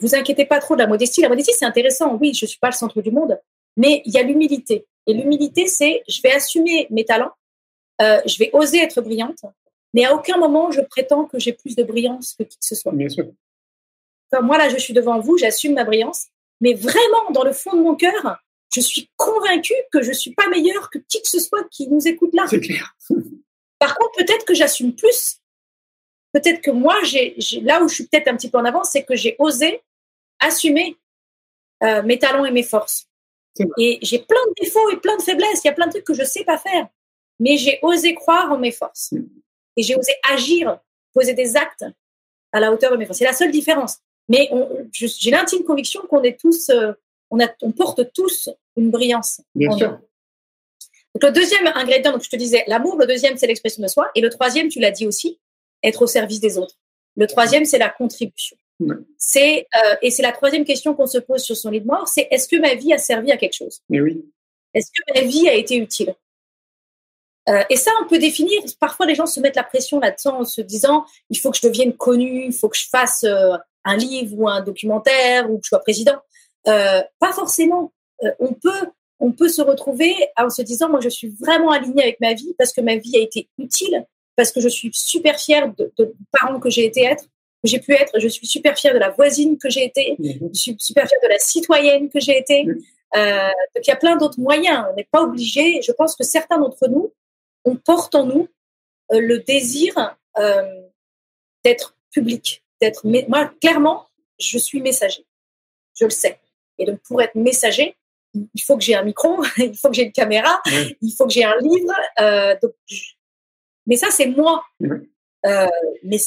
vous 0.00 0.14
inquiétez 0.14 0.44
pas 0.44 0.60
trop 0.60 0.74
de 0.74 0.80
la 0.80 0.86
modestie. 0.86 1.20
La 1.20 1.28
modestie 1.28 1.52
c'est 1.56 1.64
intéressant. 1.64 2.16
Oui, 2.20 2.34
je 2.34 2.46
suis 2.46 2.58
pas 2.58 2.68
le 2.68 2.74
centre 2.74 3.02
du 3.02 3.10
monde, 3.10 3.38
mais 3.76 4.02
il 4.04 4.12
y 4.12 4.18
a 4.18 4.22
l'humilité. 4.22 4.86
Et 5.06 5.14
l'humilité 5.14 5.66
c'est 5.66 6.02
je 6.08 6.20
vais 6.22 6.32
assumer 6.32 6.86
mes 6.90 7.04
talents. 7.04 7.32
Euh, 8.00 8.20
je 8.24 8.38
vais 8.38 8.50
oser 8.54 8.78
être 8.78 9.02
brillante, 9.02 9.44
mais 9.92 10.06
à 10.06 10.14
aucun 10.14 10.38
moment 10.38 10.70
je 10.70 10.80
prétends 10.80 11.26
que 11.26 11.38
j'ai 11.38 11.52
plus 11.52 11.76
de 11.76 11.82
brillance 11.82 12.34
que 12.38 12.44
qui 12.44 12.56
que 12.56 12.64
ce 12.64 12.74
soit. 12.74 12.92
Bien 12.92 13.08
sûr. 13.08 13.26
Comme 14.30 14.46
moi 14.46 14.58
là, 14.58 14.68
je 14.68 14.76
suis 14.78 14.94
devant 14.94 15.18
vous, 15.18 15.36
j'assume 15.36 15.74
ma 15.74 15.84
brillance, 15.84 16.26
mais 16.60 16.74
vraiment 16.74 17.30
dans 17.32 17.42
le 17.42 17.52
fond 17.52 17.74
de 17.74 17.82
mon 17.82 17.96
cœur, 17.96 18.38
je 18.72 18.80
suis 18.80 19.10
convaincue 19.16 19.74
que 19.92 20.02
je 20.02 20.12
suis 20.12 20.32
pas 20.32 20.48
meilleure 20.48 20.90
que 20.90 20.98
qui 20.98 21.20
que 21.20 21.28
ce 21.28 21.40
soit 21.40 21.64
qui 21.70 21.88
nous 21.88 22.06
écoute 22.06 22.30
là. 22.34 22.46
C'est 22.48 22.60
clair. 22.60 22.96
Par 23.78 23.96
contre, 23.96 24.12
peut-être 24.16 24.44
que 24.44 24.54
j'assume 24.54 24.94
plus. 24.94 25.38
Peut-être 26.32 26.60
que 26.60 26.70
moi, 26.70 26.96
j'ai, 27.02 27.36
là 27.62 27.82
où 27.82 27.88
je 27.88 27.94
suis 27.94 28.06
peut-être 28.06 28.28
un 28.28 28.36
petit 28.36 28.50
peu 28.50 28.58
en 28.58 28.64
avance, 28.64 28.90
c'est 28.92 29.04
que 29.04 29.16
j'ai 29.16 29.34
osé 29.38 29.82
assumer 30.38 30.96
euh, 31.82 32.02
mes 32.02 32.18
talents 32.18 32.44
et 32.44 32.52
mes 32.52 32.62
forces. 32.62 33.08
Et 33.78 33.98
j'ai 34.00 34.20
plein 34.20 34.44
de 34.48 34.62
défauts 34.62 34.90
et 34.90 34.96
plein 34.98 35.16
de 35.16 35.22
faiblesses. 35.22 35.60
Il 35.64 35.66
y 35.66 35.70
a 35.70 35.74
plein 35.74 35.86
de 35.86 35.92
trucs 35.92 36.04
que 36.04 36.14
je 36.14 36.22
sais 36.22 36.44
pas 36.44 36.56
faire, 36.56 36.88
mais 37.40 37.56
j'ai 37.56 37.78
osé 37.82 38.14
croire 38.14 38.52
en 38.52 38.58
mes 38.58 38.70
forces 38.70 39.12
et 39.76 39.82
j'ai 39.82 39.96
osé 39.96 40.12
agir, 40.30 40.78
poser 41.12 41.34
des 41.34 41.56
actes 41.56 41.84
à 42.52 42.60
la 42.60 42.72
hauteur 42.72 42.92
de 42.92 42.96
mes 42.96 43.06
forces. 43.06 43.18
C'est 43.18 43.24
la 43.24 43.32
seule 43.32 43.50
différence. 43.50 43.98
Mais 44.28 44.48
j'ai 44.92 45.30
l'intime 45.32 45.64
conviction 45.64 46.02
qu'on 46.08 46.22
est 46.22 46.38
tous 46.38 46.70
euh, 46.70 46.92
on, 47.30 47.40
a, 47.40 47.48
on, 47.62 47.72
porte 47.72 48.12
tous 48.12 48.48
une 48.76 48.90
brillance. 48.90 49.40
Bien 49.54 49.70
sûr. 49.76 49.98
Donc, 51.14 51.24
le 51.24 51.32
deuxième 51.32 51.66
ingrédient, 51.74 52.12
donc 52.12 52.22
je 52.22 52.30
te 52.30 52.36
disais, 52.36 52.64
l'amour, 52.66 52.96
le 52.96 53.06
deuxième, 53.06 53.36
c'est 53.36 53.46
l'expression 53.46 53.82
de 53.82 53.88
soi. 53.88 54.10
Et 54.14 54.20
le 54.20 54.30
troisième, 54.30 54.68
tu 54.68 54.78
l'as 54.78 54.90
dit 54.90 55.06
aussi, 55.06 55.40
être 55.82 56.02
au 56.02 56.06
service 56.06 56.40
des 56.40 56.58
autres. 56.58 56.76
Le 57.16 57.26
troisième, 57.26 57.64
c'est 57.64 57.78
la 57.78 57.88
contribution. 57.88 58.56
Ouais. 58.80 58.96
C'est, 59.18 59.66
euh, 59.76 59.96
et 60.02 60.10
c'est 60.10 60.22
la 60.22 60.32
troisième 60.32 60.64
question 60.64 60.94
qu'on 60.94 61.06
se 61.06 61.18
pose 61.18 61.42
sur 61.42 61.56
son 61.56 61.70
lit 61.70 61.80
de 61.80 61.86
mort, 61.86 62.08
c'est 62.08 62.28
est-ce 62.30 62.48
que 62.48 62.56
ma 62.56 62.74
vie 62.74 62.92
a 62.92 62.98
servi 62.98 63.30
à 63.30 63.36
quelque 63.36 63.56
chose? 63.56 63.80
Mais 63.88 64.00
oui. 64.00 64.24
Est-ce 64.72 64.90
que 64.90 65.20
ma 65.20 65.26
vie 65.26 65.48
a 65.48 65.54
été 65.54 65.76
utile? 65.76 66.14
Euh, 67.48 67.62
Et 67.68 67.76
ça, 67.76 67.90
on 68.02 68.08
peut 68.08 68.18
définir, 68.18 68.60
parfois 68.78 69.06
les 69.06 69.14
gens 69.14 69.26
se 69.26 69.40
mettent 69.40 69.56
la 69.56 69.64
pression 69.64 69.98
là-dedans 69.98 70.40
en 70.40 70.44
se 70.44 70.60
disant, 70.60 71.04
il 71.28 71.38
faut 71.38 71.50
que 71.50 71.58
je 71.58 71.66
devienne 71.66 71.94
connu, 71.94 72.46
il 72.46 72.52
faut 72.52 72.68
que 72.68 72.76
je 72.76 72.88
fasse 72.88 73.24
euh, 73.24 73.56
un 73.84 73.96
livre 73.96 74.38
ou 74.38 74.48
un 74.48 74.60
documentaire 74.60 75.50
ou 75.50 75.58
que 75.58 75.64
je 75.64 75.68
sois 75.68 75.80
président. 75.80 76.16
Euh, 76.68 77.02
pas 77.18 77.32
forcément. 77.32 77.92
Euh, 78.22 78.30
on 78.38 78.52
peut, 78.52 78.86
on 79.18 79.32
peut 79.32 79.48
se 79.48 79.62
retrouver 79.62 80.14
en 80.36 80.50
se 80.50 80.62
disant, 80.62 80.88
moi, 80.88 81.00
je 81.00 81.08
suis 81.08 81.28
vraiment 81.40 81.70
alignée 81.70 82.02
avec 82.02 82.20
ma 82.20 82.34
vie 82.34 82.54
parce 82.58 82.72
que 82.72 82.80
ma 82.80 82.96
vie 82.96 83.16
a 83.16 83.20
été 83.20 83.48
utile, 83.58 84.04
parce 84.36 84.52
que 84.52 84.60
je 84.60 84.68
suis 84.68 84.90
super 84.92 85.38
fière 85.38 85.72
de, 85.74 85.92
de 85.98 86.14
parent 86.32 86.60
que 86.60 86.70
j'ai 86.70 86.84
été 86.84 87.04
être, 87.04 87.24
j'ai 87.64 87.78
pu 87.78 87.92
être. 87.92 88.18
Je 88.18 88.28
suis 88.28 88.46
super 88.46 88.76
fière 88.76 88.94
de 88.94 88.98
la 88.98 89.10
voisine 89.10 89.58
que 89.58 89.68
j'ai 89.68 89.84
été. 89.84 90.16
Mmh. 90.18 90.48
Je 90.52 90.58
suis 90.58 90.76
super 90.78 91.06
fière 91.06 91.20
de 91.22 91.28
la 91.28 91.38
citoyenne 91.38 92.08
que 92.08 92.20
j'ai 92.20 92.38
été. 92.38 92.64
Mmh. 92.64 92.78
Euh, 93.16 93.48
donc 93.74 93.86
il 93.86 93.88
y 93.88 93.92
a 93.92 93.96
plein 93.96 94.16
d'autres 94.16 94.40
moyens. 94.40 94.86
On 94.90 94.94
n'est 94.94 95.08
pas 95.10 95.22
obligé. 95.22 95.82
Je 95.82 95.92
pense 95.92 96.16
que 96.16 96.24
certains 96.24 96.58
d'entre 96.58 96.88
nous, 96.88 97.12
on 97.64 97.76
porte 97.76 98.14
en 98.14 98.24
nous 98.24 98.48
euh, 99.12 99.20
le 99.20 99.40
désir 99.40 100.16
euh, 100.38 100.80
d'être 101.64 101.96
public, 102.10 102.64
d'être. 102.80 103.06
Moi, 103.06 103.50
clairement, 103.60 104.08
je 104.38 104.58
suis 104.58 104.80
messager. 104.80 105.26
Je 105.94 106.04
le 106.04 106.10
sais. 106.10 106.40
Et 106.80 106.86
donc, 106.86 106.98
pour 107.06 107.22
être 107.22 107.36
messager, 107.36 107.94
il 108.34 108.62
faut 108.62 108.76
que 108.76 108.82
j'ai 108.82 108.94
un 108.94 109.04
micro, 109.04 109.42
il 109.58 109.76
faut 109.76 109.88
que 109.88 109.94
j'ai 109.94 110.04
une 110.04 110.12
caméra, 110.12 110.60
il 111.00 111.14
faut 111.16 111.26
que 111.26 111.32
j'ai 111.32 111.44
un 111.44 111.56
livre. 111.60 111.92
Euh, 112.20 112.56
donc. 112.60 112.72
Mais 113.86 113.96
ça, 113.96 114.08
c'est 114.10 114.26
moi. 114.26 114.62
Euh, 115.46 115.66
mais 116.02 116.18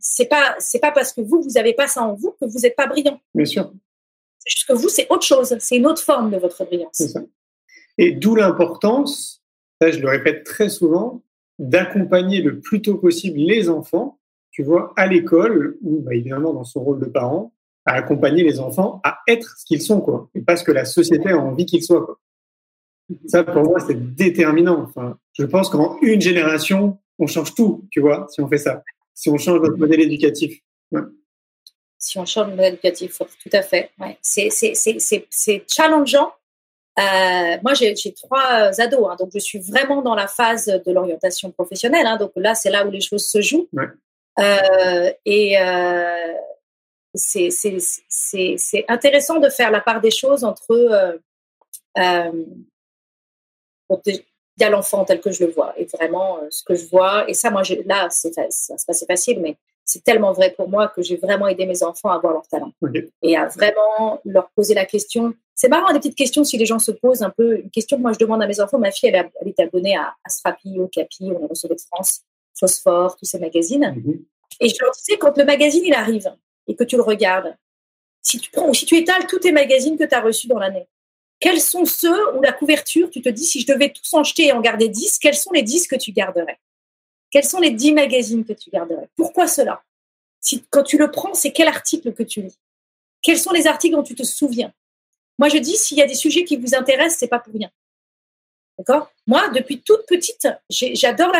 c'est 0.00 0.26
pas 0.26 0.54
c'est 0.58 0.78
pas 0.78 0.92
parce 0.92 1.12
que 1.12 1.20
vous 1.20 1.42
vous 1.42 1.58
avez 1.58 1.74
pas 1.74 1.88
ça 1.88 2.02
en 2.02 2.14
vous 2.14 2.34
que 2.40 2.46
vous 2.46 2.60
n'êtes 2.60 2.76
pas 2.76 2.86
brillant. 2.86 3.20
Bien 3.34 3.44
sûr. 3.44 3.72
Juste 4.46 4.66
que 4.66 4.72
vous 4.72 4.88
c'est 4.88 5.06
autre 5.10 5.24
chose, 5.24 5.56
c'est 5.60 5.76
une 5.76 5.86
autre 5.86 6.02
forme 6.02 6.30
de 6.30 6.38
votre 6.38 6.64
brillance. 6.64 6.94
Ça. 6.94 7.20
Et 7.98 8.12
d'où 8.12 8.34
l'importance, 8.34 9.42
ça 9.80 9.90
je 9.90 9.98
le 9.98 10.08
répète 10.08 10.44
très 10.44 10.70
souvent, 10.70 11.22
d'accompagner 11.58 12.40
le 12.40 12.60
plus 12.60 12.80
tôt 12.80 12.96
possible 12.96 13.38
les 13.38 13.68
enfants, 13.68 14.18
tu 14.50 14.62
vois, 14.62 14.94
à 14.96 15.06
l'école 15.06 15.76
ou 15.82 16.00
bah, 16.00 16.14
évidemment 16.14 16.54
dans 16.54 16.64
son 16.64 16.82
rôle 16.82 17.00
de 17.00 17.06
parent, 17.06 17.52
à 17.84 17.94
accompagner 17.94 18.44
les 18.44 18.60
enfants 18.60 19.00
à 19.04 19.18
être 19.26 19.56
ce 19.58 19.64
qu'ils 19.64 19.82
sont, 19.82 20.00
quoi, 20.00 20.28
et 20.34 20.40
pas 20.40 20.56
ce 20.56 20.64
que 20.64 20.72
la 20.72 20.84
société 20.84 21.30
a 21.30 21.38
envie 21.38 21.66
qu'ils 21.66 21.82
soient. 21.82 22.04
Quoi. 22.04 22.18
Ça, 23.26 23.44
pour 23.44 23.62
moi, 23.62 23.80
c'est 23.80 24.14
déterminant. 24.14 24.82
Enfin, 24.82 25.18
je 25.32 25.44
pense 25.44 25.68
qu'en 25.68 25.98
une 26.00 26.20
génération, 26.20 26.98
on 27.18 27.26
change 27.26 27.54
tout, 27.54 27.86
tu 27.90 28.00
vois, 28.00 28.26
si 28.30 28.40
on 28.40 28.48
fait 28.48 28.58
ça. 28.58 28.82
Si 29.14 29.28
on 29.28 29.36
change 29.36 29.60
notre 29.60 29.76
modèle 29.76 30.00
éducatif. 30.00 30.60
Si 31.98 32.18
on 32.18 32.24
change 32.24 32.46
le 32.46 32.56
modèle 32.56 32.74
éducatif, 32.74 33.18
tout 33.18 33.50
à 33.52 33.62
fait. 33.62 33.90
Ouais. 33.98 34.16
C'est 34.22 34.50
challengeant. 35.68 36.32
Euh, 36.98 37.56
moi, 37.62 37.74
j'ai 37.74 37.94
trois 38.14 38.80
ados, 38.80 39.08
hein, 39.10 39.16
donc 39.18 39.30
je 39.34 39.38
suis 39.38 39.60
vraiment 39.60 40.02
dans 40.02 40.14
la 40.14 40.28
phase 40.28 40.66
de 40.66 40.92
l'orientation 40.92 41.50
professionnelle. 41.50 42.06
Hein, 42.06 42.18
donc 42.18 42.32
là, 42.36 42.54
c'est 42.54 42.70
là 42.70 42.86
où 42.86 42.90
les 42.90 43.00
choses 43.00 43.26
se 43.26 43.40
jouent. 43.40 43.68
Ouais. 43.72 43.86
Euh, 44.38 45.12
et 45.24 45.58
euh, 45.60 46.34
c'est 47.14 48.84
intéressant 48.88 49.38
de 49.38 49.48
faire 49.48 49.70
la 49.70 49.80
part 49.80 50.00
des 50.00 50.10
choses 50.10 50.44
entre 50.44 50.72
euh, 50.72 51.18
euh, 51.98 52.44
il 54.06 54.24
y 54.60 54.64
a 54.64 54.70
l'enfant 54.70 55.04
tel 55.04 55.20
que 55.20 55.30
je 55.30 55.44
le 55.44 55.52
vois 55.52 55.74
et 55.78 55.84
vraiment 55.84 56.38
euh, 56.38 56.46
ce 56.50 56.64
que 56.64 56.74
je 56.74 56.86
vois. 56.86 57.28
Et 57.28 57.34
ça 57.34 57.50
moi 57.50 57.62
là 57.84 58.08
c'est 58.10 58.34
passe 58.34 59.04
facile 59.06 59.40
mais 59.40 59.56
c'est 59.84 60.04
tellement 60.04 60.32
vrai 60.32 60.52
pour 60.56 60.68
moi 60.68 60.88
que 60.88 61.02
j'ai 61.02 61.16
vraiment 61.16 61.48
aidé 61.48 61.66
mes 61.66 61.82
enfants 61.82 62.10
à 62.10 62.14
avoir 62.14 62.32
leur 62.32 62.46
talent. 62.48 62.72
Et 63.22 63.36
à 63.36 63.46
vraiment 63.48 64.20
leur 64.24 64.48
poser 64.50 64.74
la 64.74 64.86
question. 64.86 65.34
C'est 65.54 65.68
marrant 65.68 65.92
des 65.92 65.98
petites 65.98 66.16
questions 66.16 66.44
si 66.44 66.56
les 66.56 66.66
gens 66.66 66.78
se 66.78 66.92
posent 66.92 67.22
un 67.22 67.30
peu. 67.30 67.58
Une 67.58 67.70
question 67.70 67.98
que 67.98 68.02
moi 68.02 68.12
je 68.12 68.18
demande 68.18 68.42
à 68.42 68.46
mes 68.46 68.60
enfants 68.60 68.78
ma 68.78 68.90
fille 68.90 69.10
elle, 69.10 69.30
est 69.44 69.60
abonnée 69.60 69.96
à, 69.96 70.14
à 70.24 70.28
Strapi 70.28 70.78
au 70.78 70.88
Capi 70.88 71.30
on 71.34 71.44
est 71.44 71.48
reçu 71.48 71.68
de 71.68 71.76
France 71.88 72.22
Phosphore 72.58 73.16
tous 73.16 73.26
ces 73.26 73.38
magazines. 73.38 73.94
Mhm. 73.96 74.24
et 74.60 74.68
je 74.68 74.76
leur 74.80 74.92
disais 74.92 75.18
quand 75.18 75.36
le 75.36 75.44
magazine 75.44 75.82
il 75.84 75.94
arrive 75.94 76.32
que 76.76 76.84
tu 76.84 76.96
le 76.96 77.02
regardes. 77.02 77.56
Si 78.22 78.38
tu 78.38 78.50
prends 78.50 78.68
ou 78.68 78.74
si 78.74 78.86
tu 78.86 78.96
étales 78.96 79.26
tous 79.26 79.40
tes 79.40 79.52
magazines 79.52 79.98
que 79.98 80.04
tu 80.04 80.14
as 80.14 80.20
reçus 80.20 80.46
dans 80.46 80.58
l'année 80.58 80.86
quels 81.42 81.60
sont 81.60 81.84
ceux 81.84 82.36
où 82.36 82.40
la 82.40 82.52
couverture, 82.52 83.10
tu 83.10 83.20
te 83.20 83.28
dis, 83.28 83.44
si 83.44 83.60
je 83.60 83.66
devais 83.66 83.92
tous 83.92 84.14
en 84.14 84.22
jeter 84.22 84.46
et 84.46 84.52
en 84.52 84.60
garder 84.60 84.88
10, 84.88 85.18
quels 85.18 85.34
sont 85.34 85.50
les 85.50 85.62
10 85.62 85.88
que 85.88 85.96
tu 85.96 86.12
garderais? 86.12 86.60
Quels 87.32 87.44
sont 87.44 87.58
les 87.58 87.70
10 87.70 87.94
magazines 87.94 88.44
que 88.44 88.52
tu 88.52 88.70
garderais? 88.70 89.08
Pourquoi 89.16 89.48
cela? 89.48 89.82
Si, 90.40 90.64
Quand 90.70 90.84
tu 90.84 90.98
le 90.98 91.10
prends, 91.10 91.34
c'est 91.34 91.50
quel 91.50 91.66
article 91.66 92.12
que 92.12 92.22
tu 92.22 92.42
lis? 92.42 92.56
Quels 93.22 93.40
sont 93.40 93.50
les 93.50 93.66
articles 93.66 93.96
dont 93.96 94.04
tu 94.04 94.14
te 94.14 94.22
souviens? 94.22 94.72
Moi, 95.36 95.48
je 95.48 95.58
dis, 95.58 95.76
s'il 95.76 95.98
y 95.98 96.02
a 96.02 96.06
des 96.06 96.14
sujets 96.14 96.44
qui 96.44 96.56
vous 96.56 96.76
intéressent, 96.76 97.18
c'est 97.18 97.26
pas 97.26 97.40
pour 97.40 97.52
rien. 97.52 97.70
D'accord? 98.78 99.10
Moi, 99.26 99.48
depuis 99.48 99.80
toute 99.80 100.06
petite, 100.06 100.46
j'adore 100.70 101.32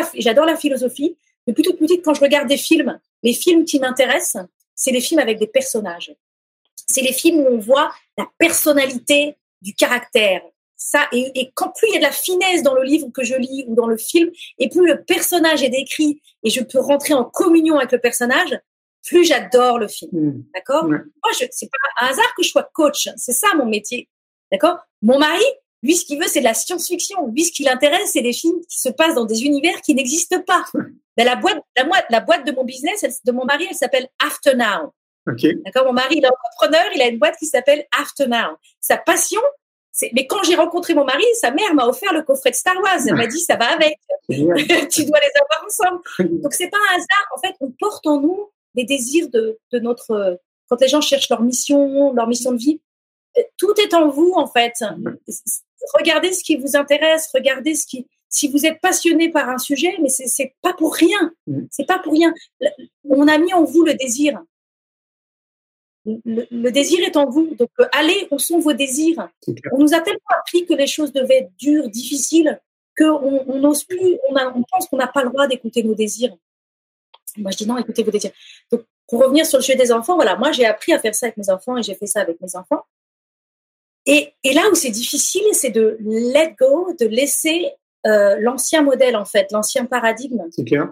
la 0.45 0.57
philosophie. 0.57 1.15
Depuis 1.47 1.63
toute 1.63 1.79
petite, 1.79 2.03
quand 2.03 2.13
je 2.13 2.21
regarde 2.21 2.49
des 2.49 2.57
films, 2.57 2.99
les 3.21 3.33
films 3.33 3.63
qui 3.63 3.79
m'intéressent, 3.79 4.45
c'est 4.75 4.91
les 4.91 5.01
films 5.01 5.19
avec 5.19 5.39
des 5.39 5.47
personnages. 5.47 6.15
C'est 6.87 7.01
les 7.01 7.13
films 7.13 7.41
où 7.41 7.47
on 7.47 7.59
voit 7.59 7.93
la 8.17 8.27
personnalité 8.37 9.37
du 9.61 9.73
caractère. 9.73 10.41
Ça, 10.75 11.07
et, 11.13 11.31
et, 11.35 11.51
quand 11.53 11.71
plus 11.71 11.87
il 11.87 11.93
y 11.93 11.95
a 11.95 11.99
de 11.99 12.03
la 12.03 12.11
finesse 12.11 12.61
dans 12.61 12.73
le 12.73 12.83
livre 12.83 13.07
que 13.13 13.23
je 13.23 13.35
lis 13.35 13.63
ou 13.69 13.75
dans 13.75 13.87
le 13.87 13.95
film, 13.95 14.29
et 14.59 14.67
plus 14.67 14.85
le 14.85 15.03
personnage 15.03 15.63
est 15.63 15.69
décrit 15.69 16.21
et 16.43 16.49
je 16.49 16.61
peux 16.61 16.79
rentrer 16.79 17.13
en 17.13 17.23
communion 17.23 17.77
avec 17.77 17.93
le 17.93 17.99
personnage, 17.99 18.59
plus 19.05 19.25
j'adore 19.25 19.79
le 19.79 19.87
film. 19.87 20.11
Mmh. 20.11 20.43
D'accord? 20.53 20.85
Ouais. 20.85 20.97
Moi, 20.97 21.47
c'est 21.51 21.69
pas 21.69 22.05
un 22.05 22.09
hasard 22.09 22.33
que 22.35 22.43
je 22.43 22.49
sois 22.49 22.69
coach. 22.73 23.09
C'est 23.17 23.33
ça 23.33 23.47
mon 23.55 23.65
métier. 23.65 24.09
D'accord? 24.51 24.77
Mon 25.01 25.19
mari, 25.19 25.43
lui, 25.83 25.95
ce 25.95 26.05
qu'il 26.05 26.17
veut, 26.19 26.27
c'est 26.27 26.39
de 26.39 26.45
la 26.45 26.53
science-fiction. 26.53 27.27
Lui, 27.27 27.43
ce 27.43 27.51
qui 27.51 27.63
l'intéresse, 27.63 28.11
c'est 28.13 28.21
des 28.21 28.33
films 28.33 28.59
qui 28.69 28.79
se 28.79 28.89
passent 28.89 29.15
dans 29.15 29.25
des 29.25 29.43
univers 29.43 29.79
qui 29.81 29.93
n'existent 29.93 30.41
pas. 30.41 30.63
Ben, 31.15 31.25
la 31.25 31.35
boîte, 31.35 31.59
la, 31.77 31.83
boîte, 31.83 32.05
la 32.09 32.19
boîte 32.21 32.43
de 32.47 32.51
mon 32.53 32.63
business, 32.63 33.03
elle- 33.03 33.11
de 33.23 33.31
mon 33.31 33.45
mari, 33.45 33.67
elle 33.69 33.75
s'appelle 33.75 34.07
After 34.19 34.55
Now. 34.55 34.93
D'accord? 35.63 35.85
Mon 35.85 35.93
mari, 35.93 36.15
il 36.17 36.25
est 36.25 36.27
entrepreneur, 36.27 36.83
il 36.95 37.01
a 37.03 37.07
une 37.07 37.19
boîte 37.19 37.35
qui 37.37 37.45
s'appelle 37.45 37.85
After 38.01 38.25
Now. 38.25 38.57
Sa 38.81 38.97
passion, 38.97 39.39
c'est. 39.91 40.09
Mais 40.15 40.25
quand 40.25 40.41
j'ai 40.41 40.55
rencontré 40.55 40.95
mon 40.95 41.05
mari, 41.05 41.23
sa 41.39 41.51
mère 41.51 41.75
m'a 41.75 41.85
offert 41.85 42.13
le 42.13 42.23
coffret 42.23 42.49
de 42.49 42.55
Star 42.55 42.73
Wars. 42.81 42.97
Elle 43.07 43.13
m'a 43.13 43.27
dit, 43.27 43.39
ça 43.41 43.57
va 43.57 43.65
avec. 43.73 43.99
Tu 44.27 45.05
dois 45.05 45.19
les 45.19 45.31
avoir 45.39 45.65
ensemble. 45.67 46.01
Donc 46.41 46.53
c'est 46.55 46.69
pas 46.69 46.77
un 46.77 46.95
hasard. 46.95 47.27
En 47.35 47.39
fait, 47.39 47.53
on 47.59 47.69
porte 47.69 48.07
en 48.07 48.19
nous 48.19 48.49
les 48.73 48.85
désirs 48.85 49.29
de, 49.29 49.59
de 49.71 49.79
notre. 49.79 50.39
Quand 50.67 50.81
les 50.81 50.87
gens 50.87 51.01
cherchent 51.01 51.29
leur 51.29 51.43
mission, 51.43 52.11
leur 52.13 52.27
mission 52.27 52.53
de 52.53 52.57
vie, 52.57 52.81
euh, 53.37 53.43
tout 53.57 53.73
est 53.79 53.93
en 53.93 54.09
vous 54.09 54.33
en 54.35 54.47
fait. 54.47 54.73
Regardez 55.93 56.31
ce 56.33 56.43
qui 56.43 56.55
vous 56.57 56.75
intéresse, 56.75 57.29
regardez 57.33 57.75
ce 57.75 57.85
qui. 57.85 58.07
Si 58.29 58.47
vous 58.47 58.65
êtes 58.65 58.79
passionné 58.81 59.29
par 59.29 59.47
un 59.49 59.57
sujet, 59.59 59.95
mais 60.01 60.09
c'est 60.09 60.27
c'est 60.27 60.55
pas 60.61 60.73
pour 60.73 60.95
rien. 60.95 61.31
C'est 61.69 61.85
pas 61.85 61.99
pour 61.99 62.13
rien. 62.13 62.33
Le- 62.59 62.69
On 63.09 63.27
a 63.27 63.37
mis 63.37 63.53
en 63.53 63.63
vous 63.63 63.83
le 63.83 63.93
désir. 63.93 64.41
Le, 66.05 66.45
le 66.51 66.71
désir 66.71 66.99
est 67.05 67.15
en 67.15 67.29
vous. 67.29 67.53
Donc 67.55 67.69
euh, 67.79 67.85
allez, 67.91 68.27
où 68.31 68.39
sont 68.39 68.59
vos 68.59 68.73
désirs? 68.73 69.29
On 69.71 69.77
nous 69.79 69.93
a 69.93 70.01
tellement 70.01 70.19
appris 70.39 70.65
que 70.65 70.73
les 70.73 70.87
choses 70.87 71.13
devaient 71.13 71.39
être 71.43 71.55
dures, 71.57 71.89
difficiles, 71.89 72.59
qu'on 72.97 73.43
on 73.47 73.59
n'ose 73.59 73.83
plus, 73.85 74.17
on, 74.29 74.35
a, 74.35 74.47
on 74.53 74.63
pense 74.71 74.87
qu'on 74.87 74.97
n'a 74.97 75.07
pas 75.07 75.23
le 75.23 75.29
droit 75.29 75.47
d'écouter 75.47 75.83
nos 75.83 75.95
désirs. 75.95 76.35
Moi, 77.37 77.51
je 77.51 77.57
dis 77.57 77.67
non, 77.67 77.77
écoutez 77.77 78.03
vos 78.03 78.11
désirs. 78.11 78.31
Donc, 78.71 78.81
pour 79.07 79.21
revenir 79.21 79.45
sur 79.45 79.59
le 79.59 79.63
sujet 79.63 79.77
des 79.77 79.91
enfants, 79.91 80.15
voilà, 80.15 80.35
moi, 80.35 80.51
j'ai 80.51 80.65
appris 80.65 80.91
à 80.93 80.99
faire 80.99 81.15
ça 81.15 81.27
avec 81.27 81.37
mes 81.37 81.49
enfants 81.49 81.77
et 81.77 81.83
j'ai 81.83 81.95
fait 81.95 82.07
ça 82.07 82.21
avec 82.21 82.39
mes 82.41 82.55
enfants. 82.55 82.83
Et, 84.05 84.33
et 84.43 84.53
là 84.53 84.63
où 84.71 84.75
c'est 84.75 84.89
difficile, 84.89 85.43
c'est 85.53 85.69
de 85.69 85.97
let 86.01 86.55
go, 86.59 86.93
de 86.99 87.05
laisser 87.05 87.71
euh, 88.05 88.35
l'ancien 88.39 88.81
modèle, 88.81 89.15
en 89.15 89.25
fait, 89.25 89.51
l'ancien 89.51 89.85
paradigme 89.85 90.41
C'est 90.51 90.65
clair. 90.65 90.89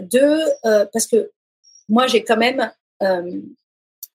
de 0.00 0.38
euh, 0.66 0.86
parce 0.92 1.06
que 1.06 1.30
moi 1.88 2.06
j'ai 2.06 2.24
quand 2.24 2.38
même 2.38 2.72
euh, 3.02 3.30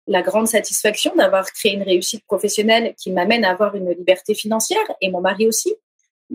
la 0.06 0.20
grande 0.20 0.46
satisfaction 0.48 1.14
d'avoir 1.16 1.50
créé 1.52 1.72
une 1.72 1.82
réussite 1.82 2.22
professionnelle 2.26 2.94
qui 3.00 3.10
m'amène 3.10 3.42
à 3.44 3.52
avoir 3.52 3.74
une 3.74 3.90
liberté 3.90 4.34
financière 4.34 4.84
et 5.00 5.10
mon 5.10 5.22
mari 5.22 5.48
aussi. 5.48 5.74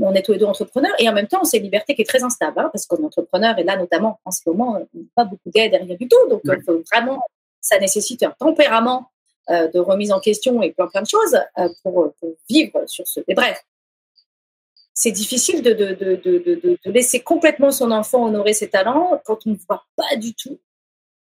On 0.02 0.14
est 0.14 0.24
tous 0.24 0.32
les 0.34 0.40
deux 0.40 0.46
entrepreneurs 0.46 0.94
et 0.98 1.08
en 1.10 1.14
même 1.14 1.28
temps, 1.28 1.44
c'est 1.44 1.58
une 1.58 1.64
liberté 1.64 1.94
qui 1.94 2.02
est 2.02 2.06
très 2.06 2.24
instable 2.24 2.60
hein, 2.60 2.70
parce 2.72 2.88
qu'on 2.88 2.98
est 2.98 3.06
entrepreneur 3.06 3.58
et 3.60 3.64
là, 3.64 3.76
notamment 3.78 4.20
en 4.26 4.32
ce 4.32 4.42
moment, 4.48 4.72
on 4.76 4.80
n'a 4.80 4.86
pas 5.16 5.26
beaucoup 5.26 5.50
d'aide 5.54 5.74
rien 5.74 5.96
du 5.96 6.08
tout. 6.08 6.30
Donc, 6.30 6.42
Ouais. 6.46 6.58
vraiment, 6.92 7.22
ça 7.62 7.78
nécessite 7.80 8.24
un 8.24 8.34
tempérament 8.40 9.02
euh, 9.02 9.19
de 9.50 9.80
remise 9.80 10.12
en 10.12 10.20
question 10.20 10.62
et 10.62 10.72
plein 10.72 10.88
plein 10.88 11.02
de 11.02 11.08
choses 11.08 11.40
euh, 11.58 11.70
pour, 11.84 12.14
vivre 12.50 12.84
sur 12.88 13.08
ce. 13.08 13.20
Mais 13.28 13.34
bref, 13.34 13.64
c'est 14.94 15.12
difficile 15.12 15.62
de, 15.62 15.74
de, 15.74 15.94
de, 15.94 16.16
de, 16.84 16.92
laisser 16.92 17.22
complètement 17.22 17.72
son 17.72 17.92
enfant 17.92 18.26
honorer 18.26 18.54
ses 18.54 18.70
talents 18.70 19.22
quand 19.26 19.48
on 19.48 19.52
ne 19.52 19.56
voit 19.68 19.86
pas 19.96 20.16
du 20.18 20.34
tout 20.34 20.60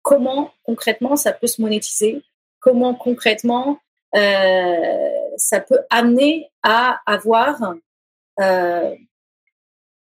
comment 0.04 0.52
concrètement 0.64 1.16
ça 1.16 1.32
peut 1.32 1.48
se 1.48 1.62
monétiser, 1.62 2.22
comment 2.60 2.94
concrètement 2.94 3.80
euh, 4.16 5.10
ça 5.38 5.60
peut 5.60 5.80
amener 5.90 6.52
à 6.62 7.02
avoir 7.08 7.74
euh, 8.40 8.96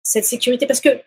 cette 0.02 0.26
sécurité. 0.26 0.66
Parce 0.66 0.80
que, 0.80 1.02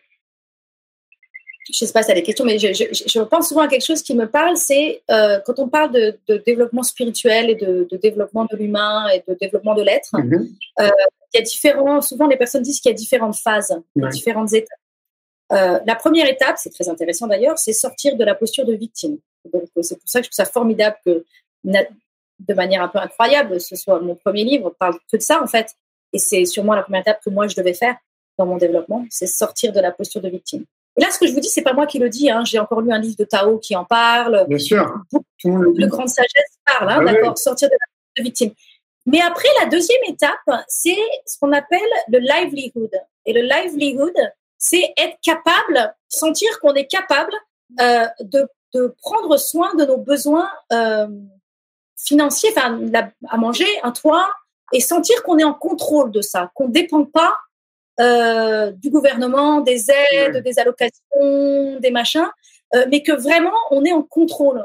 je 1.73 1.85
sais 1.85 1.93
pas 1.93 2.03
si 2.03 2.07
tu 2.07 2.13
as 2.13 2.15
des 2.15 2.23
questions, 2.23 2.45
mais 2.45 2.59
je, 2.59 2.73
je, 2.73 2.85
je 3.07 3.21
pense 3.21 3.49
souvent 3.49 3.63
à 3.63 3.69
quelque 3.69 3.85
chose 3.85 4.03
qui 4.03 4.15
me 4.15 4.27
parle, 4.29 4.57
c'est 4.57 5.03
euh, 5.11 5.39
quand 5.45 5.59
on 5.59 5.69
parle 5.69 5.93
de, 5.93 6.19
de 6.29 6.37
développement 6.39 6.83
spirituel 6.83 7.51
et 7.51 7.55
de, 7.55 7.87
de 7.91 7.97
développement 7.97 8.45
de 8.51 8.57
l'humain 8.57 9.09
et 9.09 9.23
de 9.27 9.35
développement 9.35 9.75
de 9.75 9.83
l'être, 9.83 10.11
Mhm. 10.15 10.49
il 10.79 10.91
y 11.35 11.39
a 11.39 11.43
différents, 11.43 12.01
souvent 12.03 12.27
les 12.27 12.37
personnes 12.37 12.63
disent 12.63 12.81
qu'il 12.81 12.91
y 12.91 12.95
a 12.95 12.97
différentes 12.97 13.37
phases, 13.37 13.75
Ouais. 13.97 14.09
différentes 14.11 14.53
étapes. 14.53 14.69
Euh, 15.53 15.79
la 15.87 15.97
première 15.97 16.29
étape, 16.29 16.57
c'est 16.59 16.71
très 16.71 16.89
intéressant 16.89 17.27
d'ailleurs, 17.27 17.59
c'est 17.59 17.73
sortir 17.73 18.17
de 18.17 18.25
la 18.25 18.35
posture 18.35 18.65
de 18.65 18.75
victime. 18.75 19.19
Donc 19.53 19.65
euh, 19.77 19.83
c'est 19.83 19.97
pour 19.99 20.09
ça 20.09 20.21
que 20.21 20.27
je 20.27 20.31
trouve 20.31 20.45
ça 20.45 20.51
formidable 20.51 20.97
que, 21.05 21.25
de 21.65 22.55
manière 22.55 22.83
un 22.83 22.89
peu 22.89 22.99
incroyable, 22.99 23.61
ce 23.61 23.77
soit 23.77 24.01
mon 24.01 24.15
premier 24.15 24.45
livre 24.45 24.75
parle 24.79 24.95
que 25.11 25.17
de 25.17 25.23
ça 25.23 25.43
en 25.43 25.47
fait. 25.47 25.75
Et 26.13 26.19
c'est 26.19 26.45
sûrement 26.47 26.75
la 26.75 26.83
première 26.83 27.03
étape 27.03 27.21
que 27.25 27.31
moi 27.31 27.47
je 27.49 27.55
devais 27.57 27.75
faire 27.75 27.97
dans 28.39 28.47
mon 28.47 28.57
développement, 28.57 29.05
c'est 29.11 29.27
sortir 29.27 29.73
de 29.73 29.81
la 29.81 29.91
posture 29.93 30.21
de 30.23 30.29
victime. 30.29 30.65
Et 31.01 31.03
là, 31.03 31.11
ce 31.11 31.19
que 31.19 31.27
je 31.27 31.33
vous 31.33 31.41
dis, 31.41 31.49
c'est 31.49 31.63
pas 31.63 31.73
moi 31.73 31.87
qui 31.87 31.99
le 31.99 32.11
dis. 32.11 32.31
Hein. 32.31 32.45
J'ai 32.45 32.59
encore 32.59 32.83
lu 32.83 32.93
un 32.93 32.99
livre 32.99 33.17
de 33.19 33.25
Tao 33.25 33.57
qui 33.59 33.75
en 33.75 33.87
parle 33.87 34.45
Bien 34.49 34.59
sûr. 34.59 34.93
Le 35.45 35.73
le 35.75 35.87
grande 35.87 36.09
sagesse 36.11 36.59
parle, 36.67 36.91
hein, 36.91 36.97
Ah 37.01 37.05
ouais. 37.05 37.13
d'accord, 37.15 37.39
sortir 37.39 37.69
de 37.69 37.75
la 37.75 37.87
de 38.19 38.23
victime. 38.25 38.51
Mais 39.07 39.21
après, 39.23 39.49
la 39.63 39.67
deuxième 39.67 40.03
étape, 40.09 40.65
c'est 40.69 40.99
ce 41.25 41.39
qu'on 41.39 41.53
appelle 41.53 41.81
le 42.09 42.19
livelihood. 42.19 42.91
Et 43.25 43.33
le 43.33 43.41
livelihood, 43.41 44.13
c'est 44.59 44.93
être 44.99 45.17
capable, 45.23 45.95
sentir 46.09 46.51
qu'on 46.61 46.75
est 46.75 46.87
capable 46.87 47.33
euh, 47.81 48.07
de, 48.21 48.47
de 48.75 48.95
prendre 49.01 49.39
soin 49.39 49.75
de 49.77 49.87
nos 49.87 49.97
besoins 49.97 50.51
euh, 50.73 51.09
financiers, 51.97 52.51
enfin, 52.55 52.79
la- 52.93 53.11
à 53.29 53.37
manger, 53.39 53.67
un 53.83 53.93
toit, 53.93 54.31
et 54.73 54.81
sentir 54.81 55.23
qu'on 55.23 55.39
est 55.39 55.45
en 55.45 55.55
contrôle 55.55 56.11
de 56.13 56.21
ça, 56.21 56.51
qu'on 56.55 56.69
ne 56.69 56.73
dépend 56.73 57.05
pas 57.05 57.35
euh, 58.01 58.71
du 58.73 58.91
gouvernement, 58.91 59.61
des 59.61 59.91
aides, 59.91 60.35
Ouais. 60.37 60.43
des 60.43 60.59
allocations, 60.59 61.79
des 61.81 61.91
machins, 61.91 62.29
euh, 62.75 62.87
mais 62.91 63.03
que 63.03 63.13
vraiment 63.13 63.53
on 63.71 63.85
est 63.85 63.93
en 63.93 64.03
contrôle. 64.03 64.65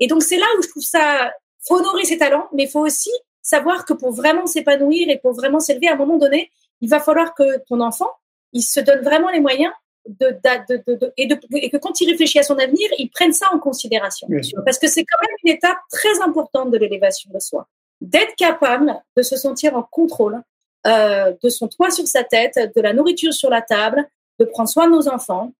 Et 0.00 0.06
donc 0.08 0.22
c'est 0.22 0.36
là 0.36 0.46
où 0.58 0.62
je 0.62 0.68
trouve 0.68 0.82
ça, 0.82 1.32
faut 1.66 1.76
honorer 1.76 2.04
ses 2.04 2.18
talents, 2.18 2.48
mais 2.52 2.64
il 2.64 2.68
faut 2.70 2.80
aussi 2.84 3.10
savoir 3.42 3.84
que 3.84 3.92
pour 3.94 4.12
vraiment 4.12 4.46
s'épanouir 4.46 5.08
et 5.08 5.18
pour 5.18 5.32
vraiment 5.32 5.60
s'élever, 5.60 5.88
à 5.88 5.92
un 5.92 5.96
moment 5.96 6.16
donné, 6.18 6.50
il 6.80 6.88
va 6.90 7.00
falloir 7.00 7.34
que 7.34 7.58
ton 7.68 7.80
enfant, 7.80 8.10
il 8.52 8.62
se 8.62 8.80
donne 8.80 9.00
vraiment 9.02 9.30
les 9.30 9.40
moyens 9.40 9.72
de, 10.06 10.28
de, 10.28 10.76
de, 10.84 10.94
de- 10.94 11.12
et, 11.16 11.26
de, 11.26 11.38
et 11.54 11.70
que 11.70 11.76
quand 11.78 12.00
il 12.00 12.10
réfléchit 12.10 12.38
à 12.38 12.42
son 12.42 12.58
avenir, 12.58 12.88
il 12.98 13.08
prenne 13.10 13.32
ça 13.32 13.46
en 13.52 13.58
considération. 13.58 14.26
Bien 14.30 14.42
sûr. 14.42 14.60
Parce 14.64 14.78
que 14.78 14.86
c'est 14.88 15.04
quand 15.04 15.18
même 15.22 15.36
une 15.44 15.52
étape 15.54 15.78
très 15.90 16.20
importante 16.20 16.70
de 16.70 16.78
l'élévation 16.78 17.30
de 17.32 17.38
soi. 17.40 17.66
D'être 18.00 18.34
capable 18.36 18.94
de 19.16 19.22
se 19.22 19.36
sentir 19.36 19.74
en 19.76 19.82
contrôle 19.82 20.40
euh, 20.86 21.32
de 21.42 21.48
son 21.48 21.68
toit 21.68 21.90
sur 21.90 22.06
sa 22.06 22.24
tête, 22.24 22.58
de 22.74 22.80
la 22.80 22.92
nourriture 22.92 23.32
sur 23.32 23.50
la 23.50 23.62
table, 23.62 24.08
de 24.38 24.44
prendre 24.44 24.68
soin 24.68 24.86
de 24.86 24.92
nos 24.92 25.08
enfants. 25.08 25.52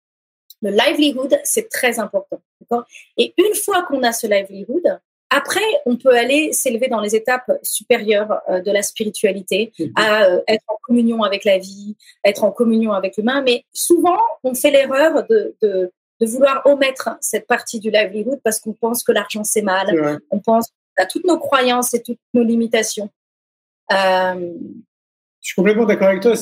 Le 0.61 0.71
livelihood, 0.71 1.37
c'est 1.43 1.69
très 1.69 1.99
important. 1.99 2.39
Et 3.17 3.33
une 3.37 3.55
fois 3.55 3.83
qu'on 3.83 4.03
a 4.03 4.11
ce 4.11 4.27
livelihood, 4.27 4.99
après, 5.29 5.65
on 5.85 5.97
peut 5.97 6.15
aller 6.15 6.53
s'élever 6.53 6.87
dans 6.87 7.01
les 7.01 7.15
étapes 7.15 7.51
supérieures 7.61 8.41
euh, 8.49 8.61
de 8.61 8.71
la 8.71 8.81
spiritualité, 8.81 9.73
mhm. 9.77 9.91
à 9.95 10.25
euh, 10.25 10.41
être 10.47 10.63
en 10.67 10.77
communion 10.83 11.23
avec 11.23 11.43
la 11.43 11.57
vie, 11.57 11.97
être 12.23 12.43
en 12.43 12.51
communion 12.51 12.93
avec 12.93 13.17
l'humain. 13.17 13.41
Mais 13.41 13.65
souvent, 13.73 14.19
on 14.43 14.55
fait 14.55 14.71
l'erreur 14.71 15.27
de, 15.27 15.55
de, 15.61 15.91
de, 16.21 16.25
vouloir 16.25 16.61
omettre 16.65 17.09
cette 17.19 17.45
partie 17.45 17.79
du 17.79 17.91
livelihood 17.91 18.39
parce 18.43 18.59
qu'on 18.59 18.73
pense 18.73 19.03
que 19.03 19.11
l'argent 19.11 19.43
c'est 19.43 19.61
mal. 19.61 20.21
On 20.31 20.39
pense 20.39 20.69
à 20.95 21.05
toutes 21.05 21.25
nos 21.25 21.37
croyances 21.37 21.93
et 21.93 22.01
toutes 22.01 22.19
nos 22.33 22.43
limitations. 22.43 23.09
Euh... 23.91 24.53
Je 25.47 25.53
suis 25.53 25.55
complètement 25.55 25.85
d'accord 25.85 26.09
avec 26.09 26.21
toi. 26.21 26.33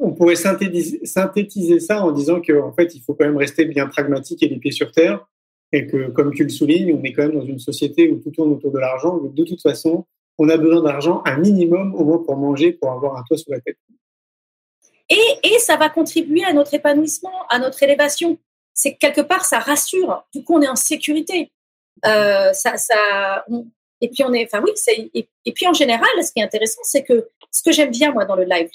On 0.00 0.12
pourrait 0.12 0.36
synthétiser, 0.36 1.80
ça 1.80 2.04
en 2.04 2.12
disant 2.12 2.40
qu'en 2.40 2.72
fait, 2.72 2.94
il 2.94 3.02
faut 3.02 3.14
quand 3.14 3.24
même 3.24 3.36
rester 3.36 3.64
bien 3.64 3.88
pragmatique 3.88 4.40
et 4.44 4.48
les 4.48 4.58
pieds 4.58 4.70
sur 4.70 4.92
terre 4.92 5.26
et 5.72 5.88
que, 5.88 6.10
comme 6.10 6.32
tu 6.32 6.44
le 6.44 6.48
soulignes, 6.48 6.96
on 6.96 7.02
est 7.02 7.12
quand 7.12 7.22
même 7.22 7.34
dans 7.34 7.44
une 7.44 7.58
société 7.58 8.08
où 8.08 8.20
tout 8.20 8.30
tourne 8.30 8.52
autour 8.52 8.70
de 8.70 8.78
l'argent. 8.78 9.18
De 9.18 9.42
toute 9.42 9.60
façon, 9.60 10.06
on 10.38 10.48
a 10.48 10.56
besoin 10.56 10.80
d'argent 10.80 11.22
un 11.24 11.38
minimum 11.38 11.92
au 11.96 12.04
moins 12.04 12.18
pour 12.18 12.36
manger, 12.36 12.70
pour 12.70 12.92
avoir 12.92 13.16
un 13.16 13.24
toit 13.24 13.36
sur 13.36 13.50
la 13.50 13.58
tête. 13.58 13.78
Et, 15.10 15.58
ça 15.58 15.76
va 15.76 15.88
contribuer 15.88 16.44
à 16.44 16.52
notre 16.52 16.72
épanouissement, 16.74 17.48
à 17.48 17.58
notre 17.58 17.82
élévation. 17.82 18.38
C'est 18.74 18.94
quelque 18.94 19.22
part, 19.22 19.44
ça 19.44 19.58
rassure. 19.58 20.24
Du 20.32 20.44
coup, 20.44 20.54
on 20.54 20.62
est 20.62 20.68
en 20.68 20.76
sécurité. 20.76 21.50
Euh, 22.04 22.52
ça, 22.52 23.44
et 24.00 24.08
puis 24.08 24.24
on 24.24 24.32
est, 24.32 24.44
enfin 24.44 24.62
oui, 24.62 24.72
et, 25.14 25.28
et, 25.44 25.52
puis 25.52 25.66
en 25.66 25.72
général, 25.72 26.08
ce 26.22 26.32
qui 26.32 26.40
est 26.40 26.42
intéressant, 26.42 26.82
c'est 26.84 27.02
que 27.02 27.28
ce 27.50 27.62
que 27.62 27.72
j'aime 27.72 27.90
bien 27.90 28.12
moi 28.12 28.24
dans 28.24 28.36
le 28.36 28.44
live 28.44 28.68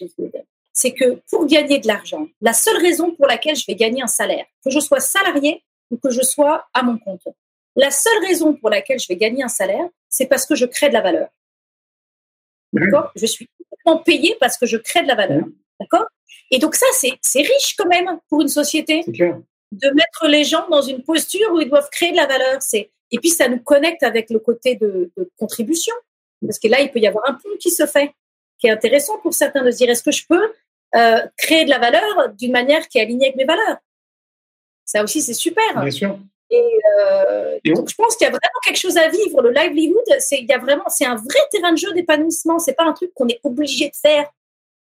c'est 0.73 0.93
que 0.93 1.21
pour 1.29 1.45
gagner 1.45 1.79
de 1.79 1.87
l'argent, 1.87 2.27
la 2.41 2.53
seule 2.53 2.77
raison 2.77 3.13
pour 3.13 3.27
laquelle 3.27 3.55
je 3.55 3.65
vais 3.67 3.75
gagner 3.75 4.01
un 4.01 4.07
salaire, 4.07 4.45
que 4.63 4.71
je 4.71 4.79
sois 4.79 4.99
salarié 4.99 5.63
ou 5.91 5.97
que 5.97 6.09
je 6.09 6.21
sois 6.21 6.67
à 6.73 6.81
mon 6.81 6.97
compte. 6.97 7.27
La 7.75 7.91
seule 7.91 8.25
raison 8.25 8.53
pour 8.53 8.69
laquelle 8.69 8.99
je 8.99 9.07
vais 9.07 9.15
gagner 9.15 9.43
un 9.43 9.49
salaire, 9.49 9.87
c'est 10.09 10.27
parce 10.27 10.45
que 10.45 10.55
je 10.55 10.65
crée 10.65 10.89
de 10.89 10.93
la 10.93 11.01
valeur. 11.01 11.29
D'accord? 12.73 13.11
Je 13.15 13.25
suis 13.25 13.47
complètement 13.57 14.03
payé 14.03 14.35
parce 14.39 14.57
que 14.57 14.65
je 14.65 14.77
crée 14.77 15.03
de 15.03 15.07
la 15.07 15.15
valeur. 15.15 15.45
D'accord? 15.79 16.05
Et 16.51 16.59
donc 16.59 16.75
ça, 16.75 16.85
c'est 16.93 17.41
riche 17.41 17.75
quand 17.77 17.87
même 17.87 18.19
pour 18.29 18.41
une 18.41 18.49
société 18.49 19.03
de 19.07 19.89
mettre 19.93 20.27
les 20.27 20.43
gens 20.43 20.67
dans 20.69 20.81
une 20.81 21.03
posture 21.03 21.51
où 21.53 21.61
ils 21.61 21.69
doivent 21.69 21.89
créer 21.91 22.11
de 22.11 22.17
la 22.17 22.27
valeur. 22.27 22.61
C'est 22.61 22.91
et 23.11 23.19
puis 23.19 23.29
ça 23.29 23.47
nous 23.47 23.59
connecte 23.59 24.03
avec 24.03 24.29
le 24.29 24.39
côté 24.39 24.75
de, 24.75 25.11
de, 25.17 25.29
contribution 25.37 25.93
parce 26.45 26.59
que 26.59 26.67
là, 26.67 26.81
il 26.81 26.91
peut 26.91 26.99
y 26.99 27.07
avoir 27.07 27.29
un 27.29 27.33
pont 27.33 27.49
qui 27.59 27.71
se 27.71 27.85
fait, 27.85 28.13
qui 28.59 28.67
est 28.67 28.71
intéressant 28.71 29.19
pour 29.19 29.33
certains 29.33 29.63
de 29.63 29.71
se 29.71 29.77
dire 29.77 29.89
est-ce 29.89 30.03
que 30.03 30.11
je 30.11 30.25
peux 30.27 30.53
euh, 30.95 31.19
créer 31.37 31.65
de 31.65 31.69
la 31.69 31.79
valeur 31.79 32.29
d'une 32.37 32.51
manière 32.51 32.87
qui 32.87 32.97
est 32.97 33.01
alignée 33.01 33.27
avec 33.27 33.35
mes 33.35 33.45
valeurs? 33.45 33.77
Ça 34.85 35.03
aussi, 35.03 35.21
c'est 35.21 35.33
super. 35.33 35.79
Bien 35.79 35.91
sûr. 35.91 36.19
Euh, 36.51 37.59
et, 37.63 37.71
donc, 37.73 37.89
je 37.89 37.95
pense 37.95 38.15
qu'il 38.15 38.25
y 38.25 38.27
a 38.27 38.31
vraiment 38.31 38.59
quelque 38.65 38.79
chose 38.79 38.97
à 38.97 39.07
vivre. 39.07 39.41
Le 39.41 39.51
livelihood, 39.51 40.03
c'est 40.19 40.39
il 40.39 40.49
y 40.49 40.51
a 40.51 40.57
vraiment, 40.57 40.83
c'est 40.87 41.05
un 41.05 41.15
vrai 41.15 41.39
terrain 41.49 41.71
de 41.71 41.77
jeu 41.77 41.93
d'épanouissement. 41.93 42.59
C'est 42.59 42.73
pas 42.73 42.83
un 42.83 42.93
truc 42.93 43.13
qu'on 43.13 43.27
est 43.27 43.39
obligé 43.43 43.87
de 43.87 43.95
faire 43.95 44.29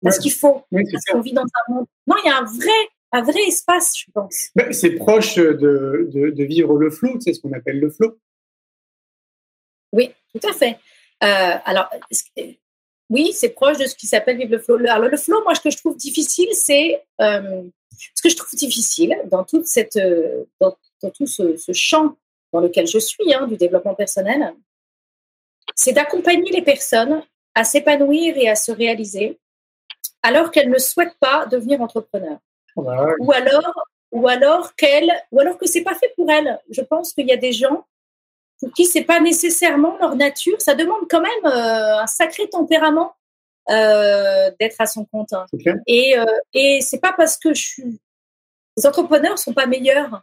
parce 0.04 0.20
qu'il 0.20 0.32
faut, 0.32 0.64
parce 0.72 1.06
qu'on 1.10 1.22
vit 1.22 1.34
dans 1.34 1.42
un 1.42 1.74
monde. 1.74 1.86
Non, 2.06 2.16
il 2.24 2.28
y 2.28 2.32
a 2.32 2.38
un 2.38 2.46
vrai, 2.46 2.90
un 3.12 3.22
vrai 3.22 3.42
espace, 3.48 3.98
je 3.98 4.12
pense. 4.12 4.50
Ben, 4.56 4.72
c'est 4.74 4.92
proche 4.92 5.36
de, 5.36 6.10
de, 6.12 6.44
vivre 6.44 6.78
le 6.78 6.90
flow. 6.90 7.20
C'est 7.20 7.34
ce 7.34 7.42
qu'on 7.42 7.54
appelle 7.54 7.80
le 7.80 7.90
flow. 7.90 8.18
Oui, 9.94 10.12
tout 10.34 10.46
à 10.48 10.54
fait. 10.54 10.78
Euh, 11.24 11.58
alors, 11.66 11.90
oui, 13.10 13.32
c'est 13.34 13.50
proche 13.50 13.78
de 13.78 13.86
ce 13.86 13.96
qui 13.96 14.08
s'appelle 14.08 14.38
vivre 14.38 14.52
le 14.52 14.60
flow. 14.60 14.76
Alors, 14.88 15.10
le 15.10 15.18
flow, 15.18 15.42
moi, 15.44 15.56
ce 15.56 15.62
que 15.62 15.70
je 15.70 15.78
trouve 15.78 15.96
difficile, 15.96 16.50
c'est 16.54 17.04
euh, 17.22 17.64
ce 18.16 18.22
que 18.22 18.30
je 18.30 18.36
trouve 18.36 18.54
difficile 18.56 19.18
dans, 19.26 19.44
toute 19.44 19.66
cette, 19.66 19.96
euh, 19.96 20.44
dans, 20.60 20.76
tout 21.12 21.28
ce, 21.28 21.56
champ 21.74 22.18
dans 22.52 22.60
lequel 22.60 22.88
je 22.88 23.00
suis, 23.00 23.34
hein, 23.34 23.48
du 23.48 23.56
développement 23.56 23.96
personnel, 23.96 24.54
c'est 25.76 25.94
d'accompagner 25.94 26.52
les 26.52 26.62
personnes 26.62 27.24
à 27.56 27.64
s'épanouir 27.64 28.38
et 28.38 28.50
à 28.50 28.56
se 28.56 28.72
réaliser 28.72 29.40
alors 30.22 30.52
qu'elles 30.52 30.70
ne 30.70 30.78
souhaitent 30.78 31.18
pas 31.20 31.46
devenir 31.46 31.82
entrepreneurs. 31.82 32.40
Ou 32.78 33.32
alors, 33.32 33.74
ou 34.12 34.28
alors 34.28 34.76
qu'elles, 34.76 35.12
ou 35.32 35.40
alors 35.40 35.58
que 35.58 35.68
c'est 35.68 35.84
pas 35.84 35.96
fait 35.96 36.14
pour 36.16 36.30
elles. 36.32 36.60
Je 36.70 36.82
pense 36.82 37.14
qu'il 37.14 37.28
y 37.28 37.34
a 37.34 37.38
des 37.38 37.52
gens 37.54 37.86
pour 38.60 38.72
qui 38.74 38.86
c'est 38.86 39.04
pas 39.04 39.20
nécessairement 39.20 39.98
leur 40.00 40.16
nature. 40.16 40.60
Ça 40.62 40.76
demande 40.76 41.08
quand 41.10 41.22
même 41.22 41.46
euh, 41.46 42.00
un 42.00 42.08
sacré 42.08 42.50
tempérament 42.50 43.14
euh, 43.70 44.52
d'être 44.60 44.80
à 44.80 44.86
son 44.86 45.06
compte. 45.06 45.34
Hein. 45.34 45.46
Et, 45.86 46.18
euh, 46.18 46.26
et 46.54 46.82
c'est 46.82 47.00
pas 47.00 47.14
parce 47.14 47.38
que 47.38 47.54
je 47.54 47.62
suis. 47.62 48.02
Les 48.78 48.86
entrepreneurs 48.86 49.38
sont 49.38 49.54
pas 49.54 49.66
meilleurs 49.66 50.22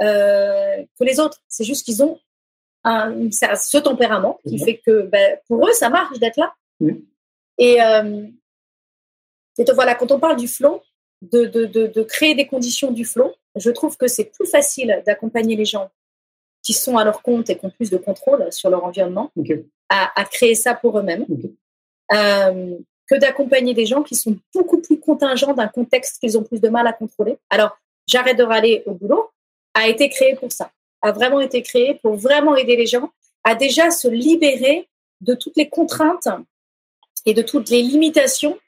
euh, 0.00 0.84
que 0.98 1.04
les 1.04 1.20
autres. 1.20 1.42
C'est 1.48 1.64
juste 1.64 1.84
qu'ils 1.84 2.02
ont 2.02 2.18
un, 2.84 3.30
ce 3.30 3.78
tempérament 3.78 4.38
qui 4.46 4.58
fait 4.58 4.80
que 4.86 5.02
ben, 5.02 5.38
pour 5.48 5.66
eux, 5.66 5.72
ça 5.72 5.90
marche 5.90 6.18
d'être 6.18 6.36
là. 6.36 6.54
Et, 7.58 7.78
et 9.58 9.64
voilà, 9.74 9.96
quand 9.96 10.12
on 10.12 10.20
parle 10.20 10.36
du 10.36 10.46
flow, 10.46 10.80
de, 11.22 11.46
de, 11.46 11.66
de, 11.66 11.86
de, 11.86 12.02
créer 12.02 12.34
des 12.34 12.46
conditions 12.46 12.92
du 12.92 13.04
flow, 13.04 13.34
je 13.56 13.70
trouve 13.70 13.96
que 13.96 14.06
c'est 14.06 14.26
plus 14.26 14.46
facile 14.46 15.02
d'accompagner 15.04 15.56
les 15.56 15.64
gens 15.64 15.90
qui 16.62 16.72
sont 16.72 16.96
à 16.96 17.04
leur 17.04 17.22
compte 17.22 17.50
et 17.50 17.58
qui 17.58 17.66
ont 17.66 17.70
plus 17.70 17.90
de 17.90 17.96
contrôle 17.96 18.52
sur 18.52 18.70
leur 18.70 18.84
environnement 18.84 19.32
à, 19.88 20.20
à, 20.20 20.24
créer 20.24 20.54
ça 20.54 20.74
pour 20.74 20.98
eux-mêmes. 20.98 21.26
Euh, 22.12 22.78
que 23.08 23.14
d'accompagner 23.14 23.74
des 23.74 23.86
gens 23.86 24.02
qui 24.02 24.14
sont 24.14 24.36
beaucoup 24.54 24.80
plus 24.80 25.00
contingents 25.00 25.54
d'un 25.54 25.68
contexte 25.68 26.20
qu'ils 26.20 26.36
ont 26.36 26.44
plus 26.44 26.60
de 26.60 26.68
mal 26.68 26.86
à 26.86 26.92
contrôler. 26.92 27.38
Alors, 27.48 27.78
j'arrête 28.06 28.36
de 28.36 28.42
râler 28.42 28.82
au 28.86 28.92
boulot 28.92 29.30
a 29.74 29.88
été 29.88 30.08
créé 30.08 30.34
pour 30.34 30.50
ça, 30.50 30.72
a 31.02 31.12
vraiment 31.12 31.40
été 31.40 31.62
créé 31.62 31.94
pour 31.94 32.16
vraiment 32.16 32.56
aider 32.56 32.76
les 32.76 32.86
gens 32.86 33.10
à 33.44 33.54
déjà 33.54 33.90
se 33.90 34.08
libérer 34.08 34.88
de 35.20 35.34
toutes 35.34 35.56
les 35.56 35.68
contraintes 35.68 36.28
et 37.26 37.34
de 37.34 37.42
toutes 37.42 37.70
les 37.70 37.82
limitations 37.82 38.58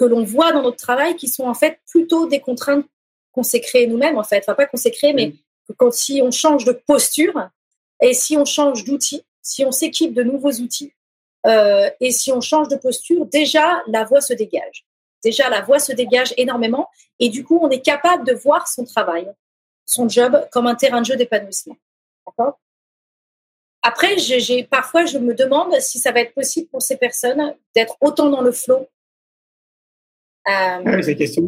que 0.00 0.06
l'on 0.06 0.24
voit 0.24 0.52
dans 0.52 0.62
notre 0.62 0.78
travail 0.78 1.14
qui 1.14 1.28
sont 1.28 1.44
en 1.44 1.52
fait 1.52 1.78
plutôt 1.86 2.26
des 2.26 2.40
contraintes 2.40 2.86
qu'on 3.32 3.42
s'est 3.42 3.60
créées 3.60 3.86
nous-mêmes 3.86 4.16
en 4.16 4.24
fait. 4.24 4.38
Enfin, 4.38 4.54
pas 4.54 4.64
qu'on 4.64 4.78
s'est 4.78 4.90
créées, 4.90 5.12
mais 5.12 5.34
quand 5.76 5.92
si 5.92 6.22
on 6.22 6.30
change 6.30 6.64
de 6.64 6.72
posture 6.72 7.50
et 8.00 8.14
si 8.14 8.38
on 8.38 8.46
change 8.46 8.84
d'outils, 8.84 9.22
si 9.42 9.62
on 9.62 9.72
s'équipe 9.72 10.14
de 10.14 10.22
nouveaux 10.22 10.52
outils, 10.52 10.94
euh, 11.46 11.90
et 12.00 12.12
si 12.12 12.32
on 12.32 12.40
change 12.40 12.68
de 12.68 12.76
posture, 12.76 13.26
déjà 13.26 13.82
la 13.88 14.04
voix 14.04 14.22
se 14.22 14.32
dégage. 14.32 14.86
Déjà 15.22 15.50
la 15.50 15.60
voix 15.60 15.78
se 15.78 15.92
dégage 15.92 16.32
énormément 16.38 16.88
et 17.18 17.28
du 17.28 17.44
coup 17.44 17.58
on 17.60 17.68
est 17.68 17.82
capable 17.82 18.24
de 18.26 18.32
voir 18.32 18.68
son 18.68 18.86
travail, 18.86 19.30
son 19.84 20.08
job 20.08 20.48
comme 20.50 20.66
un 20.66 20.76
terrain 20.76 21.02
de 21.02 21.06
jeu 21.06 21.16
d'épanouissement. 21.16 21.76
D'accord? 22.26 22.58
Après, 23.82 24.16
j'ai 24.16 24.64
parfois 24.64 25.04
je 25.04 25.18
me 25.18 25.34
demande 25.34 25.78
si 25.80 25.98
ça 25.98 26.10
va 26.10 26.20
être 26.20 26.32
possible 26.32 26.70
pour 26.70 26.80
ces 26.80 26.96
personnes 26.96 27.54
d'être 27.74 27.98
autant 28.00 28.30
dans 28.30 28.40
le 28.40 28.52
flow. 28.52 28.88
Euh, 30.48 30.82
ah 30.86 31.02
c'est 31.02 31.16
question. 31.16 31.46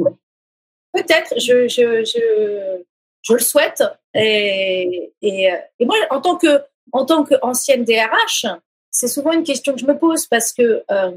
Peut-être, 0.93 1.35
je, 1.39 1.69
je, 1.69 2.05
je, 2.05 2.83
je, 3.23 3.33
le 3.33 3.39
souhaite. 3.39 3.83
Et, 4.15 5.13
et, 5.23 5.51
et 5.79 5.87
moi, 5.87 5.97
en 6.11 6.21
tant 6.21 6.37
que 6.37 6.63
en 6.93 7.07
tant 7.07 7.25
qu'ancienne 7.25 7.85
DRH, 7.85 8.47
c'est 8.91 9.09
souvent 9.09 9.33
une 9.33 9.43
question 9.43 9.73
que 9.73 9.81
je 9.81 9.87
me 9.87 9.99
pose 9.99 10.27
parce 10.27 10.53
que 10.53 10.85
euh, 10.91 11.13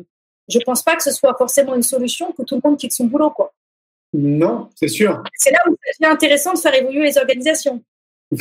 je 0.48 0.60
pense 0.60 0.84
pas 0.84 0.96
que 0.96 1.04
ce 1.04 1.12
soit 1.12 1.36
forcément 1.38 1.76
une 1.76 1.84
solution 1.84 2.32
que 2.32 2.44
tout 2.44 2.56
le 2.56 2.62
monde 2.64 2.80
quitte 2.80 2.94
son 2.94 3.06
boulot, 3.06 3.32
quoi. 3.32 3.54
Non, 4.14 4.70
c'est 4.76 4.88
sûr. 4.88 5.22
C'est 5.34 5.52
là 5.52 5.60
où 5.68 5.76
c'est 5.92 6.06
intéressant 6.06 6.54
de 6.54 6.60
faire 6.60 6.74
évoluer 6.74 7.04
les 7.04 7.18
organisations. 7.18 7.84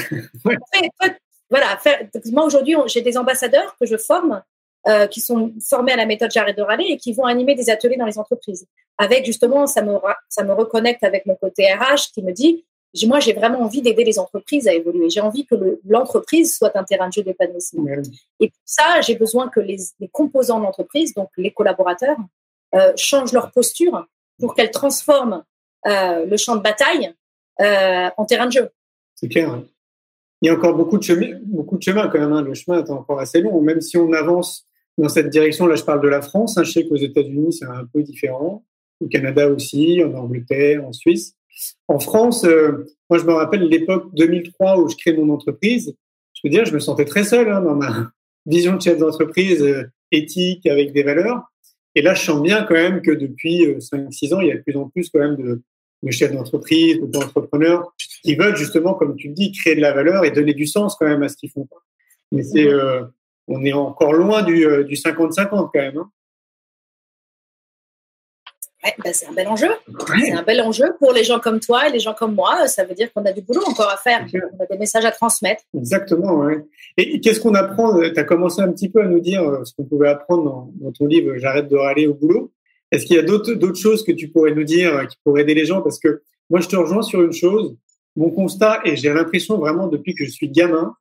voilà, 1.50 1.78
moi 2.26 2.44
aujourd'hui, 2.44 2.76
j'ai 2.86 3.00
des 3.00 3.16
ambassadeurs 3.18 3.76
que 3.80 3.86
je 3.86 3.96
forme 3.96 4.42
euh, 4.88 5.06
qui 5.06 5.20
sont 5.20 5.52
formés 5.66 5.92
à 5.92 5.96
la 5.96 6.06
méthode 6.06 6.30
J'arrête 6.30 6.56
de 6.56 6.62
râler 6.62 6.86
et 6.88 6.96
qui 6.96 7.12
vont 7.12 7.24
animer 7.24 7.54
des 7.54 7.70
ateliers 7.70 7.96
dans 7.96 8.06
les 8.06 8.18
entreprises. 8.18 8.66
Avec 8.98 9.24
justement, 9.24 9.66
ça 9.66 9.82
me, 9.82 9.94
ça 10.28 10.44
me 10.44 10.52
reconnecte 10.52 11.02
avec 11.02 11.26
mon 11.26 11.34
côté 11.34 11.72
RH 11.72 12.12
qui 12.12 12.22
me 12.22 12.32
dit 12.32 12.64
moi, 13.06 13.18
j'ai 13.18 13.32
vraiment 13.32 13.60
envie 13.60 13.82
d'aider 13.82 14.04
les 14.04 14.18
entreprises 14.18 14.68
à 14.68 14.72
évoluer. 14.72 15.10
J'ai 15.10 15.20
envie 15.20 15.44
que 15.44 15.56
l'entreprise 15.84 16.56
soit 16.56 16.76
un 16.76 16.84
terrain 16.84 17.08
de 17.08 17.12
jeu 17.12 17.22
d'épanouissement. 17.22 17.84
Et 18.40 18.48
pour 18.48 18.62
ça, 18.64 19.00
j'ai 19.00 19.16
besoin 19.16 19.48
que 19.48 19.60
les, 19.60 19.78
composants 20.12 20.60
de 20.60 20.64
l'entreprise, 20.64 21.12
donc 21.14 21.28
les 21.36 21.50
collaborateurs, 21.50 22.16
euh, 22.74 22.92
changent 22.96 23.32
leur 23.32 23.50
posture 23.50 24.06
pour 24.38 24.54
qu'elles 24.54 24.70
transforment 24.70 25.42
euh, 25.86 26.24
le 26.24 26.36
champ 26.36 26.56
de 26.56 26.62
bataille 26.62 27.12
euh, 27.60 28.10
en 28.16 28.24
terrain 28.24 28.46
de 28.46 28.52
jeu. 28.52 28.70
C'est 29.16 29.28
clair. 29.28 29.62
Il 30.40 30.46
y 30.46 30.50
a 30.50 30.54
encore 30.54 30.74
beaucoup 30.74 30.98
de 30.98 31.02
chemin, 31.02 31.38
beaucoup 31.42 31.76
de 31.76 31.82
chemin 31.82 32.08
quand 32.08 32.18
même. 32.18 32.32
Hein. 32.32 32.42
Le 32.42 32.54
chemin 32.54 32.84
est 32.84 32.90
encore 32.90 33.18
assez 33.18 33.40
long, 33.40 33.60
même 33.60 33.80
si 33.80 33.96
on 33.96 34.12
avance 34.12 34.66
dans 34.98 35.08
cette 35.08 35.30
direction. 35.30 35.66
Là, 35.66 35.76
je 35.76 35.84
parle 35.84 36.02
de 36.02 36.08
la 36.08 36.22
France. 36.22 36.58
Hein. 36.58 36.64
Je 36.64 36.72
sais 36.72 36.86
qu'aux 36.86 36.96
États-Unis, 36.96 37.52
c'est 37.52 37.66
un 37.66 37.86
peu 37.92 38.02
différent. 38.02 38.64
Au 39.00 39.06
Canada 39.08 39.48
aussi, 39.48 40.02
en 40.04 40.14
Angleterre, 40.14 40.84
en 40.84 40.92
Suisse. 40.92 41.34
En 41.88 41.98
France, 41.98 42.44
euh, 42.44 42.86
moi, 43.10 43.18
je 43.18 43.24
me 43.24 43.32
rappelle 43.32 43.62
l'époque 43.68 44.14
2003 44.14 44.80
où 44.80 44.88
je 44.88 44.96
crée 44.96 45.12
mon 45.12 45.32
entreprise. 45.32 45.94
Je 46.34 46.40
veux 46.44 46.50
dire, 46.50 46.64
je 46.64 46.74
me 46.74 46.80
sentais 46.80 47.04
très 47.04 47.24
seul 47.24 47.48
hein, 47.50 47.60
dans 47.60 47.74
ma 47.74 48.10
vision 48.46 48.76
de 48.76 48.82
chef 48.82 48.98
d'entreprise 48.98 49.62
euh, 49.62 49.84
éthique 50.10 50.66
avec 50.66 50.92
des 50.92 51.02
valeurs. 51.02 51.42
Et 51.94 52.02
là, 52.02 52.14
je 52.14 52.22
sens 52.24 52.42
bien 52.42 52.64
quand 52.64 52.74
même 52.74 53.02
que 53.02 53.12
depuis 53.12 53.66
5-6 53.66 54.34
ans, 54.34 54.40
il 54.40 54.48
y 54.48 54.52
a 54.52 54.56
de 54.56 54.62
plus 54.62 54.76
en 54.76 54.88
plus 54.88 55.10
quand 55.10 55.20
même 55.20 55.36
de, 55.36 55.62
de 56.04 56.10
chefs 56.10 56.32
d'entreprise, 56.32 57.00
d'entrepreneurs 57.00 57.94
qui 58.22 58.34
veulent 58.34 58.56
justement, 58.56 58.94
comme 58.94 59.16
tu 59.16 59.28
le 59.28 59.34
dis, 59.34 59.52
créer 59.52 59.74
de 59.74 59.80
la 59.80 59.92
valeur 59.92 60.24
et 60.24 60.30
donner 60.30 60.54
du 60.54 60.66
sens 60.66 60.96
quand 60.98 61.06
même 61.06 61.22
à 61.22 61.28
ce 61.28 61.36
qu'ils 61.36 61.50
font. 61.50 61.68
Mais 62.32 62.42
c'est, 62.42 62.66
euh, 62.66 63.04
on 63.48 63.64
est 63.64 63.72
encore 63.72 64.12
loin 64.12 64.42
du, 64.42 64.66
euh, 64.66 64.84
du 64.84 64.94
50-50 64.94 65.48
quand 65.48 65.70
même. 65.74 65.98
Hein. 65.98 66.10
bah 68.98 69.12
c'est 69.12 69.26
un 69.26 69.32
bel 69.32 69.48
enjeu. 69.48 69.68
C'est 70.18 70.32
un 70.32 70.42
bel 70.42 70.60
enjeu 70.60 70.94
pour 70.98 71.12
les 71.12 71.24
gens 71.24 71.40
comme 71.40 71.60
toi 71.60 71.88
et 71.88 71.92
les 71.92 72.00
gens 72.00 72.14
comme 72.14 72.34
moi. 72.34 72.66
Ça 72.68 72.84
veut 72.84 72.94
dire 72.94 73.12
qu'on 73.12 73.24
a 73.24 73.32
du 73.32 73.42
boulot 73.42 73.62
encore 73.66 73.90
à 73.90 73.96
faire. 73.96 74.26
On 74.58 74.62
a 74.62 74.66
des 74.66 74.78
messages 74.78 75.04
à 75.04 75.10
transmettre. 75.10 75.62
Exactement. 75.76 76.34
Ouais. 76.36 76.64
Et 76.96 77.20
qu'est-ce 77.20 77.40
qu'on 77.40 77.54
apprend 77.54 78.00
Tu 78.00 78.18
as 78.18 78.24
commencé 78.24 78.62
un 78.62 78.72
petit 78.72 78.88
peu 78.88 79.02
à 79.02 79.06
nous 79.06 79.20
dire 79.20 79.42
euh, 79.42 79.64
ce 79.64 79.74
qu'on 79.74 79.84
pouvait 79.84 80.08
apprendre 80.08 80.44
dans, 80.44 80.70
dans 80.80 80.92
ton 80.92 81.06
livre 81.06 81.36
J'arrête 81.36 81.68
de 81.68 81.76
râler 81.76 82.06
au 82.06 82.14
boulot. 82.14 82.52
Est-ce 82.94 83.06
qu'il 83.06 83.16
y 83.16 83.18
a 83.18 83.22
d'autres 83.22 83.74
choses 83.74 84.04
que 84.04 84.12
tu 84.12 84.28
pourrais 84.28 84.54
nous 84.54 84.64
dire 84.64 84.94
euh, 84.96 85.04
qui 85.04 85.16
pourraient 85.24 85.42
aider 85.42 85.54
les 85.54 85.66
gens? 85.66 85.82
Parce 85.82 85.98
que 85.98 86.22
moi, 86.48 86.60
je 86.60 86.68
te 86.68 86.76
rejoins 86.76 87.02
sur 87.02 87.22
une 87.22 87.32
chose. 87.32 87.76
Mon 88.16 88.30
constat, 88.30 88.80
et 88.84 88.94
j'ai 88.94 89.12
l'impression 89.12 89.58
vraiment 89.58 89.88
depuis 89.88 90.14
que 90.14 90.24
je 90.24 90.30
suis 90.30 90.48
gamin, 90.48 90.94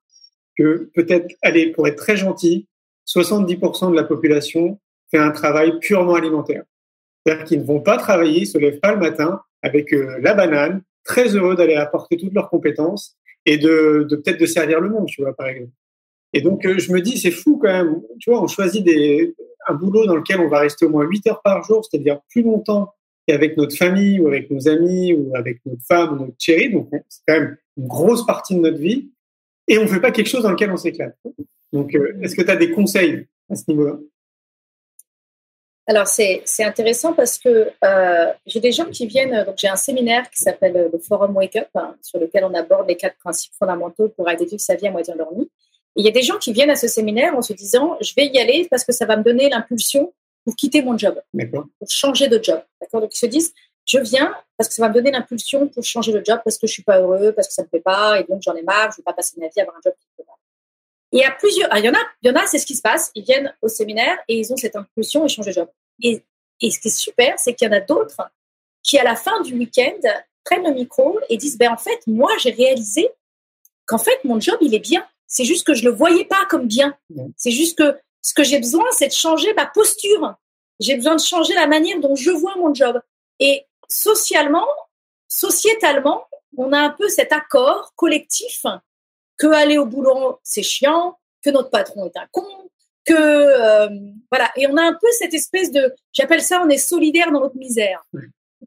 que 0.57 0.89
peut-être, 0.93 1.33
allez, 1.41 1.71
pour 1.71 1.87
être 1.87 1.97
très 1.97 2.17
gentil, 2.17 2.67
70% 3.07 3.91
de 3.91 3.95
la 3.95 4.03
population 4.03 4.79
fait 5.11 5.17
un 5.17 5.31
travail 5.31 5.79
purement 5.79 6.15
alimentaire. 6.15 6.63
C'est-à-dire 7.25 7.45
qu'ils 7.45 7.59
ne 7.59 7.65
vont 7.65 7.81
pas 7.81 7.97
travailler, 7.97 8.41
ils 8.41 8.47
se 8.47 8.57
lèvent 8.57 8.79
pas 8.79 8.93
le 8.93 8.99
matin 8.99 9.41
avec 9.61 9.93
euh, 9.93 10.19
la 10.21 10.33
banane, 10.33 10.81
très 11.03 11.35
heureux 11.35 11.55
d'aller 11.55 11.75
apporter 11.75 12.17
toutes 12.17 12.33
leurs 12.33 12.49
compétences 12.49 13.17
et 13.45 13.57
de, 13.57 14.07
peut-être 14.09 14.39
de 14.39 14.45
servir 14.45 14.79
le 14.79 14.89
monde, 14.89 15.07
tu 15.07 15.21
vois, 15.21 15.33
par 15.33 15.47
exemple. 15.47 15.71
Et 16.33 16.41
donc, 16.41 16.65
euh, 16.65 16.79
je 16.79 16.91
me 16.91 17.01
dis, 17.01 17.17
c'est 17.17 17.31
fou 17.31 17.59
quand 17.61 17.71
même. 17.71 18.01
Tu 18.19 18.29
vois, 18.29 18.41
on 18.41 18.47
choisit 18.47 18.87
un 19.67 19.73
boulot 19.73 20.05
dans 20.05 20.15
lequel 20.15 20.39
on 20.39 20.49
va 20.49 20.59
rester 20.59 20.85
au 20.85 20.89
moins 20.89 21.05
8 21.05 21.27
heures 21.27 21.41
par 21.41 21.63
jour, 21.63 21.85
c'est-à-dire 21.85 22.19
plus 22.29 22.41
longtemps 22.41 22.93
qu'avec 23.27 23.55
notre 23.55 23.75
famille 23.75 24.19
ou 24.19 24.27
avec 24.27 24.49
nos 24.49 24.67
amis 24.67 25.13
ou 25.13 25.31
avec 25.35 25.61
notre 25.65 25.83
femme 25.87 26.13
ou 26.13 26.25
notre 26.25 26.35
chérie. 26.39 26.71
Donc, 26.71 26.89
c'est 27.07 27.21
quand 27.27 27.39
même 27.39 27.57
une 27.77 27.87
grosse 27.87 28.25
partie 28.25 28.55
de 28.55 28.61
notre 28.61 28.79
vie. 28.79 29.11
Et 29.67 29.77
on 29.77 29.83
ne 29.83 29.87
fait 29.87 30.01
pas 30.01 30.11
quelque 30.11 30.29
chose 30.29 30.43
dans 30.43 30.51
lequel 30.51 30.71
on 30.71 30.77
s'éclate. 30.77 31.15
Donc, 31.71 31.95
euh, 31.95 32.17
est-ce 32.21 32.35
que 32.35 32.41
tu 32.41 32.51
as 32.51 32.55
des 32.55 32.71
conseils 32.71 33.27
à 33.49 33.55
ce 33.55 33.63
niveau-là? 33.67 33.97
Alors 35.85 36.07
c'est 36.07 36.43
intéressant 36.59 37.13
parce 37.13 37.37
que 37.37 37.69
euh, 37.83 38.33
j'ai 38.45 38.61
des 38.61 38.71
gens 38.71 38.85
qui 38.85 39.05
viennent, 39.05 39.43
donc 39.43 39.55
j'ai 39.57 39.67
un 39.67 39.75
séminaire 39.75 40.29
qui 40.29 40.37
s'appelle 40.37 40.89
le 40.93 40.97
Forum 40.97 41.35
Wake 41.35 41.57
Up, 41.57 41.67
hein, 41.75 41.95
sur 42.01 42.19
lequel 42.19 42.45
on 42.45 42.53
aborde 42.53 42.87
les 42.87 42.95
quatre 42.95 43.17
principes 43.17 43.51
fondamentaux 43.59 44.07
pour 44.07 44.29
aider 44.29 44.47
sa 44.57 44.75
vie 44.75 44.87
à 44.87 44.91
moitié 44.91 45.13
endormie. 45.13 45.49
Il 45.97 46.05
y 46.05 46.07
a 46.07 46.11
des 46.11 46.21
gens 46.21 46.37
qui 46.37 46.53
viennent 46.53 46.69
à 46.69 46.77
ce 46.77 46.87
séminaire 46.87 47.35
en 47.35 47.41
se 47.41 47.51
disant, 47.51 47.97
je 48.01 48.13
vais 48.15 48.27
y 48.27 48.39
aller 48.39 48.65
parce 48.69 48.85
que 48.85 48.93
ça 48.93 49.05
va 49.05 49.17
me 49.17 49.23
donner 49.23 49.49
l'impulsion 49.49 50.13
pour 50.45 50.55
quitter 50.55 50.81
mon 50.81 50.97
job, 50.97 51.21
pour 51.51 51.89
changer 51.89 52.29
de 52.29 52.41
job. 52.41 52.61
D'accord? 52.79 53.01
Donc 53.01 53.13
ils 53.13 53.19
se 53.19 53.25
disent, 53.25 53.53
je 53.85 53.99
viens 53.99 54.33
parce 54.57 54.69
que 54.69 54.75
ça 54.75 54.83
va 54.83 54.89
me 54.89 54.93
donner 54.93 55.11
l'impulsion 55.11 55.67
pour 55.67 55.83
changer 55.83 56.13
de 56.13 56.23
job 56.23 56.39
parce 56.43 56.57
que 56.57 56.67
je 56.67 56.73
suis 56.73 56.83
pas 56.83 56.99
heureux, 56.99 57.33
parce 57.33 57.47
que 57.47 57.53
ça 57.53 57.63
me 57.63 57.67
plaît 57.67 57.81
pas, 57.81 58.19
et 58.19 58.23
donc 58.23 58.41
j'en 58.41 58.55
ai 58.55 58.61
marre, 58.61 58.91
je 58.91 58.97
veux 58.97 59.03
pas 59.03 59.13
passer 59.13 59.39
ma 59.39 59.47
vie 59.47 59.59
à 59.59 59.63
avoir 59.63 59.77
un 59.77 59.81
job 59.83 59.93
qui 59.99 60.07
me 60.07 60.15
plaît 60.15 60.25
pas. 60.25 60.37
Et 61.11 61.17
il 61.17 61.19
y 61.19 61.25
a 61.25 61.31
plusieurs, 61.31 61.69
ah, 61.71 61.79
il 61.79 61.85
y 61.85 61.89
en 61.89 61.93
a, 61.93 62.01
il 62.21 62.29
y 62.29 62.31
en 62.31 62.35
a, 62.35 62.45
c'est 62.47 62.57
ce 62.57 62.65
qui 62.65 62.75
se 62.75 62.81
passe. 62.81 63.11
Ils 63.13 63.23
viennent 63.23 63.53
au 63.61 63.67
séminaire 63.67 64.17
et 64.27 64.39
ils 64.39 64.51
ont 64.51 64.57
cette 64.57 64.75
impulsion 64.75 65.25
et 65.25 65.29
changent 65.29 65.45
de 65.45 65.51
job. 65.51 65.69
Et, 66.01 66.23
et 66.59 66.71
ce 66.71 66.79
qui 66.79 66.87
est 66.87 66.91
super, 66.91 67.37
c'est 67.37 67.53
qu'il 67.53 67.67
y 67.67 67.69
en 67.69 67.73
a 67.73 67.81
d'autres 67.81 68.31
qui, 68.81 68.97
à 68.97 69.03
la 69.03 69.15
fin 69.15 69.41
du 69.41 69.53
week-end, 69.53 69.99
prennent 70.43 70.63
le 70.63 70.73
micro 70.73 71.19
et 71.29 71.37
disent, 71.37 71.57
ben 71.57 71.71
en 71.71 71.77
fait, 71.77 71.99
moi, 72.07 72.31
j'ai 72.39 72.49
réalisé 72.51 73.09
qu'en 73.85 73.99
fait, 73.99 74.23
mon 74.23 74.39
job, 74.39 74.57
il 74.61 74.73
est 74.73 74.79
bien. 74.79 75.05
C'est 75.27 75.45
juste 75.45 75.65
que 75.67 75.73
je 75.73 75.83
le 75.85 75.91
voyais 75.91 76.25
pas 76.25 76.45
comme 76.49 76.67
bien. 76.67 76.97
C'est 77.37 77.51
juste 77.51 77.77
que 77.77 77.97
ce 78.21 78.33
que 78.33 78.43
j'ai 78.43 78.59
besoin, 78.59 78.85
c'est 78.91 79.07
de 79.07 79.13
changer 79.13 79.53
ma 79.53 79.67
posture. 79.67 80.35
J'ai 80.79 80.95
besoin 80.95 81.15
de 81.15 81.21
changer 81.21 81.53
la 81.53 81.67
manière 81.67 81.99
dont 81.99 82.15
je 82.15 82.31
vois 82.31 82.55
mon 82.57 82.73
job. 82.73 82.99
Et 83.39 83.65
socialement, 83.93 84.67
sociétalement, 85.27 86.25
on 86.57 86.73
a 86.73 86.79
un 86.79 86.89
peu 86.89 87.09
cet 87.09 87.31
accord 87.31 87.93
collectif 87.95 88.65
que 89.37 89.47
aller 89.47 89.77
au 89.77 89.85
boulot, 89.85 90.39
c'est 90.43 90.63
chiant, 90.63 91.17
que 91.43 91.49
notre 91.49 91.69
patron 91.69 92.05
est 92.05 92.17
un 92.17 92.27
con, 92.31 92.45
que 93.05 93.13
euh, 93.13 93.89
voilà. 94.31 94.51
Et 94.55 94.67
on 94.67 94.77
a 94.77 94.83
un 94.83 94.93
peu 94.93 95.07
cette 95.19 95.33
espèce 95.33 95.71
de, 95.71 95.93
j'appelle 96.13 96.41
ça, 96.41 96.61
on 96.63 96.69
est 96.69 96.77
solidaire 96.77 97.31
dans 97.31 97.41
notre 97.41 97.57
misère. 97.57 98.01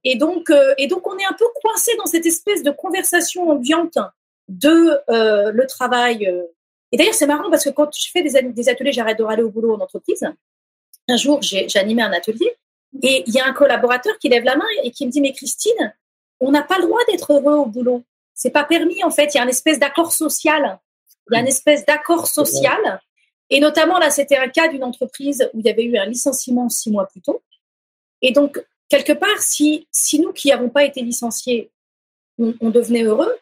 Et 0.05 0.17
donc, 0.17 0.51
euh, 0.51 0.75
et 0.79 0.87
donc, 0.87 1.07
on 1.07 1.17
est 1.19 1.25
un 1.25 1.33
peu 1.33 1.47
coincé 1.63 1.93
dans 1.97 2.07
cette 2.07 2.27
espèce 2.27 2.63
de 2.63 2.71
conversation 2.71 3.49
ambiante 3.49 3.99
de 4.49 5.01
euh, 5.09 5.51
le 5.53 5.67
travail 5.67 6.31
et 6.93 6.97
d'ailleurs, 6.97 7.15
c'est 7.15 7.27
marrant 7.27 7.51
parce 7.51 7.65
que 7.65 7.71
quand 7.71 7.91
je 7.97 8.11
fais 8.11 8.23
des, 8.23 8.43
des 8.43 8.69
ateliers, 8.69 8.93
j'arrête 8.93 9.19
de 9.19 9.25
râler 9.25 9.43
au 9.43 9.51
boulot 9.51 9.75
en 9.75 9.81
entreprise. 9.81 10.25
Un 11.09 11.17
jour, 11.17 11.43
j'ai 11.43 11.69
animé 11.75 12.03
un 12.03 12.13
atelier 12.13 12.57
et 13.03 13.25
il 13.27 13.35
y 13.35 13.41
a 13.41 13.47
un 13.47 13.53
collaborateur 13.53 14.19
qui 14.19 14.29
lève 14.29 14.45
la 14.45 14.57
main 14.57 14.67
et 14.83 14.91
qui 14.91 15.07
me 15.07 15.11
dit, 15.11 15.21
mais 15.21 15.33
Christine, 15.33 15.95
on 16.41 16.51
n'a 16.51 16.63
pas 16.63 16.79
le 16.79 16.85
droit 16.85 17.01
d'être 17.09 17.33
heureux 17.33 17.55
au 17.55 17.67
boulot. 17.67 18.03
C'est 18.35 18.51
pas 18.51 18.65
permis, 18.65 19.03
en 19.05 19.11
fait. 19.11 19.35
Il 19.35 19.39
y 19.39 19.41
a 19.41 19.45
une 19.45 19.49
espèce 19.49 19.79
d'accord 19.79 20.13
social. 20.13 20.79
Il 21.31 21.35
y 21.35 21.39
a 21.39 21.41
une 21.41 21.49
espèce 21.49 21.85
d'accord 21.87 22.27
social. 22.27 23.01
Et 23.49 23.61
notamment, 23.61 23.99
là, 23.99 24.11
c'était 24.11 24.37
un 24.37 24.49
cas 24.49 24.69
d'une 24.69 24.85
entreprise 24.85 25.49
où 25.55 25.61
il 25.61 25.67
y 25.67 25.71
avait 25.71 25.85
eu 25.85 25.97
un 25.97 26.07
licenciement 26.07 26.69
six 26.69 26.91
mois 26.91 27.07
plus 27.07 27.23
tôt. 27.23 27.43
Et 28.23 28.33
donc, 28.33 28.63
quelque 28.89 29.13
part, 29.13 29.39
si, 29.39 29.87
si 29.91 30.21
nous 30.21 30.33
qui 30.33 30.49
n'avons 30.49 30.69
pas 30.69 30.85
été 30.85 31.01
licenciés, 31.03 31.71
on 32.39 32.71
devenait 32.71 33.05
heureux, 33.05 33.35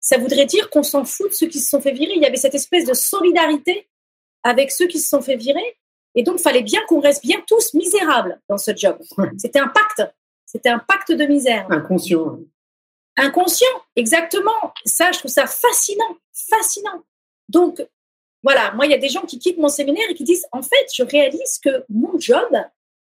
ça 0.00 0.18
voudrait 0.18 0.46
dire 0.46 0.70
qu'on 0.70 0.82
s'en 0.82 1.04
fout 1.04 1.30
de 1.30 1.34
ceux 1.34 1.46
qui 1.46 1.60
se 1.60 1.68
sont 1.68 1.80
fait 1.80 1.92
virer. 1.92 2.14
Il 2.16 2.22
y 2.22 2.26
avait 2.26 2.36
cette 2.36 2.54
espèce 2.54 2.86
de 2.86 2.94
solidarité 2.94 3.88
avec 4.42 4.70
ceux 4.70 4.86
qui 4.86 4.98
se 4.98 5.08
sont 5.08 5.20
fait 5.20 5.36
virer. 5.36 5.78
Et 6.14 6.22
donc, 6.22 6.36
il 6.38 6.42
fallait 6.42 6.62
bien 6.62 6.80
qu'on 6.88 7.00
reste 7.00 7.24
bien 7.24 7.40
tous 7.46 7.74
misérables 7.74 8.40
dans 8.48 8.58
ce 8.58 8.72
job. 8.76 8.98
C'était 9.38 9.60
un 9.60 9.68
pacte. 9.68 10.12
C'était 10.46 10.68
un 10.68 10.80
pacte 10.80 11.12
de 11.12 11.24
misère. 11.26 11.66
Inconscient. 11.70 12.38
Inconscient, 13.16 13.68
exactement. 13.96 14.72
Ça, 14.84 15.12
je 15.12 15.18
trouve 15.20 15.30
ça 15.30 15.46
fascinant. 15.46 16.16
Fascinant. 16.32 17.04
Donc, 17.48 17.84
voilà, 18.42 18.72
moi, 18.72 18.86
il 18.86 18.90
y 18.90 18.94
a 18.94 18.98
des 18.98 19.08
gens 19.08 19.22
qui 19.22 19.38
quittent 19.38 19.58
mon 19.58 19.68
séminaire 19.68 20.06
et 20.08 20.14
qui 20.14 20.24
disent, 20.24 20.46
en 20.52 20.62
fait, 20.62 20.86
je 20.94 21.02
réalise 21.02 21.58
que 21.62 21.84
mon 21.88 22.18
job, 22.18 22.48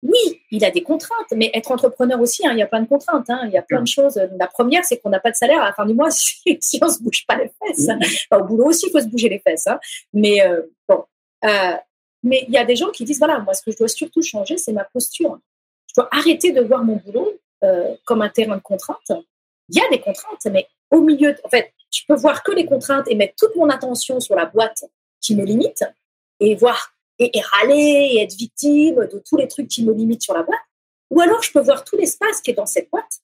oui, 0.03 0.43
il 0.51 0.65
a 0.65 0.71
des 0.71 0.83
contraintes, 0.83 1.33
mais 1.35 1.51
être 1.55 1.71
entrepreneur 1.71 2.21
aussi, 2.21 2.47
hein, 2.47 2.53
il 2.53 2.59
y 2.59 2.63
a 2.63 2.67
plein 2.67 2.83
de 2.83 2.89
contraintes, 2.89 3.31
hein, 3.31 3.43
il 3.45 3.53
y 3.53 3.57
a 3.57 3.63
plein 3.63 3.81
de 3.81 3.87
choses. 3.87 4.21
La 4.37 4.49
première, 4.49 4.85
c'est 4.85 4.99
qu'on 4.99 5.11
n'a 5.11 5.21
pas 5.21 5.31
de 5.31 5.37
salaire 5.37 5.63
à 5.63 5.67
la 5.67 5.73
fin 5.73 5.87
du 5.87 5.95
mois 5.95 6.11
si, 6.11 6.59
si 6.61 6.79
on 6.83 6.89
se 6.89 7.03
bouge 7.03 7.25
pas 7.27 7.37
les 7.37 7.51
fesses. 7.61 7.89
au 8.33 8.45
boulot 8.45 8.67
aussi, 8.67 8.87
il 8.89 8.91
faut 8.91 9.01
se 9.01 9.07
bouger 9.07 9.29
les 9.29 9.39
fesses. 9.39 9.69
Hein. 9.69 9.79
Mais 10.13 10.45
euh, 10.45 10.63
bon, 10.89 11.05
euh, 11.45 11.77
mais 12.23 12.45
il 12.49 12.55
y 12.55 12.59
a 12.59 12.65
des 12.65 12.77
gens 12.77 12.91
qui 12.91 13.05
disent 13.05 13.19
voilà, 13.19 13.39
moi, 13.41 13.55
ce 13.55 13.63
que 13.63 13.73
je 13.73 13.79
dois 13.79 13.89
surtout 13.89 14.23
changer, 14.23 14.57
c'est 14.57 14.73
ma 14.73 14.85
posture. 14.85 15.39
Je 15.89 15.95
dois 16.01 16.09
arrêter 16.13 16.53
de 16.53 16.61
voir 16.63 16.85
mon 16.85 16.97
boulot 16.97 17.33
euh, 17.65 17.95
comme 18.05 18.23
un 18.23 18.29
terrain 18.29 18.57
de 18.57 18.63
contraintes. 18.63 19.13
Il 19.69 19.77
y 19.77 19.81
a 19.81 19.89
des 19.89 20.01
contraintes, 20.01 20.47
mais 20.51 20.67
au 20.91 21.01
milieu, 21.01 21.35
en 21.45 21.49
fait, 21.49 21.73
je 21.91 22.03
peux 22.09 22.15
voir 22.15 22.43
que 22.43 22.53
les 22.53 22.67
contraintes 22.67 23.07
et 23.09 23.15
mettre 23.15 23.35
toute 23.37 23.55
mon 23.57 23.69
attention 23.69 24.21
sur 24.21 24.35
la 24.35 24.47
boîte 24.47 24.85
qui 25.21 25.37
me 25.37 25.45
limite 25.45 25.85
et 26.41 26.55
voir 26.55 26.93
et, 27.19 27.31
râler 27.41 28.11
et 28.13 28.23
être 28.23 28.35
victime 28.35 29.07
de 29.13 29.23
tous 29.25 29.37
les 29.37 29.47
trucs 29.47 29.69
qui 29.69 29.85
me 29.85 29.93
limitent 29.93 30.23
sur 30.23 30.35
la 30.35 30.43
boîte. 30.43 30.61
Ou 31.11 31.21
alors, 31.21 31.43
je 31.43 31.53
peux 31.53 31.61
voir 31.61 31.85
tout 31.85 31.97
l'espace 31.97 32.41
qui 32.41 32.51
est 32.51 32.55
dans 32.55 32.67
cette 32.67 32.91
boîte 32.91 33.21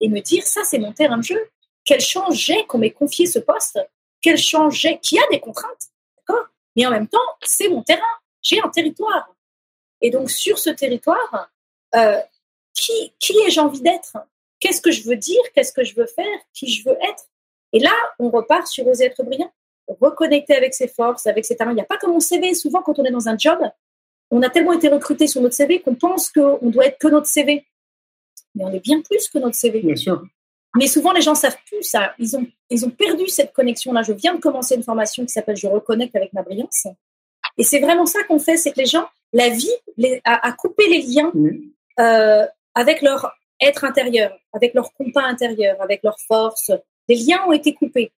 et 0.00 0.08
me 0.08 0.20
dire, 0.20 0.44
ça, 0.44 0.62
c'est 0.64 0.78
mon 0.78 0.92
terrain 0.92 1.18
de 1.18 1.22
jeu. 1.22 1.40
Quelle 1.84 2.00
chance 2.00 2.34
j'ai 2.34 2.66
qu'on 2.66 2.78
m'ait 2.78 2.90
confié 2.90 3.26
ce 3.26 3.38
poste? 3.38 3.78
Quelle 4.20 4.38
chance 4.38 4.74
j'ai? 4.74 4.98
Qu'il 4.98 5.18
y 5.18 5.20
a 5.20 5.26
des 5.30 5.40
contraintes. 5.40 5.90
D'accord? 6.16 6.46
Mais 6.76 6.86
en 6.86 6.90
même 6.90 7.08
temps, 7.08 7.18
c'est 7.42 7.68
mon 7.68 7.82
terrain. 7.82 8.02
J'ai 8.42 8.60
un 8.60 8.68
territoire. 8.68 9.34
Et 10.00 10.10
donc, 10.10 10.30
sur 10.30 10.58
ce 10.58 10.70
territoire, 10.70 11.50
euh, 11.94 12.20
qui, 12.74 13.14
qui 13.18 13.38
ai-je 13.38 13.60
envie 13.60 13.80
d'être? 13.80 14.16
Qu'est-ce 14.60 14.80
que 14.80 14.90
je 14.90 15.04
veux 15.04 15.16
dire? 15.16 15.42
Qu'est-ce 15.54 15.72
que 15.72 15.84
je 15.84 15.94
veux 15.94 16.06
faire? 16.06 16.38
Qui 16.52 16.72
je 16.72 16.88
veux 16.88 16.96
être? 17.02 17.24
Et 17.72 17.78
là, 17.78 17.92
on 18.18 18.30
repart 18.30 18.66
sur 18.66 18.86
oser 18.86 19.04
être 19.06 19.22
brillant 19.22 19.52
reconnecter 19.88 20.54
avec 20.54 20.74
ses 20.74 20.88
forces, 20.88 21.26
avec 21.26 21.44
ses 21.44 21.56
talents. 21.56 21.72
Il 21.72 21.76
n'y 21.76 21.80
a 21.80 21.86
pas 21.86 21.98
comme 21.98 22.12
mon 22.12 22.20
CV. 22.20 22.54
Souvent, 22.54 22.82
quand 22.82 22.98
on 22.98 23.04
est 23.04 23.10
dans 23.10 23.28
un 23.28 23.36
job, 23.36 23.58
on 24.30 24.42
a 24.42 24.48
tellement 24.48 24.72
été 24.72 24.88
recruté 24.88 25.26
sur 25.26 25.40
notre 25.40 25.54
CV 25.54 25.80
qu'on 25.80 25.94
pense 25.94 26.30
qu'on 26.30 26.70
doit 26.70 26.86
être 26.86 26.98
que 26.98 27.08
notre 27.08 27.26
CV. 27.26 27.66
Mais 28.54 28.64
on 28.64 28.72
est 28.72 28.80
bien 28.80 29.00
plus 29.00 29.28
que 29.28 29.38
notre 29.38 29.56
CV. 29.56 29.80
Bien 29.80 29.96
sûr. 29.96 30.24
Mais 30.76 30.86
souvent, 30.86 31.12
les 31.12 31.20
gens 31.20 31.34
savent 31.34 31.56
plus 31.66 31.82
ça. 31.82 32.14
Ils 32.18 32.36
ont, 32.36 32.46
ils 32.70 32.84
ont 32.84 32.90
perdu 32.90 33.28
cette 33.28 33.52
connexion-là. 33.52 34.02
Je 34.02 34.12
viens 34.12 34.34
de 34.34 34.40
commencer 34.40 34.74
une 34.74 34.82
formation 34.82 35.24
qui 35.24 35.32
s'appelle 35.32 35.56
Je 35.56 35.68
reconnecte 35.68 36.16
avec 36.16 36.32
ma 36.32 36.42
brillance. 36.42 36.86
Et 37.56 37.62
c'est 37.62 37.78
vraiment 37.78 38.06
ça 38.06 38.24
qu'on 38.24 38.38
fait, 38.38 38.56
c'est 38.56 38.72
que 38.72 38.80
les 38.80 38.86
gens, 38.86 39.06
la 39.32 39.48
vie 39.50 39.70
a, 40.24 40.52
coupé 40.52 40.88
les 40.88 41.02
liens 41.02 41.32
euh, 42.00 42.46
avec 42.74 43.02
leur 43.02 43.32
être 43.60 43.84
intérieur, 43.84 44.36
avec 44.52 44.74
leur 44.74 44.92
compas 44.94 45.22
intérieur, 45.22 45.80
avec 45.80 46.02
leur 46.02 46.18
force. 46.26 46.72
Les 47.08 47.16
liens 47.16 47.44
ont 47.46 47.52
été 47.52 47.72
coupés. 47.74 48.12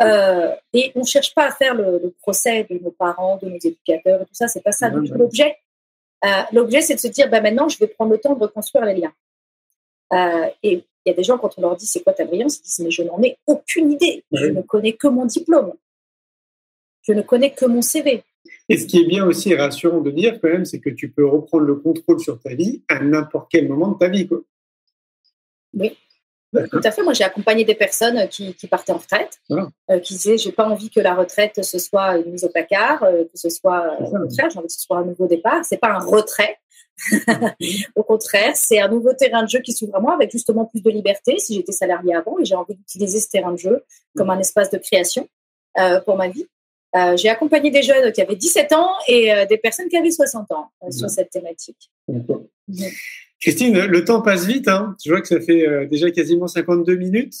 Euh, 0.00 0.54
et 0.72 0.92
on 0.94 1.00
ne 1.00 1.04
cherche 1.04 1.34
pas 1.34 1.46
à 1.46 1.50
faire 1.50 1.74
le, 1.74 2.14
procès 2.22 2.64
de 2.70 2.78
nos 2.78 2.92
parents, 2.92 3.38
de 3.38 3.48
nos 3.48 3.56
éducateurs 3.56 4.22
et 4.22 4.24
tout 4.24 4.34
ça, 4.34 4.46
c'est 4.46 4.62
pas 4.62 4.72
ça 4.72 4.88
l'objet. 4.88 5.56
Euh, 6.24 6.42
l'objet, 6.52 6.80
c'est 6.80 6.94
de 6.94 7.00
se 7.00 7.08
dire, 7.08 7.28
bah, 7.28 7.40
maintenant, 7.40 7.68
je 7.68 7.78
vais 7.78 7.88
prendre 7.88 8.12
le 8.12 8.18
temps 8.18 8.34
de 8.34 8.40
reconstruire 8.40 8.84
les 8.84 8.94
liens. 8.94 9.12
Euh, 10.12 10.48
et 10.62 10.84
il 11.04 11.10
y 11.10 11.12
a 11.12 11.16
des 11.16 11.22
gens, 11.22 11.38
quand 11.38 11.54
on 11.56 11.62
leur 11.62 11.76
dit 11.76 11.86
c'est 11.86 12.02
quoi 12.02 12.12
ta 12.12 12.24
brillance, 12.24 12.58
ils 12.58 12.62
disent, 12.62 12.80
mais 12.80 12.90
je 12.90 13.02
n'en 13.02 13.22
ai 13.22 13.38
aucune 13.46 13.92
idée. 13.92 14.24
Je 14.32 14.46
ne 14.46 14.60
connais 14.62 14.92
que 14.92 15.08
mon 15.08 15.24
diplôme. 15.24 15.72
Je 17.02 17.12
ne 17.12 17.22
connais 17.22 17.52
que 17.52 17.64
mon 17.64 17.82
CV. 17.82 18.22
Et 18.68 18.76
ce 18.76 18.86
qui 18.86 19.00
est 19.00 19.06
bien 19.06 19.26
aussi 19.26 19.54
rassurant 19.54 20.00
de 20.00 20.10
dire 20.10 20.38
quand 20.40 20.48
même, 20.48 20.64
c'est 20.64 20.80
que 20.80 20.90
tu 20.90 21.10
peux 21.10 21.26
reprendre 21.26 21.64
le 21.64 21.76
contrôle 21.76 22.20
sur 22.20 22.38
ta 22.40 22.54
vie 22.54 22.82
à 22.88 23.00
n'importe 23.00 23.48
quel 23.50 23.68
moment 23.68 23.88
de 23.88 23.98
ta 23.98 24.08
vie. 24.08 24.28
Quoi. 24.28 24.40
Oui. 25.74 25.96
Tout 26.52 26.80
à 26.82 26.90
fait. 26.90 27.02
Moi, 27.02 27.12
j'ai 27.12 27.24
accompagné 27.24 27.64
des 27.64 27.74
personnes 27.76 28.28
qui, 28.28 28.54
qui 28.54 28.66
partaient 28.66 28.92
en 28.92 28.98
retraite, 28.98 29.40
Voilà. 29.48 29.68
euh, 29.90 30.00
qui 30.00 30.14
disaient 30.14 30.36
j'ai 30.36 30.50
pas 30.52 30.68
envie 30.68 30.90
que 30.90 30.98
la 31.00 31.14
retraite 31.14 31.64
ce 31.64 31.78
soit 31.78 32.18
une 32.18 32.32
mise 32.32 32.44
au 32.44 32.48
placard, 32.48 33.04
euh, 33.04 33.24
que 33.24 33.38
ce 33.38 33.48
soit 33.50 33.86
euh, 34.00 34.04
au 34.04 34.10
contraire, 34.10 34.50
j'ai 34.50 34.58
envie 34.58 34.66
que 34.66 34.72
ce 34.72 34.80
soit 34.80 34.98
un 34.98 35.04
nouveau 35.04 35.26
départ. 35.28 35.64
C'est 35.64 35.78
pas 35.78 35.90
un 35.92 36.00
retrait. 36.00 36.58
au 37.96 38.02
contraire, 38.02 38.52
c'est 38.54 38.80
un 38.80 38.88
nouveau 38.88 39.12
terrain 39.12 39.42
de 39.42 39.48
jeu 39.48 39.60
qui 39.60 39.72
s'ouvre 39.72 39.96
à 39.96 40.00
moi 40.00 40.14
avec 40.14 40.30
justement 40.30 40.64
plus 40.66 40.82
de 40.82 40.90
liberté. 40.90 41.38
Si 41.38 41.54
j'étais 41.54 41.72
salarié 41.72 42.14
avant 42.14 42.38
et 42.38 42.44
j'ai 42.44 42.54
envie 42.54 42.74
d'utiliser 42.74 43.20
ce 43.20 43.28
terrain 43.28 43.52
de 43.52 43.58
jeu 43.58 43.84
comme 44.16 44.30
un 44.30 44.38
espace 44.38 44.70
de 44.70 44.78
création 44.78 45.28
euh, 45.78 46.00
pour 46.00 46.16
ma 46.16 46.28
vie. 46.28 46.46
Euh, 46.96 47.16
j'ai 47.16 47.28
accompagné 47.28 47.70
des 47.70 47.82
jeunes 47.82 48.10
qui 48.12 48.20
avaient 48.20 48.34
17 48.34 48.72
ans 48.72 48.90
et 49.06 49.32
euh, 49.32 49.46
des 49.46 49.58
personnes 49.58 49.88
qui 49.88 49.96
avaient 49.96 50.10
60 50.10 50.50
ans 50.50 50.70
sur 50.90 51.04
Mhm. 51.04 51.08
cette 51.08 51.30
thématique. 51.30 51.90
D'accord. 52.08 52.42
Mhm. 52.66 52.86
Christine, 53.40 53.78
le 53.78 54.04
temps 54.04 54.20
passe 54.22 54.44
vite. 54.44 54.68
Hein. 54.68 54.96
Je 55.04 55.10
vois 55.10 55.20
que 55.20 55.28
ça 55.28 55.40
fait 55.40 55.86
déjà 55.86 56.10
quasiment 56.10 56.46
52 56.46 56.96
minutes. 56.96 57.34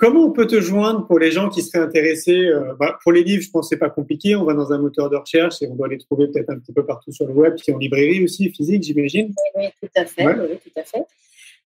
Comment 0.00 0.20
on 0.20 0.30
peut 0.30 0.46
te 0.46 0.58
joindre 0.62 1.06
pour 1.06 1.18
les 1.18 1.30
gens 1.30 1.50
qui 1.50 1.60
seraient 1.60 1.84
intéressés 1.84 2.46
euh, 2.46 2.72
bah, 2.78 2.98
Pour 3.02 3.12
les 3.12 3.22
livres, 3.22 3.42
je 3.42 3.50
pense 3.50 3.66
que 3.66 3.74
c'est 3.74 3.78
pas 3.78 3.90
compliqué. 3.90 4.34
On 4.34 4.44
va 4.44 4.54
dans 4.54 4.72
un 4.72 4.78
moteur 4.78 5.10
de 5.10 5.16
recherche 5.16 5.60
et 5.60 5.68
on 5.68 5.74
doit 5.74 5.88
les 5.88 5.98
trouver 5.98 6.28
peut-être 6.28 6.48
un 6.48 6.58
petit 6.58 6.72
peu 6.72 6.86
partout 6.86 7.12
sur 7.12 7.26
le 7.26 7.34
web, 7.34 7.54
puis 7.54 7.70
en 7.74 7.76
librairie 7.76 8.24
aussi, 8.24 8.48
physique, 8.48 8.82
j'imagine. 8.82 9.34
Oui, 9.56 9.66
tout 9.78 9.90
à 9.94 10.06
fait. 10.06 10.24
Ouais. 10.24 10.34
Oui, 10.40 10.58
tout 10.64 10.80
à 10.80 10.84
fait. 10.84 11.04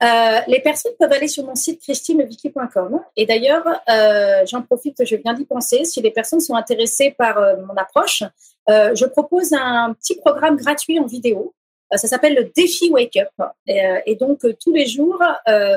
Euh, 0.02 0.40
les 0.48 0.58
personnes 0.58 0.94
peuvent 0.98 1.12
aller 1.12 1.28
sur 1.28 1.44
mon 1.44 1.54
site 1.54 1.80
christineviki.com. 1.80 3.00
Et 3.16 3.24
d'ailleurs, 3.24 3.64
euh, 3.88 4.44
j'en 4.46 4.62
profite, 4.62 5.04
je 5.04 5.14
viens 5.14 5.34
d'y 5.34 5.44
penser. 5.44 5.84
Si 5.84 6.02
les 6.02 6.10
personnes 6.10 6.40
sont 6.40 6.56
intéressées 6.56 7.14
par 7.16 7.36
mon 7.68 7.74
approche, 7.76 8.24
je 8.68 9.06
propose 9.06 9.52
un 9.52 9.94
petit 9.94 10.16
programme 10.16 10.56
gratuit 10.56 10.98
en 10.98 11.06
vidéo. 11.06 11.54
Euh, 11.94 11.96
ça 11.96 12.08
s'appelle 12.08 12.34
le 12.34 12.44
défi 12.44 12.90
Wake 12.90 13.16
Up. 13.16 13.48
Et, 13.66 13.84
euh, 13.84 14.14
donc, 14.18 14.44
euh, 14.44 14.54
tous 14.60 14.72
les 14.72 14.86
jours, 14.86 15.22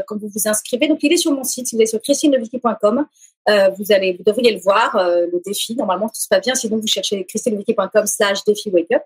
quand 0.07 0.17
vous 0.17 0.27
vous 0.27 0.47
inscrivez, 0.47 0.87
donc 0.87 0.99
il 1.03 1.13
est 1.13 1.17
sur 1.17 1.31
mon 1.31 1.43
site, 1.43 1.67
si 1.67 1.75
vous 1.75 1.81
allez 1.81 1.87
sur 1.87 2.01
christineviki.com, 2.01 3.05
euh, 3.49 3.69
vous, 3.77 3.91
allez, 3.91 4.13
vous 4.13 4.23
devriez 4.23 4.53
le 4.53 4.59
voir, 4.59 4.97
le 4.97 5.41
défi. 5.45 5.75
Normalement, 5.75 6.07
tout 6.07 6.19
se 6.19 6.27
passe 6.27 6.41
bien. 6.41 6.55
Sinon, 6.55 6.77
vous 6.77 6.87
cherchez 6.87 7.23
christineviki.com 7.25 8.05
slash 8.05 8.43
défi 8.45 8.69
Wake 8.69 8.91
Up. 8.91 9.03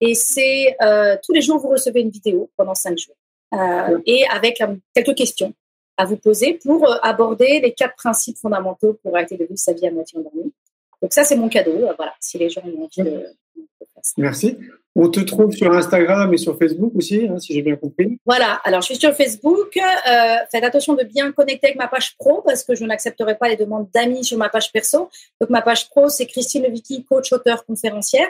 Et 0.00 0.14
c'est 0.14 0.76
tous 1.24 1.32
les 1.32 1.42
jours, 1.42 1.58
vous 1.58 1.70
recevez 1.70 2.00
une 2.00 2.10
vidéo 2.10 2.50
pendant 2.56 2.74
cinq 2.74 2.98
jours. 2.98 3.16
Et 4.06 4.24
avec 4.30 4.62
quelques 4.94 5.14
questions 5.14 5.52
à 5.96 6.04
vous 6.04 6.16
poser 6.16 6.54
pour 6.54 6.88
aborder 7.04 7.60
les 7.60 7.72
quatre 7.72 7.94
principes 7.94 8.36
fondamentaux 8.38 8.98
pour 9.00 9.14
arrêter 9.16 9.36
de 9.36 9.44
vivre 9.44 9.58
sa 9.58 9.72
vie 9.72 9.86
à 9.86 9.92
moitié 9.92 10.18
endormie. 10.18 10.52
Donc 11.00 11.12
ça, 11.12 11.22
c'est 11.22 11.36
mon 11.36 11.48
cadeau. 11.48 11.78
voilà, 11.96 12.14
si 12.18 12.36
les 12.36 12.50
gens 12.50 12.62
ont 12.62 12.84
envie 12.84 13.10
de, 13.10 13.18
faire. 13.18 14.02
Merci. 14.16 14.58
On 14.96 15.08
te 15.08 15.18
trouve 15.18 15.50
sur 15.52 15.72
Instagram 15.72 16.32
et 16.32 16.36
sur 16.36 16.56
Facebook 16.56 16.92
aussi, 16.94 17.26
hein, 17.28 17.40
si 17.40 17.52
j'ai 17.52 17.62
bien 17.62 17.74
compris. 17.74 18.18
Voilà, 18.24 18.60
alors 18.64 18.80
je 18.80 18.86
suis 18.86 18.96
sur 18.96 19.12
Facebook. 19.12 19.76
Euh, 19.76 20.36
faites 20.52 20.62
attention 20.62 20.94
de 20.94 21.02
bien 21.02 21.32
connecter 21.32 21.66
avec 21.68 21.76
ma 21.78 21.88
page 21.88 22.16
pro 22.16 22.42
parce 22.42 22.62
que 22.62 22.76
je 22.76 22.84
n'accepterai 22.84 23.36
pas 23.36 23.48
les 23.48 23.56
demandes 23.56 23.88
d'amis 23.92 24.24
sur 24.24 24.38
ma 24.38 24.48
page 24.48 24.70
perso. 24.70 25.08
Donc 25.40 25.50
ma 25.50 25.62
page 25.62 25.88
pro, 25.90 26.08
c'est 26.08 26.26
Christine 26.26 26.62
Levicki, 26.62 27.04
coach, 27.04 27.32
auteur, 27.32 27.66
conférencière. 27.66 28.28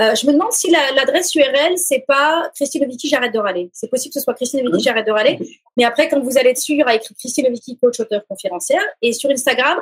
Euh, 0.00 0.14
je 0.14 0.26
me 0.26 0.32
demande 0.32 0.52
si 0.52 0.70
la- 0.70 0.92
l'adresse 0.92 1.34
URL, 1.34 1.76
c'est 1.76 2.04
pas 2.08 2.50
Christine 2.54 2.84
Levicki, 2.84 3.08
j'arrête 3.08 3.34
de 3.34 3.38
râler. 3.38 3.68
C'est 3.74 3.88
possible 3.90 4.14
que 4.14 4.18
ce 4.20 4.24
soit 4.24 4.32
Christine 4.34 4.60
Levicki, 4.60 4.84
j'arrête 4.84 5.06
de 5.06 5.12
râler. 5.12 5.38
Mais 5.76 5.84
après, 5.84 6.08
quand 6.08 6.20
vous 6.20 6.38
allez 6.38 6.54
dessus, 6.54 6.72
il 6.72 6.78
y 6.78 6.82
aura 6.82 6.94
écrit 6.94 7.14
Christine 7.16 7.44
Levicki, 7.44 7.76
coach, 7.76 8.00
auteur, 8.00 8.22
conférencière. 8.26 8.82
Et 9.02 9.12
sur 9.12 9.28
Instagram, 9.30 9.78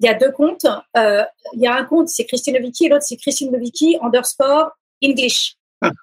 il 0.00 0.06
y 0.06 0.08
a 0.08 0.14
deux 0.14 0.30
comptes. 0.32 0.64
Euh, 0.96 1.22
il 1.52 1.60
y 1.60 1.66
a 1.66 1.74
un 1.74 1.84
compte, 1.84 2.08
c'est 2.08 2.24
Christine 2.24 2.54
Levicki, 2.54 2.86
et 2.86 2.88
l'autre, 2.88 3.04
c'est 3.06 3.16
Christine 3.16 3.52
Levicki, 3.52 3.98
underscore 4.02 4.70
English. 5.04 5.56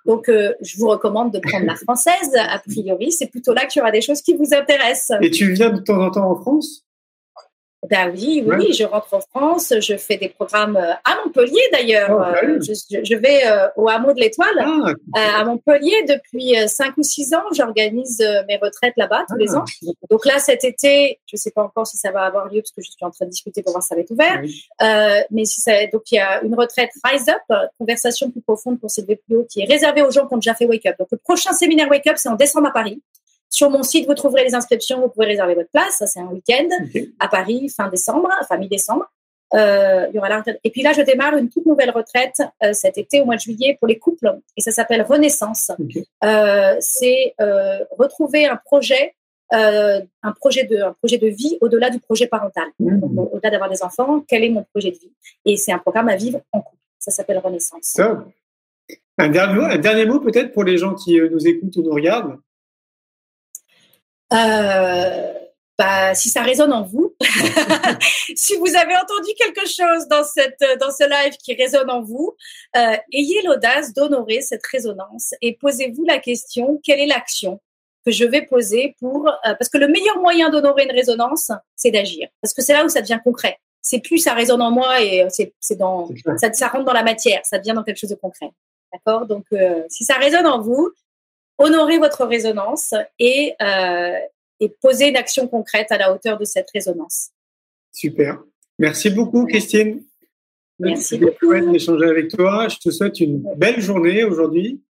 Donc, 0.05 0.29
euh, 0.29 0.53
je 0.61 0.77
vous 0.77 0.87
recommande 0.87 1.33
de 1.33 1.39
prendre 1.39 1.65
la 1.65 1.75
française. 1.75 2.31
A 2.35 2.59
priori, 2.59 3.11
c'est 3.11 3.27
plutôt 3.27 3.53
là 3.53 3.65
qu'il 3.65 3.79
y 3.79 3.81
aura 3.81 3.91
des 3.91 4.01
choses 4.01 4.21
qui 4.21 4.35
vous 4.35 4.53
intéressent. 4.53 5.17
Et 5.21 5.31
tu 5.31 5.51
viens 5.53 5.69
de 5.69 5.79
temps 5.79 6.01
en 6.01 6.11
temps 6.11 6.29
en 6.29 6.35
France? 6.35 6.83
Ben 7.89 8.11
oui, 8.15 8.43
oui, 8.45 8.55
Ouais. 8.67 8.71
je 8.73 8.83
rentre 8.85 9.13
en 9.13 9.19
France, 9.19 9.73
je 9.79 9.97
fais 9.97 10.17
des 10.17 10.29
programmes 10.29 10.77
euh, 10.77 10.93
à 11.03 11.17
Montpellier 11.23 11.61
d'ailleurs. 11.71 12.09
Oh, 12.11 12.35
sérieux 12.35 12.59
je, 12.61 13.03
je- 13.03 13.15
vais 13.15 13.45
euh, 13.45 13.67
au 13.75 13.89
hameau 13.89 14.13
de 14.13 14.19
l'Étoile 14.19 14.47
Ah, 14.59 14.87
euh, 14.89 15.41
à 15.41 15.43
Montpellier 15.45 16.03
depuis 16.07 16.57
euh, 16.57 16.67
cinq 16.67 16.95
ou 16.97 17.03
six 17.03 17.33
ans. 17.33 17.43
J'organise 17.53 18.19
mes 18.47 18.57
retraites 18.57 18.93
là-bas 18.97 19.25
tous 19.29 19.35
les 19.37 19.47
ah, 19.53 19.59
ans. 19.59 19.65
Donc 20.09 20.25
là, 20.25 20.39
cet 20.39 20.63
été, 20.63 21.19
je 21.25 21.35
ne 21.35 21.37
sais 21.39 21.51
pas 21.51 21.63
encore 21.63 21.85
si 21.87 21.97
ça 21.97 22.11
va 22.11 22.21
avoir 22.21 22.45
lieu 22.47 22.61
parce 22.61 22.71
que 22.71 22.81
je 22.81 22.89
suis 22.91 23.03
en 23.05 23.11
train 23.11 23.25
de 23.25 23.31
discuter 23.31 23.61
pour 23.63 23.73
voir 23.73 23.83
si 23.83 23.89
ça 23.89 23.95
va 23.95 24.01
être 24.01 24.11
ouvert. 24.11 24.39
oui. 24.41 24.63
Euh, 24.81 25.21
mais 25.31 25.45
si 25.45 25.61
ça, 25.61 25.71
donc 25.87 26.03
il 26.11 26.15
y 26.15 26.19
a 26.19 26.41
une 26.43 26.55
retraite 26.55 26.91
Rise 27.03 27.27
Up, 27.29 27.57
conversation 27.77 28.29
plus 28.31 28.41
profonde 28.41 28.79
pour 28.79 28.89
s'élever 28.89 29.17
plus 29.27 29.35
haut, 29.37 29.45
qui 29.49 29.61
est 29.61 29.65
réservée 29.65 30.01
aux 30.01 30.11
gens 30.11 30.25
qui 30.27 30.33
ont 30.33 30.37
déjà 30.37 30.53
fait 30.55 30.65
Wake 30.65 30.85
Up. 30.85 30.95
Donc 30.99 31.09
le 31.11 31.17
prochain 31.17 31.51
séminaire 31.53 31.89
Wake 31.89 32.07
Up, 32.07 32.15
c'est 32.17 32.29
en 32.29 32.35
décembre 32.35 32.67
à 32.67 32.71
Paris. 32.71 33.01
Sur 33.55 33.69
mon 33.69 33.83
site, 33.83 34.07
vous 34.07 34.15
trouverez 34.15 34.43
les 34.43 34.55
inscriptions, 34.55 34.99
vous 34.99 35.09
pouvez 35.09 35.27
réserver 35.27 35.53
votre 35.53 35.69
place. 35.69 35.97
Ça, 35.99 36.07
c'est 36.07 36.19
un 36.19 36.25
week-end 36.27 36.67
à 37.19 37.27
Paris, 37.27 37.69
fin 37.69 37.87
décembre, 37.87 38.27
enfin 38.41 38.57
mi-décembre. 38.57 39.05
Euh, 39.53 40.07
il 40.09 40.15
y 40.15 40.17
aura 40.17 40.29
la 40.29 40.37
retraite. 40.37 40.59
Et 40.63 40.71
puis 40.71 40.81
là, 40.81 40.93
je 40.93 41.01
démarre 41.03 41.37
une 41.37 41.49
toute 41.49 41.67
nouvelle 41.67 41.91
retraite 41.91 42.41
euh, 42.63 42.73
cet 42.73 42.97
été, 42.97 43.21
au 43.21 43.25
mois 43.25 43.35
de 43.35 43.41
juillet, 43.41 43.77
pour 43.79 43.87
les 43.87 43.99
couples. 43.99 44.39
Et 44.57 44.61
ça 44.61 44.71
s'appelle 44.71 45.03
Renaissance. 45.03 45.69
Euh, 46.23 46.75
c'est 46.79 47.35
retrouver 47.91 48.47
un 48.47 48.55
projet, 48.55 49.13
un 49.51 50.31
projet 50.39 50.63
de, 50.63 50.81
un 50.81 50.93
projet 50.93 51.19
de 51.19 51.27
vie 51.27 51.59
au-delà 51.61 51.91
du 51.91 51.99
projet 51.99 52.25
parental. 52.25 52.65
Donc, 52.79 53.03
au- 53.15 53.29
au-delà 53.35 53.51
d'avoir 53.51 53.69
des 53.69 53.83
enfants, 53.83 54.23
quel 54.27 54.43
est 54.43 54.49
mon 54.49 54.63
projet 54.73 54.89
de 54.89 54.97
vie? 54.97 55.11
Et 55.45 55.57
c'est 55.57 55.71
un 55.71 55.77
programme 55.77 56.09
à 56.09 56.15
vivre 56.15 56.41
en 56.51 56.61
couple. 56.61 56.81
Ça 56.97 57.11
s'appelle 57.11 57.37
Renaissance. 57.37 57.93
Un 59.19 59.29
dernier, 59.29 59.53
mot- 59.53 59.65
un 59.65 59.77
dernier 59.77 60.05
mot 60.07 60.19
peut-être 60.19 60.51
pour 60.53 60.63
les 60.63 60.79
gens 60.79 60.95
qui 60.95 61.19
nous 61.19 61.47
écoutent 61.47 61.75
ou 61.77 61.83
nous 61.83 61.91
regardent. 61.93 62.37
Euh, 64.33 65.33
bah, 65.77 66.13
si 66.13 66.29
ça 66.29 66.43
résonne 66.43 66.71
en 66.71 66.83
vous, 66.83 67.15
si 68.35 68.55
vous 68.57 68.75
avez 68.75 68.95
entendu 68.95 69.29
quelque 69.37 69.67
chose 69.67 70.07
dans 70.07 70.23
cette 70.23 70.63
dans 70.79 70.91
ce 70.91 71.07
live 71.07 71.33
qui 71.43 71.55
résonne 71.55 71.89
en 71.89 72.01
vous, 72.01 72.35
euh, 72.77 72.95
ayez 73.11 73.41
l'audace 73.43 73.93
d'honorer 73.93 74.41
cette 74.41 74.65
résonance 74.65 75.33
et 75.41 75.57
posez-vous 75.57 76.05
la 76.05 76.19
question 76.19 76.79
quelle 76.83 76.99
est 76.99 77.07
l'action 77.07 77.59
que 78.05 78.11
je 78.11 78.25
vais 78.25 78.43
poser 78.43 78.95
pour 78.99 79.27
euh, 79.27 79.33
parce 79.55 79.69
que 79.69 79.77
le 79.79 79.87
meilleur 79.87 80.19
moyen 80.19 80.49
d'honorer 80.49 80.83
une 80.83 80.91
résonance, 80.91 81.51
c'est 81.75 81.91
d'agir 81.91 82.27
parce 82.41 82.53
que 82.53 82.61
c'est 82.61 82.73
là 82.73 82.85
où 82.85 82.89
ça 82.89 83.01
devient 83.01 83.19
concret. 83.23 83.57
C'est 83.81 83.99
plus 83.99 84.19
ça 84.19 84.33
résonne 84.33 84.61
en 84.61 84.71
moi 84.71 85.01
et 85.01 85.27
c'est 85.29 85.75
dans 85.75 86.07
ça, 86.37 86.53
ça 86.53 86.67
rentre 86.67 86.85
dans 86.85 86.93
la 86.93 87.03
matière, 87.03 87.41
ça 87.43 87.57
devient 87.57 87.73
dans 87.73 87.83
quelque 87.83 87.99
chose 87.99 88.11
de 88.11 88.15
concret. 88.15 88.51
D'accord? 88.93 89.25
Donc, 89.25 89.45
euh, 89.53 89.83
si 89.89 90.03
ça 90.03 90.15
résonne 90.15 90.45
en 90.45 90.61
vous, 90.61 90.91
honorez 91.57 91.97
votre 91.99 92.25
résonance 92.25 92.93
et, 93.19 93.53
euh, 93.61 94.15
et 94.59 94.69
posez 94.81 95.07
une 95.09 95.17
action 95.17 95.47
concrète 95.47 95.91
à 95.91 95.97
la 95.97 96.13
hauteur 96.13 96.37
de 96.37 96.45
cette 96.45 96.69
résonance. 96.73 97.29
Super. 97.91 98.39
Merci 98.79 99.09
beaucoup, 99.09 99.45
Christine. 99.45 100.01
Merci 100.79 101.17
beaucoup. 101.19 101.53
d'échanger 101.71 102.05
avec 102.07 102.29
toi. 102.29 102.67
Je 102.67 102.77
te 102.77 102.89
souhaite 102.89 103.19
une 103.19 103.43
belle 103.55 103.79
journée 103.79 104.23
aujourd'hui. 104.23 104.81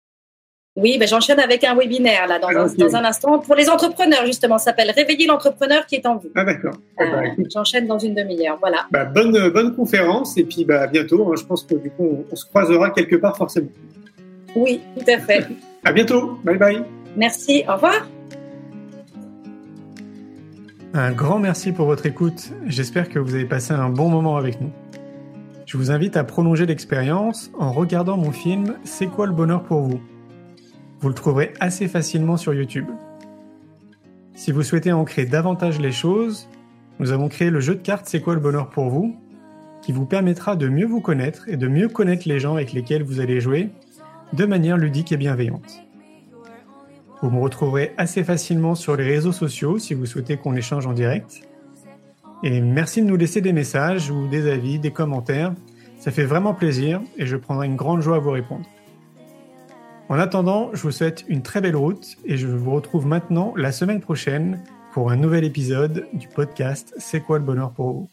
Oui, 0.75 0.97
ben, 0.97 1.07
j'enchaîne 1.07 1.39
avec 1.39 1.63
un 1.65 1.75
webinaire 1.75 2.25
là 2.25 2.39
dans, 2.39 2.47
Ah, 2.47 2.61
un, 2.63 2.73
dans 2.73 2.95
un 2.95 3.03
instant 3.05 3.37
pour 3.37 3.53
les 3.53 3.69
entrepreneurs 3.69 4.25
justement. 4.25 4.57
Ça 4.57 4.65
s'appelle 4.71 4.89
Réveiller 4.89 5.27
l'entrepreneur 5.27 5.85
qui 5.85 5.95
est 5.95 6.05
en 6.07 6.15
vous. 6.17 6.31
Ah 6.33 6.43
d'accord. 6.45 6.73
Ah, 6.97 7.05
bah, 7.05 7.17
Euh, 7.19 7.31
écoute, 7.31 7.45
j'enchaîne 7.53 7.85
dans 7.85 7.99
une 7.99 8.15
demi-heure. 8.15 8.57
Voilà. 8.59 8.87
bah, 8.89 9.05
bonne, 9.05 9.49
bonne 9.49 9.75
conférence 9.75 10.35
et 10.37 10.43
puis 10.45 10.65
bah, 10.65 10.81
à 10.81 10.87
bientôt. 10.87 11.31
hein. 11.31 11.35
Je 11.37 11.43
pense 11.45 11.63
que 11.63 11.75
du 11.75 11.91
coup, 11.91 12.05
on, 12.05 12.25
on 12.31 12.35
se 12.35 12.45
croisera 12.45 12.89
quelque 12.89 13.17
part 13.17 13.37
forcément. 13.37 13.69
Oui, 14.55 14.81
tout 14.97 15.05
à 15.11 15.19
fait. 15.19 15.45
À 15.85 15.91
bientôt. 15.91 16.39
Bye 16.43 16.57
bye. 16.57 16.83
Merci. 17.17 17.63
Au 17.67 17.73
revoir. 17.73 18.07
Un 20.93 21.11
grand 21.11 21.39
merci 21.39 21.71
pour 21.71 21.87
votre 21.87 22.05
écoute. 22.05 22.51
J'espère 22.67 23.09
que 23.09 23.19
vous 23.19 23.33
avez 23.33 23.45
passé 23.45 23.73
un 23.73 23.89
bon 23.89 24.09
moment 24.09 24.37
avec 24.37 24.61
nous. 24.61 24.71
Je 25.65 25.77
vous 25.77 25.91
invite 25.91 26.17
à 26.17 26.23
prolonger 26.23 26.65
l'expérience 26.65 27.51
en 27.57 27.71
regardant 27.71 28.15
mon 28.15 28.31
film 28.31 28.75
C'est 28.83 29.07
quoi 29.07 29.25
le 29.25 29.33
bonheur 29.33 29.63
pour 29.63 29.81
vous? 29.81 29.99
Vous 30.99 31.09
le 31.09 31.15
trouverez 31.15 31.53
assez 31.59 31.87
facilement 31.87 32.37
sur 32.37 32.53
YouTube. 32.53 32.85
Si 34.35 34.51
vous 34.51 34.63
souhaitez 34.63 34.91
ancrer 34.91 35.25
davantage 35.25 35.79
les 35.79 35.91
choses, 35.91 36.47
nous 36.99 37.11
avons 37.11 37.27
créé 37.27 37.49
le 37.49 37.59
jeu 37.59 37.75
de 37.75 37.81
cartes 37.81 38.05
C'est 38.07 38.21
quoi 38.21 38.35
le 38.35 38.39
bonheur 38.39 38.69
pour 38.69 38.89
vous 38.89 39.15
qui 39.81 39.91
vous 39.91 40.05
permettra 40.05 40.55
de 40.55 40.69
mieux 40.69 40.85
vous 40.85 41.01
connaître 41.01 41.49
et 41.49 41.57
de 41.57 41.67
mieux 41.67 41.89
connaître 41.89 42.27
les 42.27 42.39
gens 42.39 42.53
avec 42.53 42.71
lesquels 42.71 43.03
vous 43.03 43.19
allez 43.19 43.41
jouer 43.41 43.69
de 44.33 44.45
manière 44.45 44.77
ludique 44.77 45.11
et 45.11 45.17
bienveillante. 45.17 45.83
Vous 47.21 47.29
me 47.29 47.39
retrouverez 47.39 47.93
assez 47.97 48.23
facilement 48.23 48.75
sur 48.75 48.97
les 48.97 49.05
réseaux 49.05 49.31
sociaux 49.31 49.77
si 49.77 49.93
vous 49.93 50.05
souhaitez 50.05 50.37
qu'on 50.37 50.55
échange 50.55 50.85
en 50.87 50.93
direct. 50.93 51.41
Et 52.43 52.59
merci 52.59 53.01
de 53.01 53.07
nous 53.07 53.15
laisser 53.15 53.39
des 53.39 53.53
messages 53.53 54.09
ou 54.09 54.27
des 54.27 54.51
avis, 54.51 54.79
des 54.79 54.91
commentaires. 54.91 55.53
Ça 55.99 56.11
fait 56.11 56.25
vraiment 56.25 56.53
plaisir 56.53 56.99
et 57.17 57.25
je 57.25 57.37
prendrai 57.37 57.67
une 57.67 57.77
grande 57.77 58.01
joie 58.01 58.17
à 58.17 58.19
vous 58.19 58.31
répondre. 58.31 58.65
En 60.09 60.19
attendant, 60.19 60.71
je 60.73 60.81
vous 60.81 60.91
souhaite 60.91 61.23
une 61.29 61.41
très 61.43 61.61
belle 61.61 61.77
route 61.77 62.17
et 62.25 62.35
je 62.35 62.47
vous 62.47 62.71
retrouve 62.71 63.07
maintenant 63.07 63.53
la 63.55 63.71
semaine 63.71 64.01
prochaine 64.01 64.59
pour 64.91 65.11
un 65.11 65.15
nouvel 65.15 65.45
épisode 65.45 66.07
du 66.11 66.27
podcast 66.27 66.93
C'est 66.97 67.21
quoi 67.21 67.37
le 67.37 67.45
bonheur 67.45 67.71
pour 67.71 67.93
vous? 67.93 68.12